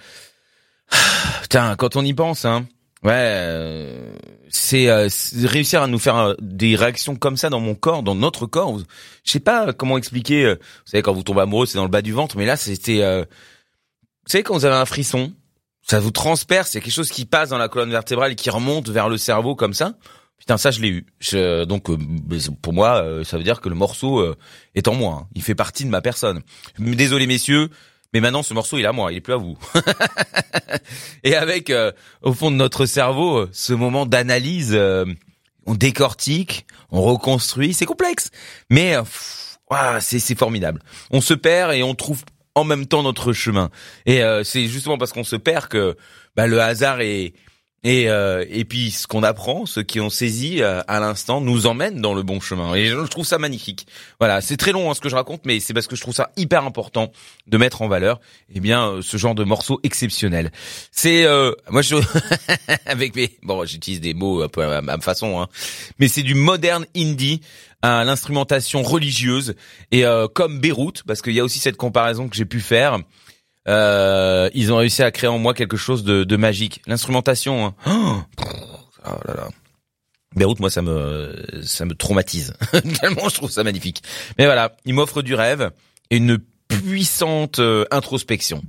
putain, 1.43 1.77
quand 1.77 1.97
on 1.97 2.03
y 2.03 2.15
pense, 2.15 2.47
hein, 2.47 2.67
ouais, 3.05 3.13
euh, 3.13 4.15
c'est 4.49 4.89
réussir 5.45 5.83
à 5.83 5.87
nous 5.87 5.99
faire 5.99 6.35
des 6.41 6.77
réactions 6.77 7.15
comme 7.15 7.37
ça 7.37 7.51
dans 7.51 7.61
mon 7.61 7.75
corps, 7.75 8.03
dans 8.03 8.15
notre 8.15 8.47
corps. 8.47 8.79
Je 9.25 9.31
sais 9.31 9.39
pas 9.39 9.75
comment 9.75 9.99
expliquer. 9.99 10.55
vous 10.55 10.59
savez, 10.87 11.03
quand 11.03 11.13
vous 11.13 11.23
tombez 11.23 11.43
amoureux, 11.43 11.67
c'est 11.67 11.77
dans 11.77 11.85
le 11.85 11.91
bas 11.91 12.01
du 12.01 12.15
ventre, 12.15 12.39
mais 12.39 12.47
là, 12.47 12.57
c'était 12.57 13.03
savez, 14.29 14.45
quand 14.45 14.55
vous 14.55 14.65
avez 14.65 14.77
un 14.77 14.87
frisson, 14.87 15.33
ça 15.83 16.01
vous 16.01 16.11
transperce, 16.11 16.71
c'est 16.71 16.81
quelque 16.81 16.93
chose 16.93 17.11
qui 17.11 17.25
passe 17.25 17.49
dans 17.49 17.59
la 17.59 17.69
colonne 17.69 17.91
vertébrale 17.91 18.33
et 18.33 18.37
qui 18.37 18.51
remonte 18.51 18.89
vers 18.89 19.09
le 19.09 19.17
cerveau 19.17 19.55
comme 19.57 19.75
ça. 19.75 19.95
Putain, 20.39 20.57
ça 20.57 20.71
je 20.71 20.81
l'ai 20.81 20.89
eu. 20.89 21.07
Je, 21.19 21.65
donc 21.65 21.91
euh, 21.91 21.99
pour 22.63 22.73
moi, 22.73 23.03
euh, 23.03 23.25
ça 23.25 23.37
veut 23.37 23.43
dire 23.43 23.61
que 23.61 23.69
le 23.69 23.75
morceau 23.75 24.21
euh, 24.21 24.37
est 24.75 24.87
en 24.87 24.95
moi. 24.95 25.21
Hein. 25.23 25.29
Il 25.35 25.43
fait 25.43 25.55
partie 25.55 25.85
de 25.85 25.91
ma 25.91 26.01
personne. 26.01 26.43
Désolé 26.79 27.27
messieurs, 27.27 27.71
mais 28.13 28.21
maintenant 28.21 28.43
ce 28.43 28.55
morceau 28.55 28.79
il 28.79 28.85
est 28.85 28.89
à 28.89 28.93
moi, 28.93 29.13
il 29.13 29.17
est 29.17 29.21
plus 29.21 29.33
à 29.33 29.39
vous. 29.39 29.59
et 31.25 31.35
avec 31.35 31.73
au 32.23 32.33
fond 32.33 32.51
de 32.51 32.57
notre 32.57 32.87
cerveau 32.87 33.47
ce 33.53 33.73
moment 33.73 34.07
d'analyse, 34.07 34.79
on 35.67 35.75
décortique, 35.75 36.67
on 36.91 37.03
reconstruit, 37.03 37.75
c'est 37.75 37.87
complexe, 37.87 38.31
mais 38.71 38.95
c'est 40.01 40.39
formidable. 40.39 40.83
On 41.11 41.21
se 41.21 41.35
perd 41.35 41.75
et 41.75 41.83
on 41.83 41.95
trouve 41.95 42.23
en 42.61 42.65
même 42.65 42.87
temps 42.87 43.03
notre 43.03 43.33
chemin. 43.33 43.71
Et 44.07 44.23
euh, 44.23 44.45
c'est 44.45 44.67
justement 44.67 44.99
parce 44.99 45.13
qu'on 45.13 45.25
se 45.25 45.37
perd 45.37 45.69
que 45.69 45.97
bah, 46.37 46.47
le 46.47 46.61
hasard 46.61 47.01
est 47.01 47.35
Et, 47.85 48.11
euh, 48.11 48.45
et 48.51 48.65
puis 48.65 48.91
ce 48.91 49.07
qu'on 49.07 49.23
apprend, 49.23 49.65
ceux 49.65 49.85
qui 49.85 50.01
ont 50.01 50.11
saisi 50.11 50.63
euh, 50.63 50.81
à 50.89 50.99
l'instant, 50.99 51.41
nous 51.41 51.67
emmène 51.67 52.01
dans 52.01 52.13
le 52.13 52.25
bon 52.25 52.41
chemin. 52.41 52.75
Et 52.75 52.87
je 52.87 52.97
trouve 53.07 53.25
ça 53.25 53.39
magnifique. 53.39 53.87
Voilà, 54.19 54.41
c'est 54.41 54.57
très 54.57 54.73
long 54.73 54.91
hein, 54.91 54.95
ce 54.95 55.01
que 55.01 55.09
je 55.09 55.15
raconte, 55.15 55.43
mais 55.47 55.61
c'est 55.61 55.75
parce 55.75 55.87
que 55.87 55.95
je 55.95 56.01
trouve 56.01 56.15
ça 56.15 56.31
hyper 56.37 56.65
important 56.65 57.13
de 57.47 57.57
mettre 57.57 57.81
en 57.83 57.89
valeur, 57.89 58.19
eh 58.53 58.59
bien, 58.59 58.89
euh, 58.89 59.03
ce 59.03 59.17
genre 59.17 59.37
de 59.37 59.45
morceau 59.45 59.79
exceptionnel. 59.85 60.51
C'est 60.91 61.25
euh, 61.25 61.53
moi 61.71 61.83
je 61.83 61.95
avec 62.87 63.15
mes 63.15 63.39
bon, 63.45 63.65
j'utilise 63.65 64.01
des 64.01 64.13
mots 64.13 64.43
un 64.43 64.49
peu 64.49 64.65
à 64.65 64.83
ma 64.83 64.99
façon, 64.99 65.41
hein, 65.41 65.47
mais 66.01 66.09
c'est 66.09 66.25
du 66.25 66.35
moderne 66.35 66.85
indie 66.97 67.41
à 67.83 68.05
l'instrumentation 68.05 68.83
religieuse 68.83 69.55
et 69.93 70.05
comme 70.35 70.61
Beyrouth, 70.61 71.03
parce 71.07 71.23
qu'il 71.23 71.35
y 71.35 71.41
a 71.41 71.45
aussi 71.45 71.59
cette 71.59 71.77
comparaison 71.77 72.29
que 72.29 72.37
j'ai 72.37 72.45
pu 72.45 72.61
faire. 72.61 72.99
Euh, 73.69 74.49
ils 74.55 74.73
ont 74.73 74.77
réussi 74.77 75.03
à 75.03 75.11
créer 75.11 75.29
en 75.29 75.39
moi 75.39 75.53
quelque 75.53 75.77
chose 75.77 76.03
de, 76.03 76.25
de 76.25 76.37
magique. 76.37 76.81
L'instrumentation, 76.87 77.75
hein. 77.85 78.25
oh. 79.07 79.13
Beyrouth, 80.35 80.61
moi, 80.61 80.71
ça 80.71 80.83
me, 80.83 81.35
ça 81.63 81.85
me 81.85 81.95
traumatise. 81.95 82.55
Tellement 83.01 83.29
je 83.29 83.35
trouve 83.35 83.51
ça 83.51 83.65
magnifique. 83.65 84.03
Mais 84.39 84.45
voilà, 84.45 84.77
il 84.85 84.95
m'offre 84.95 85.23
du 85.23 85.35
rêve 85.35 85.71
et 86.11 86.17
une 86.17 86.39
puissante 86.69 87.59
euh, 87.59 87.85
introspection. 87.91 88.63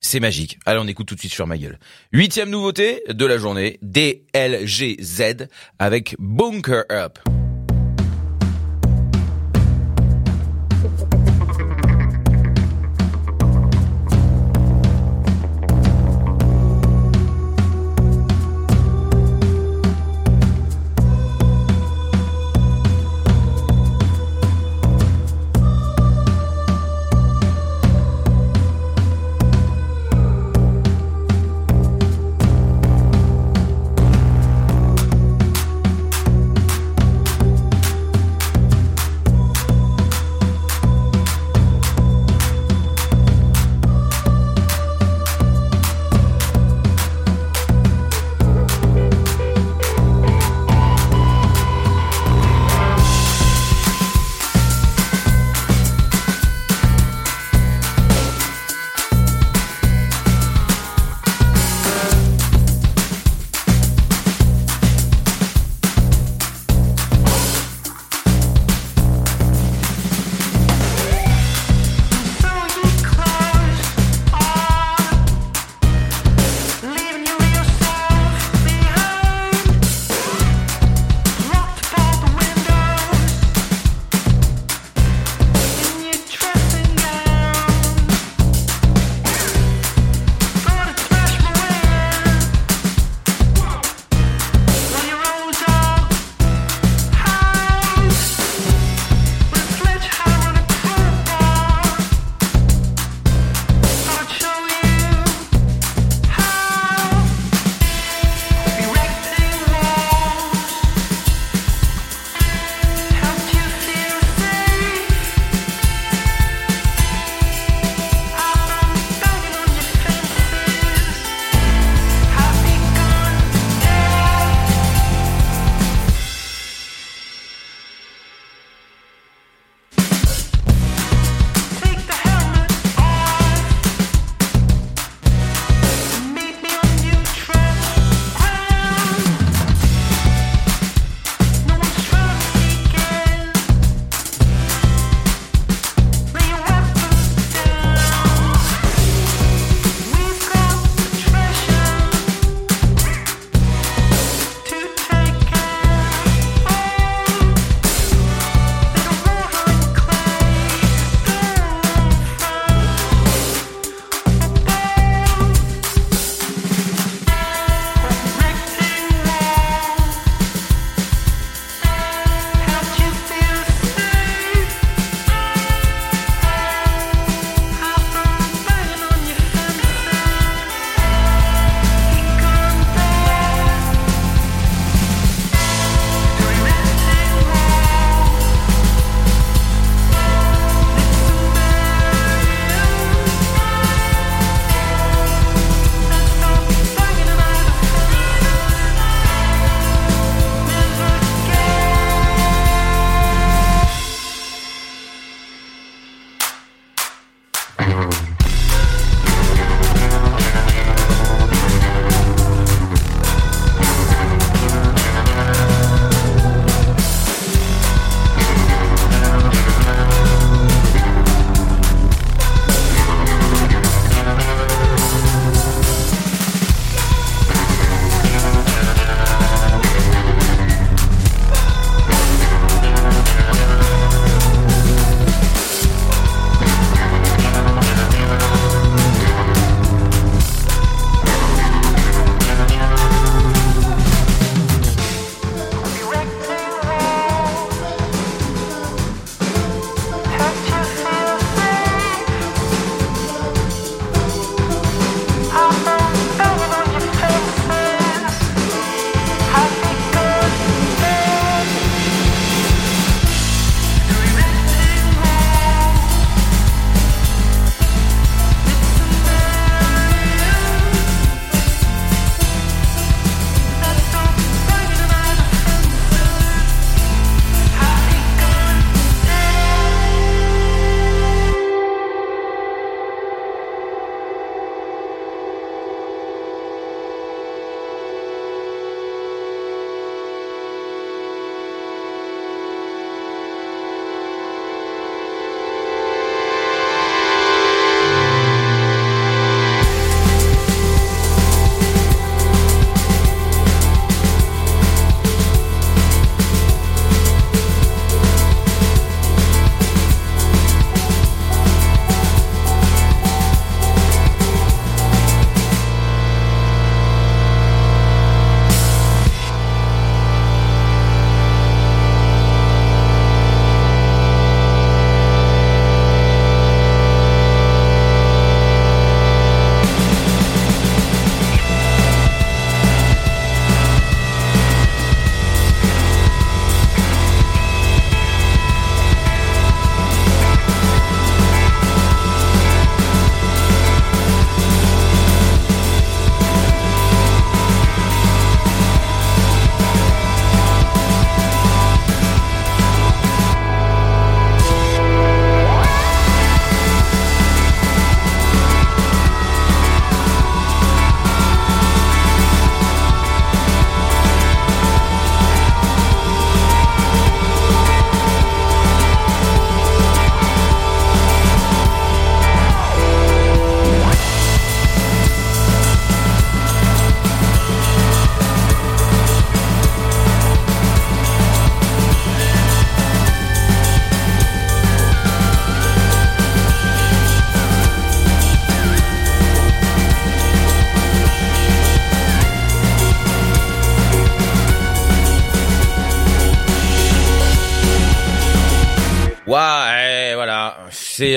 C'est 0.00 0.20
magique. 0.20 0.58
Allez, 0.66 0.80
on 0.80 0.86
écoute 0.86 1.06
tout 1.06 1.14
de 1.14 1.20
suite 1.20 1.32
sur 1.32 1.46
ma 1.46 1.56
gueule. 1.56 1.78
Huitième 2.12 2.50
nouveauté 2.50 3.02
de 3.08 3.24
la 3.24 3.38
journée, 3.38 3.78
DLGZ 3.82 5.46
avec 5.78 6.14
Bunker 6.18 6.84
Up. 6.90 7.18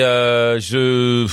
Euh, 0.08 0.60
je 0.60 1.26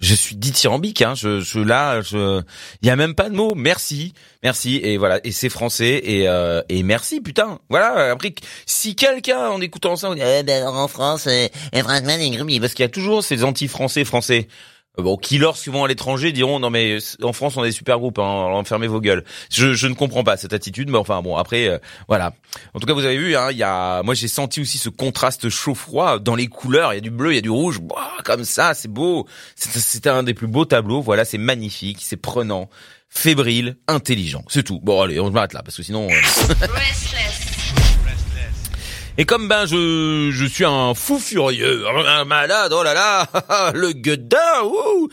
je 0.00 0.14
suis 0.14 0.36
dithyrambique 0.36 1.02
hein. 1.02 1.14
Je 1.14 1.40
je 1.40 1.58
là 1.58 2.00
je 2.02 2.42
il 2.82 2.88
y 2.88 2.90
a 2.90 2.96
même 2.96 3.14
pas 3.14 3.28
de 3.28 3.34
mots. 3.34 3.54
Merci. 3.56 4.14
Merci 4.42 4.76
et 4.82 4.96
voilà 4.96 5.20
et 5.24 5.32
c'est 5.32 5.48
français 5.48 6.00
et 6.04 6.28
euh, 6.28 6.62
et 6.68 6.82
merci 6.82 7.20
putain. 7.20 7.58
Voilà, 7.68 8.10
après 8.12 8.34
si 8.66 8.94
quelqu'un 8.94 9.48
en 9.48 9.60
écoutant 9.60 9.96
ça 9.96 10.10
on 10.10 10.14
dit 10.14 10.22
eh 10.22 10.42
ben 10.42 10.66
en 10.66 10.88
France 10.88 11.26
et, 11.26 11.50
et 11.72 11.82
franchement 11.82 12.16
les 12.16 12.60
parce 12.60 12.74
qu'il 12.74 12.84
y 12.84 12.86
a 12.86 12.90
toujours 12.90 13.24
ces 13.24 13.44
anti-français 13.44 14.04
français. 14.04 14.46
Euh, 14.46 14.52
Bon, 14.98 15.16
qui 15.16 15.38
lorsqu'ils 15.38 15.72
vont 15.72 15.84
à 15.84 15.88
l'étranger 15.88 16.32
diront 16.32 16.58
non 16.58 16.70
mais 16.70 16.98
en 17.22 17.32
France 17.32 17.56
on 17.56 17.62
est 17.62 17.68
des 17.68 17.72
super 17.72 17.98
groupes, 18.00 18.18
hein, 18.18 18.62
fermez 18.64 18.88
vos 18.88 19.00
gueules. 19.00 19.24
Je, 19.50 19.72
je 19.72 19.86
ne 19.86 19.94
comprends 19.94 20.24
pas 20.24 20.36
cette 20.36 20.52
attitude, 20.52 20.90
mais 20.90 20.98
enfin 20.98 21.22
bon 21.22 21.36
après 21.36 21.68
euh, 21.68 21.78
voilà. 22.08 22.32
En 22.74 22.80
tout 22.80 22.86
cas 22.86 22.94
vous 22.94 23.04
avez 23.04 23.16
vu, 23.16 23.36
hein, 23.36 23.50
il 23.52 23.58
y 23.58 23.62
a, 23.62 24.02
moi 24.02 24.14
j'ai 24.14 24.26
senti 24.26 24.60
aussi 24.60 24.76
ce 24.76 24.88
contraste 24.88 25.48
chaud-froid 25.48 26.18
dans 26.18 26.34
les 26.34 26.48
couleurs. 26.48 26.92
Il 26.92 26.96
y 26.96 26.98
a 26.98 27.02
du 27.02 27.10
bleu, 27.12 27.32
il 27.32 27.36
y 27.36 27.38
a 27.38 27.42
du 27.42 27.50
rouge, 27.50 27.80
comme 28.24 28.44
ça 28.44 28.74
c'est 28.74 28.88
beau. 28.88 29.26
C'était 29.54 30.10
un 30.10 30.24
des 30.24 30.34
plus 30.34 30.48
beaux 30.48 30.64
tableaux. 30.64 31.00
Voilà, 31.00 31.24
c'est 31.24 31.38
magnifique, 31.38 31.98
c'est 32.00 32.16
prenant, 32.16 32.68
fébrile, 33.08 33.76
intelligent. 33.86 34.42
C'est 34.48 34.64
tout. 34.64 34.80
Bon 34.82 35.00
allez, 35.02 35.20
on 35.20 35.32
s'arrête 35.32 35.52
là 35.52 35.62
parce 35.62 35.76
que 35.76 35.84
sinon. 35.84 36.08
euh, 36.10 36.54
Et 39.20 39.24
comme 39.24 39.48
ben 39.48 39.66
je 39.66 40.30
je 40.32 40.44
suis 40.44 40.64
un 40.64 40.94
fou 40.94 41.18
furieux, 41.18 41.84
un 42.06 42.24
malade, 42.24 42.72
oh 42.72 42.84
là 42.84 42.94
là, 42.94 43.72
le 43.74 43.90
gueudin, 43.90 44.62
ouh, 44.62 45.08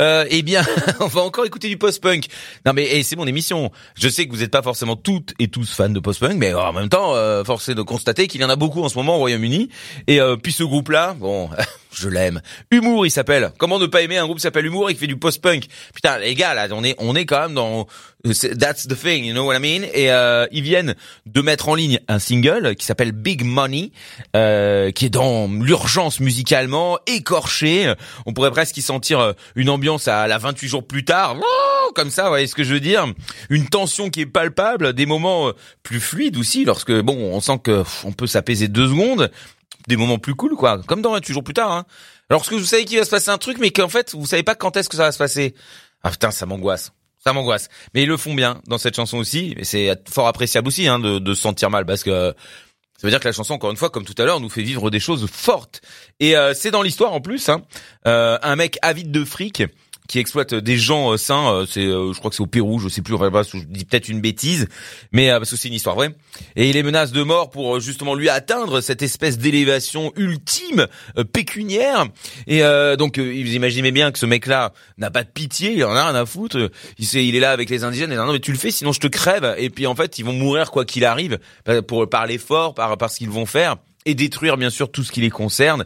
euh, 0.00 0.26
eh 0.28 0.42
bien 0.42 0.64
on 1.00 1.06
va 1.06 1.20
encore 1.20 1.46
écouter 1.46 1.68
du 1.68 1.78
post-punk. 1.78 2.26
Non 2.66 2.72
mais 2.72 3.04
c'est 3.04 3.14
mon 3.14 3.24
émission. 3.24 3.70
Je 3.94 4.08
sais 4.08 4.26
que 4.26 4.32
vous 4.32 4.40
n'êtes 4.40 4.50
pas 4.50 4.62
forcément 4.62 4.96
toutes 4.96 5.32
et 5.38 5.46
tous 5.46 5.72
fans 5.72 5.88
de 5.88 6.00
post-punk, 6.00 6.34
mais 6.34 6.54
en 6.54 6.72
même 6.72 6.88
temps, 6.88 7.14
euh, 7.14 7.44
force 7.44 7.68
est 7.68 7.76
de 7.76 7.82
constater 7.82 8.26
qu'il 8.26 8.40
y 8.40 8.44
en 8.44 8.50
a 8.50 8.56
beaucoup 8.56 8.82
en 8.82 8.88
ce 8.88 8.98
moment 8.98 9.14
au 9.14 9.18
Royaume-Uni. 9.18 9.68
Et 10.08 10.20
euh, 10.20 10.34
puis 10.34 10.50
ce 10.50 10.64
groupe-là, 10.64 11.14
bon, 11.16 11.48
je 11.98 12.08
l'aime. 12.08 12.40
Humour, 12.70 13.06
il 13.06 13.10
s'appelle. 13.10 13.52
Comment 13.58 13.78
ne 13.78 13.86
pas 13.86 14.02
aimer 14.02 14.18
un 14.18 14.24
groupe 14.24 14.38
qui 14.38 14.42
s'appelle 14.42 14.66
Humour 14.66 14.90
et 14.90 14.94
qui 14.94 15.00
fait 15.00 15.06
du 15.06 15.16
post-punk? 15.16 15.66
Putain, 15.94 16.18
les 16.18 16.34
gars, 16.34 16.54
là, 16.54 16.68
on 16.72 16.84
est 16.84 16.94
on 16.98 17.14
est 17.16 17.26
quand 17.26 17.40
même 17.40 17.54
dans 17.54 17.86
That's 18.24 18.88
the 18.88 18.96
thing, 18.98 19.24
you 19.24 19.32
know 19.32 19.44
what 19.44 19.56
I 19.56 19.60
mean? 19.60 19.86
Et 19.94 20.10
euh, 20.10 20.46
ils 20.50 20.62
viennent 20.62 20.96
de 21.26 21.40
mettre 21.40 21.68
en 21.68 21.74
ligne 21.74 22.00
un 22.08 22.18
single 22.18 22.74
qui 22.74 22.84
s'appelle 22.84 23.12
Big 23.12 23.44
Money, 23.44 23.92
euh, 24.34 24.90
qui 24.90 25.06
est 25.06 25.10
dans 25.10 25.46
l'urgence 25.46 26.18
musicalement, 26.18 26.98
écorché. 27.06 27.92
On 28.24 28.32
pourrait 28.32 28.50
presque 28.50 28.76
y 28.76 28.82
sentir 28.82 29.20
euh, 29.20 29.32
une 29.54 29.70
ambiance 29.70 30.08
à 30.08 30.26
la 30.26 30.38
28 30.38 30.68
jours 30.68 30.86
plus 30.86 31.04
tard, 31.04 31.36
comme 31.94 32.10
ça, 32.10 32.24
vous 32.24 32.28
voyez 32.28 32.46
ce 32.46 32.54
que 32.54 32.62
je 32.62 32.74
veux 32.74 32.80
dire? 32.80 33.06
Une 33.48 33.68
tension 33.68 34.10
qui 34.10 34.20
est 34.20 34.26
palpable, 34.26 34.92
des 34.92 35.06
moments 35.06 35.48
euh, 35.48 35.52
plus 35.82 36.00
fluides 36.00 36.36
aussi, 36.36 36.64
lorsque 36.64 36.92
bon, 36.92 37.16
on 37.16 37.40
sent 37.40 37.58
que 37.62 37.84
on 38.04 38.12
peut 38.12 38.26
s'apaiser 38.26 38.68
deux 38.68 38.88
secondes, 38.88 39.30
des 39.88 39.96
moments 39.96 40.18
plus 40.18 40.34
cool, 40.34 40.56
quoi, 40.56 40.80
comme 40.86 41.02
dans 41.02 41.12
28 41.12 41.32
jours 41.32 41.44
plus 41.44 41.54
tard. 41.54 41.70
Hein. 41.70 41.84
Lorsque 42.30 42.52
vous 42.52 42.64
savez 42.64 42.84
qu'il 42.84 42.98
va 42.98 43.04
se 43.04 43.10
passer 43.10 43.30
un 43.30 43.38
truc, 43.38 43.58
mais 43.58 43.70
qu'en 43.70 43.88
fait 43.88 44.14
vous 44.14 44.26
savez 44.26 44.42
pas 44.42 44.54
quand 44.54 44.76
est-ce 44.76 44.88
que 44.88 44.96
ça 44.96 45.04
va 45.04 45.12
se 45.12 45.18
passer. 45.18 45.54
Ah 46.02 46.10
putain, 46.10 46.30
ça 46.30 46.46
m'angoisse. 46.46 46.92
Ça 47.24 47.32
m'angoisse. 47.32 47.68
Mais 47.94 48.02
ils 48.02 48.08
le 48.08 48.16
font 48.16 48.34
bien 48.34 48.60
dans 48.66 48.78
cette 48.78 48.96
chanson 48.96 49.18
aussi. 49.18 49.54
Et 49.56 49.64
c'est 49.64 49.92
fort 50.08 50.28
appréciable 50.28 50.68
aussi 50.68 50.86
hein, 50.86 50.98
de, 50.98 51.18
de 51.18 51.34
se 51.34 51.42
sentir 51.42 51.70
mal 51.70 51.84
parce 51.84 52.04
que 52.04 52.34
ça 52.98 53.06
veut 53.06 53.10
dire 53.10 53.20
que 53.20 53.28
la 53.28 53.32
chanson, 53.32 53.54
encore 53.54 53.70
une 53.70 53.76
fois, 53.76 53.90
comme 53.90 54.04
tout 54.04 54.14
à 54.16 54.24
l'heure, 54.24 54.40
nous 54.40 54.48
fait 54.48 54.62
vivre 54.62 54.90
des 54.90 55.00
choses 55.00 55.28
fortes. 55.30 55.82
Et 56.18 56.36
euh, 56.36 56.54
c'est 56.54 56.70
dans 56.70 56.82
l'histoire 56.82 57.12
en 57.12 57.20
plus. 57.20 57.48
Hein, 57.48 57.62
euh, 58.06 58.38
un 58.42 58.56
mec 58.56 58.78
avide 58.80 59.10
de 59.10 59.24
fric 59.24 59.64
qui 60.08 60.18
exploite 60.18 60.54
des 60.54 60.76
gens 60.76 61.12
euh, 61.12 61.16
sains. 61.16 61.52
euh, 61.52 61.66
c'est, 61.66 61.84
euh, 61.84 62.12
je 62.12 62.18
crois 62.18 62.30
que 62.30 62.36
c'est 62.36 62.42
au 62.42 62.46
Pérou, 62.46 62.78
je 62.78 62.88
sais 62.88 63.02
plus. 63.02 63.14
je 63.16 63.58
dis 63.66 63.84
peut-être 63.84 64.08
une 64.08 64.20
bêtise, 64.20 64.68
mais 65.12 65.30
euh, 65.30 65.38
parce 65.38 65.50
que 65.50 65.56
c'est 65.56 65.68
une 65.68 65.74
histoire 65.74 65.96
vraie. 65.96 66.14
Et 66.56 66.68
il 66.68 66.74
les 66.74 66.82
menace 66.82 67.12
de 67.12 67.22
mort 67.22 67.50
pour 67.50 67.76
euh, 67.76 67.80
justement 67.80 68.14
lui 68.14 68.28
atteindre 68.28 68.80
cette 68.80 69.02
espèce 69.02 69.38
d'élévation 69.38 70.12
ultime 70.16 70.86
euh, 71.18 71.24
pécuniaire. 71.24 72.06
Et 72.46 72.62
euh, 72.62 72.96
donc, 72.96 73.18
euh, 73.18 73.22
vous 73.22 73.54
imaginez 73.54 73.92
bien 73.92 74.12
que 74.12 74.18
ce 74.18 74.26
mec-là 74.26 74.72
n'a 74.98 75.10
pas 75.10 75.24
de 75.24 75.30
pitié, 75.30 75.72
il 75.72 75.84
en 75.84 75.94
a 75.94 76.10
rien 76.10 76.14
à 76.20 76.26
foutre. 76.26 76.70
Il, 76.98 77.06
sait, 77.06 77.26
il 77.26 77.34
est 77.36 77.40
là 77.40 77.50
avec 77.52 77.70
les 77.70 77.84
indigènes. 77.84 78.12
Et 78.12 78.16
non, 78.16 78.32
mais 78.32 78.40
tu 78.40 78.52
le 78.52 78.58
fais, 78.58 78.70
sinon 78.70 78.92
je 78.92 79.00
te 79.00 79.06
crève. 79.06 79.54
Et 79.58 79.70
puis 79.70 79.86
en 79.86 79.94
fait, 79.94 80.18
ils 80.18 80.24
vont 80.24 80.32
mourir 80.32 80.70
quoi 80.70 80.84
qu'il 80.84 81.04
arrive, 81.04 81.38
par- 81.64 81.82
pour 81.82 82.08
par 82.08 82.26
l'effort, 82.26 82.74
par 82.74 82.96
par 82.96 83.10
ce 83.10 83.18
qu'ils 83.18 83.30
vont 83.30 83.46
faire 83.46 83.76
et 84.06 84.14
détruire 84.14 84.56
bien 84.56 84.70
sûr 84.70 84.90
tout 84.90 85.02
ce 85.04 85.12
qui 85.12 85.20
les 85.20 85.28
concerne. 85.30 85.84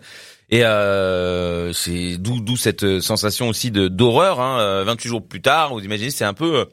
Et 0.52 0.64
euh, 0.64 1.72
c'est 1.72 2.16
d'où 2.18 2.56
cette 2.56 2.82
euh, 2.84 3.00
sensation 3.00 3.48
aussi 3.48 3.70
de 3.70 3.88
d'horreur. 3.88 4.40
Hein, 4.40 4.58
euh, 4.60 4.84
28 4.84 5.08
jours 5.08 5.26
plus 5.26 5.40
tard, 5.40 5.72
vous 5.74 5.80
imaginez, 5.80 6.10
c'est 6.10 6.24
un 6.24 6.34
peu 6.34 6.54
euh, 6.60 6.64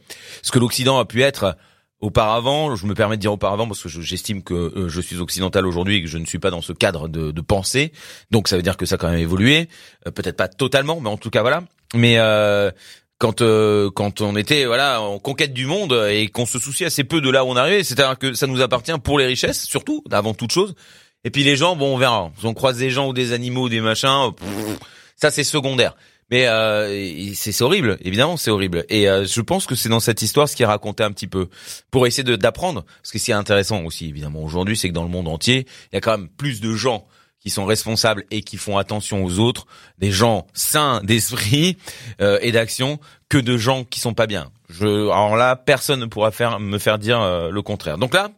ce 0.42 0.52
que 0.52 0.60
l'Occident 0.60 0.98
a 1.00 1.06
pu 1.06 1.22
être 1.24 1.56
auparavant. 2.00 2.76
Je 2.76 2.86
me 2.86 2.94
permets 2.94 3.18
de 3.18 3.22
dire 3.22 3.34
auparavant 3.34 3.68
parce 3.68 3.82
que 3.82 3.90
je- 3.90 4.02
j'estime 4.02 4.44
que 4.44 4.54
euh, 4.54 4.90
je 4.90 5.02
suis 5.02 5.18
occidental 5.20 5.66
aujourd'hui 5.68 5.98
et 5.98 6.02
que 6.04 6.08
je 6.08 6.18
ne 6.18 6.26
suis 6.26 6.40
pas 6.40 6.50
dans 6.52 6.62
ce 6.62 6.74
cadre 6.74 7.08
de, 7.08 7.32
de 7.32 7.42
pensée. 7.42 7.92
Donc 8.32 8.48
ça 8.48 8.56
veut 8.56 8.62
dire 8.64 8.78
que 8.78 8.86
ça 8.86 8.96
a 8.96 8.98
quand 8.98 9.10
même 9.10 9.20
évolué. 9.20 9.68
Euh, 10.08 10.12
Peut-être 10.12 10.38
pas 10.38 10.48
totalement, 10.48 11.00
mais 11.00 11.10
en 11.10 11.18
tout 11.18 11.30
cas 11.30 11.42
voilà. 11.42 11.64
Mais 11.96 12.16
euh, 12.18 12.72
quand 13.20 13.42
euh, 13.42 13.90
quand 13.92 14.22
on 14.22 14.36
était 14.36 14.66
voilà 14.66 15.02
en 15.02 15.20
conquête 15.20 15.54
du 15.54 15.66
monde 15.68 15.94
et 16.12 16.28
qu'on 16.30 16.46
se 16.46 16.60
souciait 16.60 16.88
assez 16.88 17.04
peu 17.04 17.22
de 17.22 17.30
là 17.30 17.46
où 17.46 17.50
on 17.50 17.56
arrivait, 17.56 17.84
c'est-à-dire 17.84 18.18
que 18.18 18.34
ça 18.34 18.48
nous 18.48 18.62
appartient 18.62 18.92
pour 19.04 19.18
les 19.20 19.26
richesses 19.26 19.64
surtout 19.66 20.04
avant 20.12 20.34
toute 20.34 20.52
chose. 20.52 20.76
Et 21.24 21.30
puis 21.30 21.44
les 21.44 21.56
gens, 21.56 21.76
bon, 21.76 21.96
on 21.96 21.98
verra. 21.98 22.32
On 22.44 22.54
croise 22.54 22.78
des 22.78 22.90
gens 22.90 23.08
ou 23.08 23.14
des 23.14 23.34
animaux 23.34 23.64
ou 23.64 23.70
des 23.70 23.82
machins, 23.82 24.32
pff, 24.34 24.80
ça 25.16 25.32
c'est 25.32 25.44
secondaire. 25.44 25.96
Mais 26.30 26.48
euh, 26.48 27.32
c'est 27.36 27.62
horrible, 27.62 27.98
évidemment, 28.02 28.36
c'est 28.36 28.52
horrible. 28.52 28.86
Et 28.90 29.08
euh, 29.08 29.26
je 29.26 29.40
pense 29.40 29.66
que 29.66 29.76
c'est 29.76 29.88
dans 29.88 30.02
cette 30.02 30.22
histoire 30.22 30.50
ce 30.50 30.58
qui 30.58 30.64
est 30.64 30.68
raconté 30.68 31.04
un 31.04 31.12
petit 31.12 31.28
peu 31.28 31.48
pour 31.90 32.06
essayer 32.06 32.24
d'apprendre. 32.38 32.86
Ce 33.02 33.18
qui 33.18 33.32
est 33.32 33.34
intéressant 33.34 33.84
aussi, 33.84 34.10
évidemment, 34.10 34.44
aujourd'hui, 34.44 34.76
c'est 34.76 34.90
que 34.90 34.94
dans 34.94 35.04
le 35.04 35.10
monde 35.10 35.30
entier, 35.30 35.66
il 35.92 35.96
y 35.96 35.98
a 35.98 36.02
quand 36.02 36.18
même 36.18 36.28
plus 36.28 36.60
de 36.60 36.74
gens 36.74 37.08
qui 37.40 37.50
sont 37.50 37.66
responsables 37.66 38.26
et 38.30 38.42
qui 38.42 38.58
font 38.58 38.78
attention 38.78 39.24
aux 39.24 39.40
autres, 39.40 39.68
des 40.00 40.12
gens 40.12 40.48
sains 40.54 41.02
d'esprit 41.04 41.78
euh, 42.22 42.40
et 42.42 42.52
d'action, 42.52 43.00
que 43.30 43.38
de 43.38 43.58
gens 43.58 43.86
qui 43.86 44.02
sont 44.02 44.14
pas 44.14 44.28
bien. 44.28 44.52
Je, 44.70 44.86
alors 44.86 45.38
là, 45.38 45.56
personne 45.56 46.02
ne 46.02 46.06
pourra 46.08 46.32
faire 46.32 46.60
me 46.60 46.78
faire 46.78 47.00
dire 47.00 47.22
euh, 47.22 47.50
le 47.50 47.62
contraire. 47.62 47.98
Donc 47.98 48.14
là, 48.14 48.32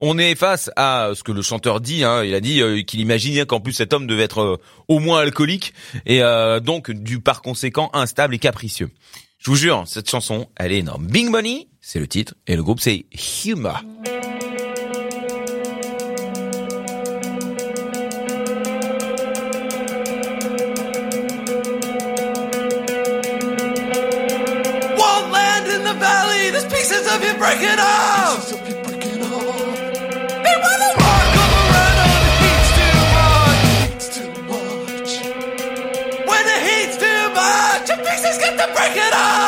on 0.00 0.18
est 0.18 0.34
face 0.34 0.70
à 0.76 1.10
ce 1.14 1.22
que 1.22 1.32
le 1.32 1.42
chanteur 1.42 1.80
dit. 1.80 2.04
Hein, 2.04 2.24
il 2.24 2.34
a 2.34 2.40
dit 2.40 2.60
euh, 2.60 2.82
qu'il 2.82 3.00
imaginait 3.00 3.46
qu'en 3.46 3.60
plus 3.60 3.72
cet 3.72 3.92
homme 3.92 4.06
devait 4.06 4.24
être 4.24 4.40
euh, 4.40 4.56
au 4.88 4.98
moins 4.98 5.20
alcoolique 5.20 5.74
et 6.06 6.22
euh, 6.22 6.60
donc 6.60 6.90
du 6.90 7.20
par 7.20 7.42
conséquent 7.42 7.90
instable 7.92 8.34
et 8.34 8.38
capricieux. 8.38 8.90
Je 9.38 9.50
vous 9.50 9.56
jure, 9.56 9.84
cette 9.86 10.10
chanson, 10.10 10.48
elle 10.56 10.72
est 10.72 10.78
énorme. 10.78 11.06
Big 11.06 11.28
Money, 11.28 11.68
c'est 11.80 11.98
le 11.98 12.06
titre 12.06 12.34
et 12.46 12.56
le 12.56 12.62
groupe 12.62 12.80
c'est 12.80 13.06
off. 27.78 28.09
Pieces 38.74 38.94
get 38.94 39.12
to 39.12 39.39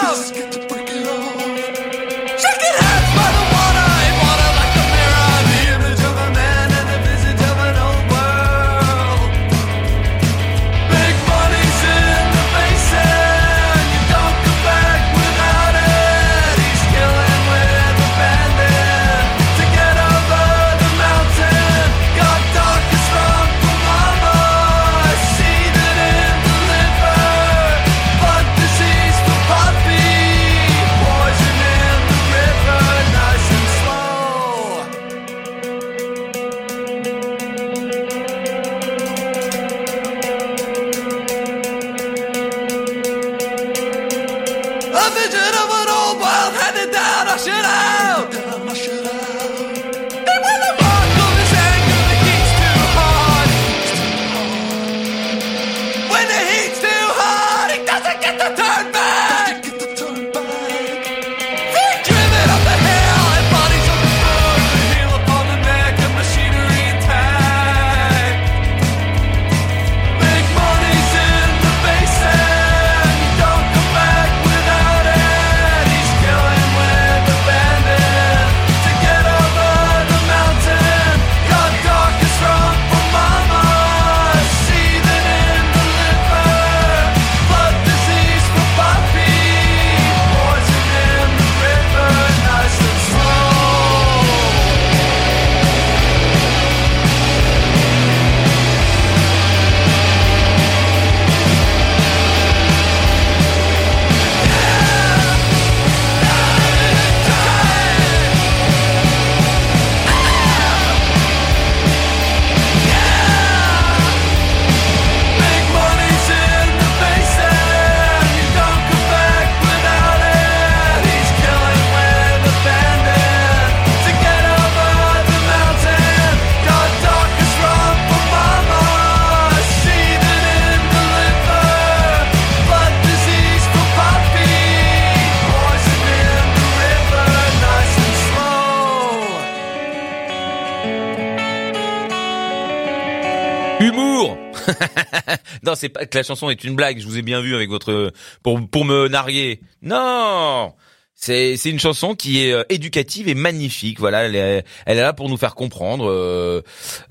non, 145.73 145.77
c'est 145.77 145.89
pas 145.89 146.07
que 146.07 146.17
la 146.17 146.23
chanson 146.23 146.51
est 146.51 146.65
une 146.65 146.75
blague. 146.75 146.99
Je 146.99 147.07
vous 147.07 147.19
ai 147.19 147.23
bien 147.23 147.41
vu 147.41 147.55
avec 147.55 147.71
votre 147.71 148.13
pour 148.43 148.61
pour 148.69 148.85
me 148.85 149.09
narguer. 149.09 149.61
Non. 149.81 150.75
C'est 151.15 151.57
c'est 151.57 151.71
une 151.71 151.79
chanson 151.79 152.15
qui 152.15 152.45
est 152.45 152.53
euh, 152.53 152.65
éducative 152.69 153.29
et 153.29 153.35
magnifique. 153.35 154.01
Voilà, 154.01 154.25
elle 154.25 154.35
est, 154.35 154.65
elle 154.87 154.99
est 154.99 155.03
là 155.03 155.13
pour 155.13 155.29
nous 155.29 155.37
faire 155.37 155.55
comprendre 155.55 156.11
euh, 156.11 156.63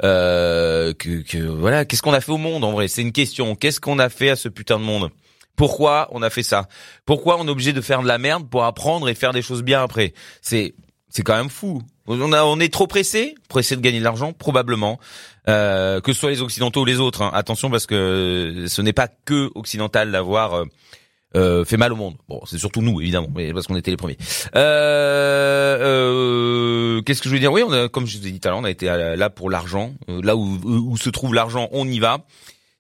euh, 0.04 0.94
que, 0.94 1.22
que 1.22 1.38
voilà, 1.38 1.86
qu'est-ce 1.86 2.02
qu'on 2.02 2.14
a 2.14 2.22
fait 2.22 2.32
au 2.32 2.38
monde 2.38 2.64
en 2.64 2.72
vrai? 2.72 2.88
C'est 2.88 3.02
une 3.02 3.14
question. 3.14 3.56
Qu'est-ce 3.56 3.80
qu'on 3.80 4.00
a 4.00 4.10
fait 4.10 4.30
à 4.30 4.36
ce 4.36 4.50
putain 4.50 4.80
de 4.80 4.84
monde? 4.84 5.12
Pourquoi 5.56 6.10
on 6.12 6.22
a 6.22 6.30
fait 6.30 6.44
ça? 6.44 6.68
Pourquoi 7.06 7.40
on 7.40 7.48
est 7.48 7.52
obligé 7.52 7.74
de 7.74 7.82
faire 7.82 8.02
de 8.02 8.08
la 8.08 8.18
merde 8.18 8.50
pour 8.50 8.66
apprendre 8.66 9.08
et 9.08 9.16
faire 9.16 9.34
des 9.34 9.42
choses 9.42 9.64
bien 9.64 9.82
après? 9.82 10.14
C'est 10.42 10.76
c'est 11.10 11.24
quand 11.24 11.38
même 11.38 11.50
fou. 11.50 11.82
On, 12.20 12.34
a, 12.34 12.44
on 12.44 12.60
est 12.60 12.72
trop 12.74 12.88
pressé, 12.88 13.36
pressé 13.50 13.76
de 13.76 13.82
gagner 13.82 14.00
de 14.00 14.04
l'argent, 14.04 14.34
probablement. 14.34 15.00
Euh, 15.50 16.02
que 16.02 16.14
ce 16.14 16.20
soit 16.20 16.30
les 16.32 16.42
occidentaux 16.42 16.82
ou 16.82 16.86
les 16.86 17.00
autres. 17.00 17.22
hein. 17.24 17.32
Attention 17.34 17.70
parce 17.72 17.86
que 17.88 18.66
ce 18.68 18.82
n'est 18.82 18.94
pas 18.94 19.08
que 19.08 19.50
occidental 19.56 20.12
d'avoir 20.12 20.54
euh, 20.54 20.66
euh, 21.36 21.66
fait 21.66 21.78
mal 21.78 21.94
au 21.94 21.96
monde. 21.96 22.16
Bon, 22.30 22.42
c'est 22.46 22.58
surtout 22.60 22.82
nous 22.82 23.02
évidemment, 23.02 23.30
mais 23.36 23.52
parce 23.54 23.66
qu'on 23.66 23.76
était 23.76 23.90
les 23.92 23.98
premiers. 23.98 24.18
Euh, 24.56 25.78
euh, 25.82 27.02
Qu'est-ce 27.02 27.22
que 27.22 27.30
je 27.30 27.34
veux 27.34 27.40
dire? 27.40 27.52
Oui, 27.52 27.64
on 27.66 27.72
a, 27.72 27.88
comme 27.90 28.06
je 28.06 28.18
vous 28.20 28.28
ai 28.28 28.32
dit 28.32 28.40
tout 28.40 28.48
à 28.48 28.52
l'heure, 28.52 28.60
on 28.60 28.64
a 28.66 28.70
été 28.70 28.86
là 28.86 29.30
pour 29.30 29.50
l'argent. 29.50 29.94
Euh, 30.10 30.22
là 30.24 30.36
où, 30.36 30.60
où 30.64 30.98
se 30.98 31.10
trouve 31.10 31.34
l'argent, 31.34 31.70
on 31.72 31.88
y 31.88 32.00
va 32.00 32.26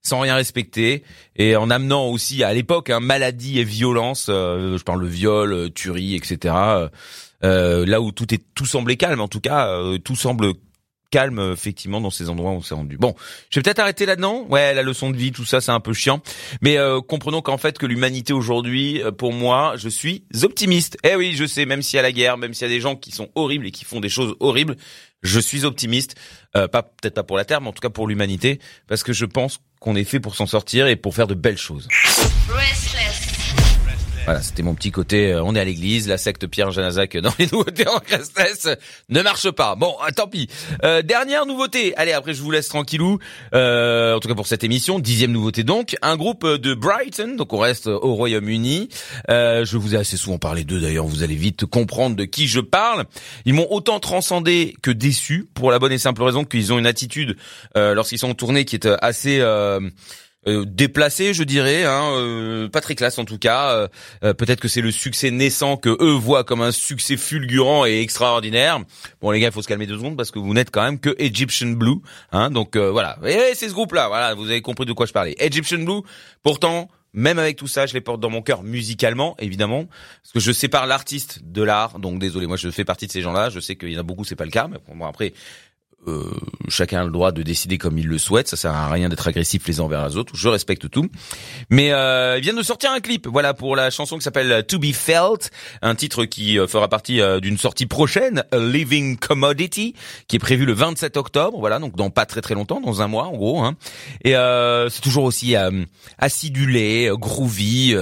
sans 0.03 0.19
rien 0.19 0.35
respecter 0.35 1.03
et 1.35 1.55
en 1.55 1.69
amenant 1.69 2.07
aussi 2.07 2.43
à 2.43 2.53
l'époque 2.53 2.89
hein, 2.89 2.99
maladie 2.99 3.59
et 3.59 3.63
violence. 3.63 4.25
je 4.27 4.83
parle 4.83 5.03
de 5.03 5.07
viol, 5.07 5.71
tuerie, 5.73 6.15
etc. 6.15 6.55
euh, 7.43 7.85
là 7.85 8.01
où 8.01 8.11
tout 8.11 8.33
est 8.33 8.43
tout 8.55 8.65
semblait 8.65 8.97
calme, 8.97 9.21
en 9.21 9.27
tout 9.27 9.41
cas, 9.41 9.67
euh, 9.67 9.97
tout 9.97 10.15
semble 10.15 10.53
calme 11.11 11.51
effectivement 11.53 12.01
dans 12.01 12.09
ces 12.09 12.29
endroits 12.29 12.51
où 12.51 12.55
on 12.55 12.61
s'est 12.61 12.73
rendu. 12.73 12.97
Bon, 12.97 13.13
je 13.49 13.59
vais 13.59 13.63
peut-être 13.63 13.79
arrêter 13.79 14.05
là-dedans. 14.05 14.45
Ouais, 14.49 14.73
la 14.73 14.81
leçon 14.81 15.11
de 15.11 15.17
vie, 15.17 15.31
tout 15.31 15.45
ça, 15.45 15.61
c'est 15.61 15.71
un 15.71 15.81
peu 15.81 15.93
chiant. 15.93 16.21
Mais 16.61 16.77
euh, 16.77 17.01
comprenons 17.01 17.41
qu'en 17.41 17.57
fait 17.57 17.77
que 17.77 17.85
l'humanité 17.85 18.33
aujourd'hui, 18.33 19.03
euh, 19.03 19.11
pour 19.11 19.33
moi, 19.33 19.73
je 19.75 19.89
suis 19.89 20.23
optimiste. 20.41 20.97
Eh 21.03 21.15
oui, 21.15 21.33
je 21.35 21.45
sais, 21.45 21.65
même 21.65 21.83
s'il 21.83 21.97
y 21.97 21.99
a 21.99 22.03
la 22.03 22.13
guerre, 22.13 22.37
même 22.37 22.53
s'il 22.53 22.67
y 22.67 22.71
a 22.71 22.73
des 22.73 22.81
gens 22.81 22.95
qui 22.95 23.11
sont 23.11 23.29
horribles 23.35 23.67
et 23.67 23.71
qui 23.71 23.85
font 23.85 23.99
des 23.99 24.09
choses 24.09 24.35
horribles, 24.39 24.77
je 25.21 25.39
suis 25.39 25.65
optimiste. 25.65 26.15
Euh, 26.55 26.67
pas 26.67 26.81
peut-être 26.81 27.13
pas 27.13 27.23
pour 27.23 27.37
la 27.37 27.45
Terre, 27.45 27.61
mais 27.61 27.67
en 27.67 27.73
tout 27.73 27.81
cas 27.81 27.89
pour 27.89 28.07
l'humanité, 28.07 28.59
parce 28.87 29.03
que 29.03 29.13
je 29.13 29.25
pense 29.25 29.59
qu'on 29.79 29.95
est 29.95 30.05
fait 30.05 30.19
pour 30.19 30.35
s'en 30.35 30.47
sortir 30.47 30.87
et 30.87 30.95
pour 30.95 31.13
faire 31.13 31.27
de 31.27 31.35
belles 31.35 31.57
choses. 31.57 31.87
Voilà, 34.25 34.41
c'était 34.41 34.61
mon 34.61 34.75
petit 34.75 34.91
côté. 34.91 35.33
euh, 35.33 35.43
on 35.43 35.55
est 35.55 35.59
à 35.59 35.65
l'église, 35.65 36.07
la 36.07 36.17
secte 36.19 36.45
Pierre 36.45 36.69
Janazac 36.71 37.17
dans 37.17 37.33
les 37.39 37.47
nouveautés 37.51 37.87
en 37.87 37.99
Crestès 37.99 38.77
ne 39.09 39.21
marche 39.23 39.49
pas. 39.49 39.75
Bon, 39.75 39.95
euh, 40.07 40.11
tant 40.15 40.27
pis. 40.27 40.47
Euh, 40.83 41.01
dernière 41.01 41.47
nouveauté. 41.47 41.95
Allez, 41.97 42.11
après 42.13 42.33
je 42.35 42.41
vous 42.41 42.51
laisse 42.51 42.67
tranquillou. 42.67 43.17
Euh, 43.55 44.15
en 44.15 44.19
tout 44.19 44.27
cas 44.27 44.35
pour 44.35 44.45
cette 44.45 44.63
émission, 44.63 44.99
dixième 44.99 45.31
nouveauté 45.31 45.63
donc, 45.63 45.97
un 46.03 46.17
groupe 46.17 46.45
de 46.47 46.73
Brighton. 46.75 47.35
Donc 47.35 47.51
on 47.51 47.57
reste 47.57 47.87
au 47.87 48.13
Royaume-Uni. 48.13 48.89
Euh, 49.29 49.65
je 49.65 49.77
vous 49.77 49.95
ai 49.95 49.97
assez 49.97 50.17
souvent 50.17 50.37
parlé 50.37 50.63
d'eux 50.63 50.79
d'ailleurs. 50.79 51.07
Vous 51.07 51.23
allez 51.23 51.35
vite 51.35 51.65
comprendre 51.65 52.15
de 52.15 52.25
qui 52.25 52.47
je 52.47 52.59
parle. 52.59 53.05
Ils 53.45 53.55
m'ont 53.55 53.67
autant 53.71 53.99
transcendé 53.99 54.75
que 54.83 54.91
déçu 54.91 55.49
pour 55.55 55.71
la 55.71 55.79
bonne 55.79 55.91
et 55.91 55.97
simple 55.97 56.21
raison 56.21 56.45
qu'ils 56.45 56.71
ont 56.71 56.77
une 56.77 56.85
attitude 56.85 57.37
euh, 57.75 57.95
lorsqu'ils 57.95 58.19
sont 58.19 58.29
en 58.29 58.35
tournée 58.35 58.65
qui 58.65 58.75
est 58.75 58.85
euh, 58.85 58.97
assez 59.01 59.41
euh, 60.47 60.65
déplacé, 60.65 61.33
je 61.33 61.43
dirais, 61.43 61.83
hein, 61.85 62.11
euh, 62.13 62.69
pas 62.69 62.81
très 62.81 62.95
classe 62.95 63.19
en 63.19 63.25
tout 63.25 63.37
cas. 63.37 63.71
Euh, 63.71 63.87
euh, 64.23 64.33
Peut-être 64.33 64.59
que 64.59 64.67
c'est 64.67 64.81
le 64.81 64.91
succès 64.91 65.31
naissant 65.31 65.77
que 65.77 65.89
eux 66.01 66.13
voient 66.13 66.43
comme 66.43 66.61
un 66.61 66.71
succès 66.71 67.17
fulgurant 67.17 67.85
et 67.85 68.01
extraordinaire. 68.01 68.79
Bon 69.21 69.31
les 69.31 69.39
gars, 69.39 69.47
il 69.47 69.53
faut 69.53 69.61
se 69.61 69.67
calmer 69.67 69.87
deux 69.87 69.97
secondes 69.97 70.17
parce 70.17 70.31
que 70.31 70.39
vous 70.39 70.53
n'êtes 70.53 70.71
quand 70.71 70.83
même 70.83 70.99
que 70.99 71.15
Egyptian 71.19 71.69
Blue, 71.69 71.97
hein. 72.31 72.49
Donc 72.49 72.75
euh, 72.75 72.89
voilà, 72.91 73.17
et 73.25 73.53
c'est 73.53 73.69
ce 73.69 73.73
groupe-là. 73.73 74.07
Voilà, 74.07 74.33
vous 74.33 74.45
avez 74.45 74.61
compris 74.61 74.85
de 74.85 74.93
quoi 74.93 75.05
je 75.05 75.13
parlais. 75.13 75.35
Egyptian 75.37 75.79
Blue. 75.79 76.01
Pourtant, 76.43 76.89
même 77.13 77.39
avec 77.39 77.57
tout 77.57 77.67
ça, 77.67 77.85
je 77.85 77.93
les 77.93 78.01
porte 78.01 78.19
dans 78.19 78.29
mon 78.29 78.41
cœur 78.41 78.63
musicalement, 78.63 79.35
évidemment, 79.37 79.85
parce 80.23 80.33
que 80.33 80.39
je 80.39 80.51
sépare 80.51 80.87
l'artiste 80.87 81.41
de 81.43 81.61
l'art. 81.61 81.99
Donc 81.99 82.19
désolé, 82.19 82.47
moi 82.47 82.57
je 82.57 82.71
fais 82.71 82.85
partie 82.85 83.05
de 83.05 83.11
ces 83.11 83.21
gens-là. 83.21 83.49
Je 83.49 83.59
sais 83.59 83.75
qu'il 83.75 83.91
y 83.91 83.97
en 83.97 83.99
a 83.99 84.03
beaucoup, 84.03 84.23
c'est 84.23 84.35
pas 84.35 84.45
le 84.45 84.51
cas, 84.51 84.67
mais 84.67 84.77
moi 84.95 85.09
après. 85.09 85.33
Euh, 86.07 86.31
chacun 86.67 87.01
a 87.01 87.03
le 87.03 87.11
droit 87.11 87.31
de 87.31 87.43
décider 87.43 87.77
comme 87.77 87.97
il 87.97 88.07
le 88.07 88.17
souhaite. 88.17 88.47
Ça 88.47 88.57
sert 88.57 88.73
à 88.73 88.89
rien 88.89 89.09
d'être 89.09 89.27
agressif 89.27 89.67
les 89.67 89.79
uns 89.79 89.83
envers 89.83 90.07
les 90.07 90.17
autres. 90.17 90.35
Je 90.35 90.49
respecte 90.49 90.89
tout. 90.89 91.07
Mais 91.69 91.91
euh, 91.91 92.37
ils 92.37 92.41
viennent 92.41 92.57
de 92.57 92.63
sortir 92.63 92.91
un 92.91 92.99
clip. 92.99 93.27
Voilà 93.27 93.53
pour 93.53 93.75
la 93.75 93.89
chanson 93.89 94.17
qui 94.17 94.23
s'appelle 94.23 94.65
To 94.65 94.79
Be 94.79 94.93
Felt, 94.93 95.51
un 95.81 95.95
titre 95.95 96.25
qui 96.25 96.57
euh, 96.57 96.67
fera 96.67 96.87
partie 96.87 97.21
euh, 97.21 97.39
d'une 97.39 97.57
sortie 97.57 97.85
prochaine, 97.85 98.43
A 98.51 98.57
Living 98.57 99.17
Commodity, 99.17 99.95
qui 100.27 100.37
est 100.37 100.39
prévu 100.39 100.65
le 100.65 100.73
27 100.73 101.17
octobre. 101.17 101.59
Voilà, 101.59 101.79
donc 101.79 101.95
dans 101.95 102.09
pas 102.09 102.25
très 102.25 102.41
très 102.41 102.55
longtemps, 102.55 102.81
dans 102.81 103.01
un 103.01 103.07
mois 103.07 103.25
en 103.25 103.33
gros. 103.33 103.63
Hein. 103.63 103.75
Et 104.23 104.35
euh, 104.35 104.89
c'est 104.89 105.01
toujours 105.01 105.23
aussi 105.23 105.55
acidulé, 106.17 107.11
groovy, 107.13 107.95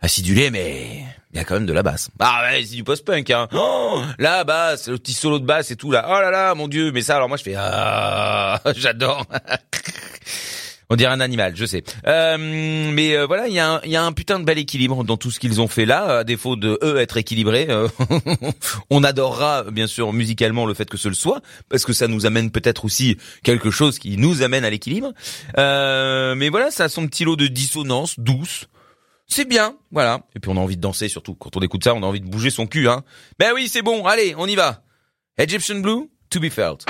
acidulé, 0.00 0.50
mais 0.50 1.04
il 1.32 1.36
y 1.36 1.40
a 1.40 1.44
quand 1.44 1.54
même 1.54 1.66
de 1.66 1.72
la 1.72 1.82
basse. 1.82 2.10
Ah 2.18 2.42
ouais, 2.50 2.64
c'est 2.64 2.74
du 2.76 2.84
post-punk, 2.84 3.30
hein. 3.30 3.48
Oh, 3.54 4.02
la 4.18 4.44
basse, 4.44 4.88
le 4.88 4.98
petit 4.98 5.12
solo 5.12 5.38
de 5.38 5.44
basse 5.46 5.70
et 5.70 5.76
tout 5.76 5.90
là. 5.92 6.06
Oh 6.08 6.20
là 6.20 6.30
là, 6.30 6.54
mon 6.54 6.66
dieu. 6.68 6.90
Mais 6.92 7.02
ça, 7.02 7.16
alors 7.16 7.28
moi, 7.28 7.36
je 7.36 7.42
fais 7.44 7.54
ah, 7.56 8.60
j'adore. 8.76 9.24
On 10.92 10.96
dirait 10.96 11.12
un 11.12 11.20
animal, 11.20 11.52
je 11.54 11.64
sais. 11.66 11.84
Euh, 12.08 12.36
mais 12.36 13.14
euh, 13.16 13.24
voilà, 13.24 13.46
il 13.46 13.54
y, 13.54 13.60
a 13.60 13.74
un- 13.74 13.80
y 13.84 13.94
a 13.94 14.02
un 14.02 14.10
putain 14.10 14.40
de 14.40 14.44
bel 14.44 14.58
équilibre 14.58 15.04
dans 15.04 15.16
tout 15.16 15.30
ce 15.30 15.38
qu'ils 15.38 15.60
ont 15.60 15.68
fait 15.68 15.84
là, 15.86 16.18
à 16.18 16.24
défaut 16.24 16.56
de 16.56 16.80
eux 16.82 16.98
être 16.98 17.16
équilibrés. 17.16 17.68
euh, 17.70 17.86
on 18.90 19.04
adorera 19.04 19.62
bien 19.70 19.86
sûr 19.86 20.12
musicalement 20.12 20.66
le 20.66 20.74
fait 20.74 20.90
que 20.90 20.96
ce 20.96 21.06
le 21.06 21.14
soit, 21.14 21.42
parce 21.68 21.84
que 21.84 21.92
ça 21.92 22.08
nous 22.08 22.26
amène 22.26 22.50
peut-être 22.50 22.84
aussi 22.84 23.18
quelque 23.44 23.70
chose 23.70 24.00
qui 24.00 24.16
nous 24.16 24.42
amène 24.42 24.64
à 24.64 24.70
l'équilibre. 24.70 25.12
Euh, 25.58 26.34
mais 26.34 26.48
voilà, 26.48 26.72
ça 26.72 26.84
a 26.84 26.88
son 26.88 27.06
petit 27.06 27.22
lot 27.24 27.36
de 27.36 27.46
dissonance 27.46 28.18
douce. 28.18 28.66
C'est 29.32 29.44
bien, 29.44 29.76
voilà. 29.92 30.26
Et 30.34 30.40
puis 30.40 30.50
on 30.50 30.56
a 30.56 30.60
envie 30.60 30.76
de 30.76 30.80
danser 30.80 31.08
surtout. 31.08 31.34
Quand 31.34 31.56
on 31.56 31.60
écoute 31.60 31.84
ça, 31.84 31.94
on 31.94 32.02
a 32.02 32.06
envie 32.06 32.20
de 32.20 32.28
bouger 32.28 32.50
son 32.50 32.66
cul, 32.66 32.88
hein. 32.88 33.04
Ben 33.38 33.52
oui, 33.54 33.68
c'est 33.68 33.82
bon, 33.82 34.04
allez, 34.04 34.34
on 34.36 34.46
y 34.46 34.56
va. 34.56 34.82
Egyptian 35.38 35.76
Blue, 35.76 36.10
to 36.30 36.40
be 36.40 36.50
felt. 36.50 36.84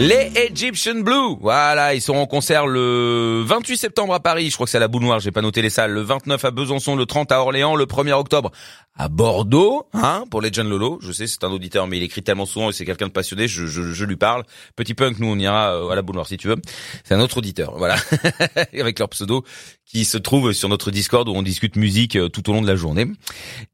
Egyptian 0.00 1.00
Blue. 1.00 1.36
Voilà, 1.40 1.94
ils 1.94 2.00
seront 2.00 2.20
en 2.20 2.26
concert 2.26 2.66
le 2.66 3.42
28 3.44 3.76
septembre 3.76 4.14
à 4.14 4.20
Paris. 4.20 4.48
Je 4.50 4.54
crois 4.54 4.66
que 4.66 4.70
c'est 4.70 4.76
à 4.76 4.80
la 4.80 4.88
Boule 4.88 5.02
Noire, 5.02 5.18
j'ai 5.18 5.32
pas 5.32 5.42
noté 5.42 5.60
les 5.60 5.70
salles. 5.70 5.90
Le 5.90 6.02
29 6.02 6.44
à 6.44 6.50
Besançon, 6.52 6.94
le 6.94 7.04
30 7.04 7.32
à 7.32 7.40
Orléans, 7.40 7.74
le 7.74 7.84
1er 7.84 8.12
octobre 8.12 8.52
à 8.96 9.08
Bordeaux, 9.08 9.86
hein, 9.92 10.24
pour 10.30 10.40
Legend 10.40 10.68
Lolo. 10.68 10.98
Je 11.02 11.12
sais, 11.12 11.26
c'est 11.26 11.44
un 11.44 11.50
auditeur, 11.50 11.86
mais 11.86 11.98
il 11.98 12.02
écrit 12.02 12.22
tellement 12.22 12.46
souvent 12.46 12.70
et 12.70 12.72
c'est 12.72 12.84
quelqu'un 12.84 13.06
de 13.06 13.12
passionné. 13.12 13.48
Je, 13.48 13.66
je, 13.66 13.92
je, 13.92 14.04
lui 14.04 14.16
parle. 14.16 14.44
Petit 14.76 14.94
punk, 14.94 15.18
nous 15.18 15.28
on 15.28 15.38
ira 15.38 15.74
euh, 15.74 15.90
à 15.90 15.94
la 15.96 16.02
Boule 16.02 16.14
Noire 16.14 16.26
si 16.26 16.36
tu 16.36 16.48
veux. 16.48 16.56
C'est 17.04 17.14
un 17.14 17.20
autre 17.20 17.38
auditeur, 17.38 17.76
voilà, 17.76 17.96
avec 18.72 18.98
leur 18.98 19.08
pseudo 19.08 19.44
qui 19.90 20.04
se 20.04 20.18
trouve 20.18 20.52
sur 20.52 20.68
notre 20.68 20.90
Discord 20.90 21.28
où 21.28 21.32
on 21.32 21.42
discute 21.42 21.76
musique 21.76 22.16
euh, 22.16 22.28
tout 22.28 22.48
au 22.50 22.52
long 22.52 22.60
de 22.60 22.66
la 22.66 22.76
journée. 22.76 23.06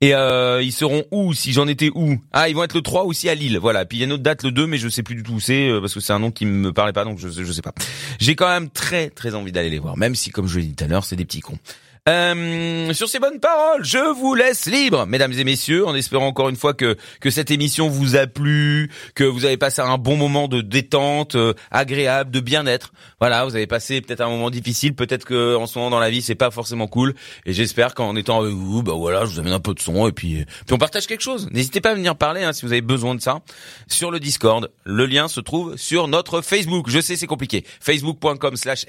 Et 0.00 0.14
euh, 0.14 0.62
ils 0.62 0.72
seront 0.72 1.04
où 1.10 1.34
si 1.34 1.52
j'en 1.52 1.66
étais 1.66 1.90
où? 1.94 2.16
Ah, 2.32 2.48
ils 2.48 2.54
vont 2.54 2.62
être 2.62 2.74
le 2.74 2.82
3 2.82 3.04
aussi 3.04 3.28
à 3.28 3.34
Lille. 3.34 3.58
Voilà. 3.58 3.84
Puis 3.84 3.98
il 3.98 4.00
y 4.00 4.04
a 4.04 4.06
une 4.06 4.12
autre 4.12 4.22
date 4.22 4.44
le 4.44 4.52
2 4.52 4.66
mais 4.66 4.78
je 4.78 4.88
sais 4.88 5.02
plus 5.02 5.16
du 5.16 5.22
tout 5.22 5.32
où 5.32 5.40
c'est 5.40 5.68
euh, 5.68 5.80
parce 5.80 5.92
que 5.92 6.00
c'est 6.00 6.12
un 6.14 6.18
nom 6.18 6.30
qui 6.30 6.46
me 6.46 6.72
parlait 6.72 6.92
pas 6.92 7.04
donc 7.04 7.18
je 7.18 7.28
je 7.28 7.52
sais 7.52 7.62
pas. 7.62 7.74
J'ai 8.18 8.36
quand 8.36 8.48
même 8.48 8.70
très 8.70 9.10
très 9.10 9.34
envie 9.34 9.52
d'aller 9.52 9.70
les 9.70 9.78
voir 9.78 9.96
même 9.96 10.14
si 10.14 10.30
comme 10.30 10.46
je 10.46 10.58
l'ai 10.58 10.66
dit 10.66 10.74
tout 10.74 10.84
à 10.84 10.86
l'heure, 10.86 11.04
c'est 11.04 11.16
des 11.16 11.24
petits 11.24 11.40
cons. 11.40 11.58
Euh, 12.06 12.92
sur 12.92 13.08
ces 13.08 13.18
bonnes 13.18 13.40
paroles, 13.40 13.82
je 13.82 14.12
vous 14.12 14.34
laisse 14.34 14.66
libre, 14.66 15.06
mesdames 15.06 15.32
et 15.32 15.42
messieurs, 15.42 15.86
en 15.86 15.94
espérant 15.94 16.26
encore 16.26 16.50
une 16.50 16.56
fois 16.56 16.74
que 16.74 16.98
que 17.18 17.30
cette 17.30 17.50
émission 17.50 17.88
vous 17.88 18.14
a 18.14 18.26
plu, 18.26 18.90
que 19.14 19.24
vous 19.24 19.46
avez 19.46 19.56
passé 19.56 19.80
un 19.80 19.96
bon 19.96 20.18
moment 20.18 20.46
de 20.46 20.60
détente, 20.60 21.34
euh, 21.34 21.54
agréable, 21.70 22.30
de 22.30 22.40
bien-être. 22.40 22.92
Voilà, 23.20 23.46
vous 23.46 23.56
avez 23.56 23.66
passé 23.66 24.02
peut-être 24.02 24.20
un 24.20 24.28
moment 24.28 24.50
difficile, 24.50 24.94
peut-être 24.94 25.24
que 25.24 25.56
en 25.56 25.66
ce 25.66 25.78
moment 25.78 25.88
dans 25.88 25.98
la 25.98 26.10
vie 26.10 26.20
c'est 26.20 26.34
pas 26.34 26.50
forcément 26.50 26.88
cool, 26.88 27.14
et 27.46 27.54
j'espère 27.54 27.94
qu'en 27.94 28.14
étant 28.16 28.42
avec 28.42 28.52
vous, 28.52 28.82
bah 28.82 28.92
voilà, 28.94 29.24
je 29.24 29.30
vous 29.30 29.38
amène 29.38 29.54
un 29.54 29.60
peu 29.60 29.72
de 29.72 29.80
son 29.80 30.06
et 30.06 30.12
puis 30.12 30.44
puis 30.66 30.74
on 30.74 30.78
partage 30.78 31.06
quelque 31.06 31.22
chose. 31.22 31.48
N'hésitez 31.52 31.80
pas 31.80 31.92
à 31.92 31.94
venir 31.94 32.16
parler 32.16 32.42
hein, 32.42 32.52
si 32.52 32.66
vous 32.66 32.72
avez 32.72 32.82
besoin 32.82 33.14
de 33.14 33.22
ça 33.22 33.40
sur 33.86 34.10
le 34.10 34.20
Discord. 34.20 34.70
Le 34.84 35.06
lien 35.06 35.26
se 35.26 35.40
trouve 35.40 35.78
sur 35.78 36.06
notre 36.06 36.42
Facebook. 36.42 36.90
Je 36.90 37.00
sais 37.00 37.16
c'est 37.16 37.26
compliqué, 37.26 37.64
facebook.com/slash 37.80 38.84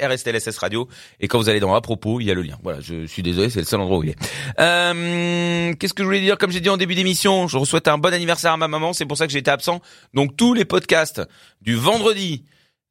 et 1.22 1.28
quand 1.30 1.38
vous 1.38 1.48
allez 1.48 1.62
dans 1.62 1.74
à 1.74 1.80
propos, 1.80 2.20
il 2.20 2.26
y 2.26 2.32
a 2.32 2.34
le 2.34 2.42
lien. 2.42 2.58
Voilà, 2.62 2.82
je 2.82 3.05
je 3.07 3.11
suis 3.11 3.23
désolé, 3.23 3.49
c'est 3.49 3.60
le 3.60 3.65
seul 3.65 3.80
endroit 3.80 3.99
où 3.99 4.03
il 4.03 4.10
est. 4.10 4.15
Euh, 4.60 5.73
Qu'est-ce 5.80 5.94
que 5.94 6.03
je 6.03 6.06
voulais 6.06 6.22
dire? 6.22 6.38
Comme 6.38 6.52
j'ai 6.52 6.61
dit 6.61 6.69
en 6.69 6.77
début 6.77 6.95
d'émission, 6.95 7.48
je 7.48 7.64
souhaite 7.64 7.88
un 7.88 7.98
bon 7.98 8.14
anniversaire 8.14 8.53
à 8.53 8.57
ma 8.57 8.68
maman. 8.68 8.94
C'est 8.94 9.06
pour 9.06 9.18
ça 9.18 9.27
que 9.27 9.34
j'étais 9.34 9.52
absent. 9.52 9.82
Donc 10.14 10.36
tous 10.38 10.53
les 10.53 10.65
podcasts 10.65 11.22
du 11.61 11.76
vendredi, 11.76 12.45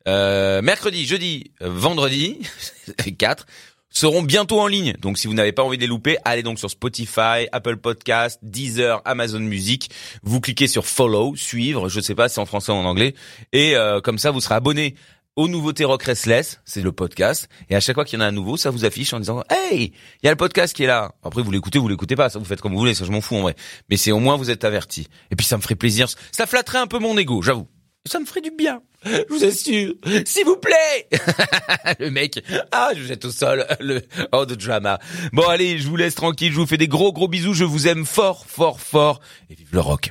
euh, 0.08 0.62
mercredi, 0.62 1.06
jeudi, 1.06 1.52
vendredi, 1.60 2.38
4 3.18 3.46
seront 3.94 4.22
bientôt 4.22 4.60
en 4.60 4.66
ligne. 4.66 4.94
Donc 5.00 5.18
si 5.18 5.28
vous 5.28 5.34
n'avez 5.34 5.52
pas 5.52 5.62
envie 5.62 5.78
de 5.78 5.82
les 5.82 5.86
louper, 5.88 6.18
allez 6.24 6.42
donc 6.42 6.58
sur 6.58 6.68
Spotify, 6.68 7.46
Apple 7.52 7.76
Podcast, 7.76 8.40
Deezer, 8.42 9.00
Amazon 9.04 9.38
Music. 9.40 9.88
Vous 10.22 10.40
cliquez 10.40 10.66
sur 10.66 10.84
follow, 10.84 11.36
suivre, 11.36 11.88
je 11.88 12.00
sais 12.00 12.16
pas 12.16 12.28
si 12.28 12.34
c'est 12.34 12.40
en 12.40 12.46
français 12.46 12.72
ou 12.72 12.74
en 12.74 12.84
anglais, 12.84 13.14
et 13.52 13.76
euh, 13.76 14.00
comme 14.00 14.18
ça 14.18 14.32
vous 14.32 14.40
serez 14.40 14.56
abonné 14.56 14.96
aux 15.36 15.48
nouveautés 15.48 15.84
Rock 15.84 16.04
Restless, 16.04 16.60
c'est 16.64 16.82
le 16.82 16.92
podcast, 16.92 17.48
et 17.68 17.74
à 17.74 17.80
chaque 17.80 17.94
fois 17.96 18.04
qu'il 18.04 18.18
y 18.18 18.22
en 18.22 18.24
a 18.24 18.28
un 18.28 18.32
nouveau, 18.32 18.56
ça 18.56 18.70
vous 18.70 18.84
affiche 18.84 19.12
en 19.12 19.18
disant 19.18 19.42
Hey, 19.50 19.92
il 20.22 20.26
y 20.26 20.28
a 20.28 20.30
le 20.30 20.36
podcast 20.36 20.74
qui 20.74 20.84
est 20.84 20.86
là. 20.86 21.12
Après 21.24 21.42
vous 21.42 21.50
l'écoutez, 21.50 21.78
vous 21.78 21.88
l'écoutez 21.88 22.16
pas, 22.16 22.28
ça 22.28 22.38
vous 22.38 22.44
faites 22.44 22.60
comme 22.60 22.72
vous 22.72 22.78
voulez, 22.78 22.94
ça 22.94 23.04
je 23.04 23.10
m'en 23.10 23.20
fous 23.20 23.36
en 23.36 23.42
vrai. 23.42 23.56
Mais 23.90 23.96
c'est 23.96 24.12
au 24.12 24.20
moins 24.20 24.36
vous 24.36 24.50
êtes 24.50 24.64
averti. 24.64 25.08
Et 25.30 25.36
puis 25.36 25.46
ça 25.46 25.56
me 25.56 25.62
ferait 25.62 25.74
plaisir, 25.74 26.08
ça 26.30 26.46
flatterait 26.46 26.78
un 26.78 26.86
peu 26.86 26.98
mon 26.98 27.16
ego, 27.18 27.42
j'avoue. 27.42 27.66
Ça 28.06 28.20
me 28.20 28.26
ferait 28.26 28.42
du 28.42 28.50
bien, 28.50 28.82
je 29.04 29.24
vous 29.30 29.44
assure. 29.44 29.94
S'il 30.26 30.44
vous 30.44 30.58
plaît 30.58 31.08
Le 31.98 32.10
mec, 32.10 32.38
ah, 32.70 32.90
je 32.94 33.00
vous 33.00 33.08
jette 33.08 33.24
au 33.24 33.30
sol, 33.30 33.66
le 33.80 34.02
oh 34.32 34.44
de 34.44 34.54
drama. 34.54 34.98
Bon 35.32 35.48
allez, 35.48 35.78
je 35.78 35.88
vous 35.88 35.96
laisse 35.96 36.14
tranquille, 36.14 36.52
je 36.52 36.60
vous 36.60 36.66
fais 36.66 36.76
des 36.76 36.88
gros 36.88 37.12
gros 37.12 37.28
bisous, 37.28 37.54
je 37.54 37.64
vous 37.64 37.88
aime 37.88 38.04
fort, 38.04 38.44
fort, 38.46 38.78
fort, 38.78 39.20
et 39.48 39.54
vive 39.54 39.70
le 39.72 39.80
rock. 39.80 40.10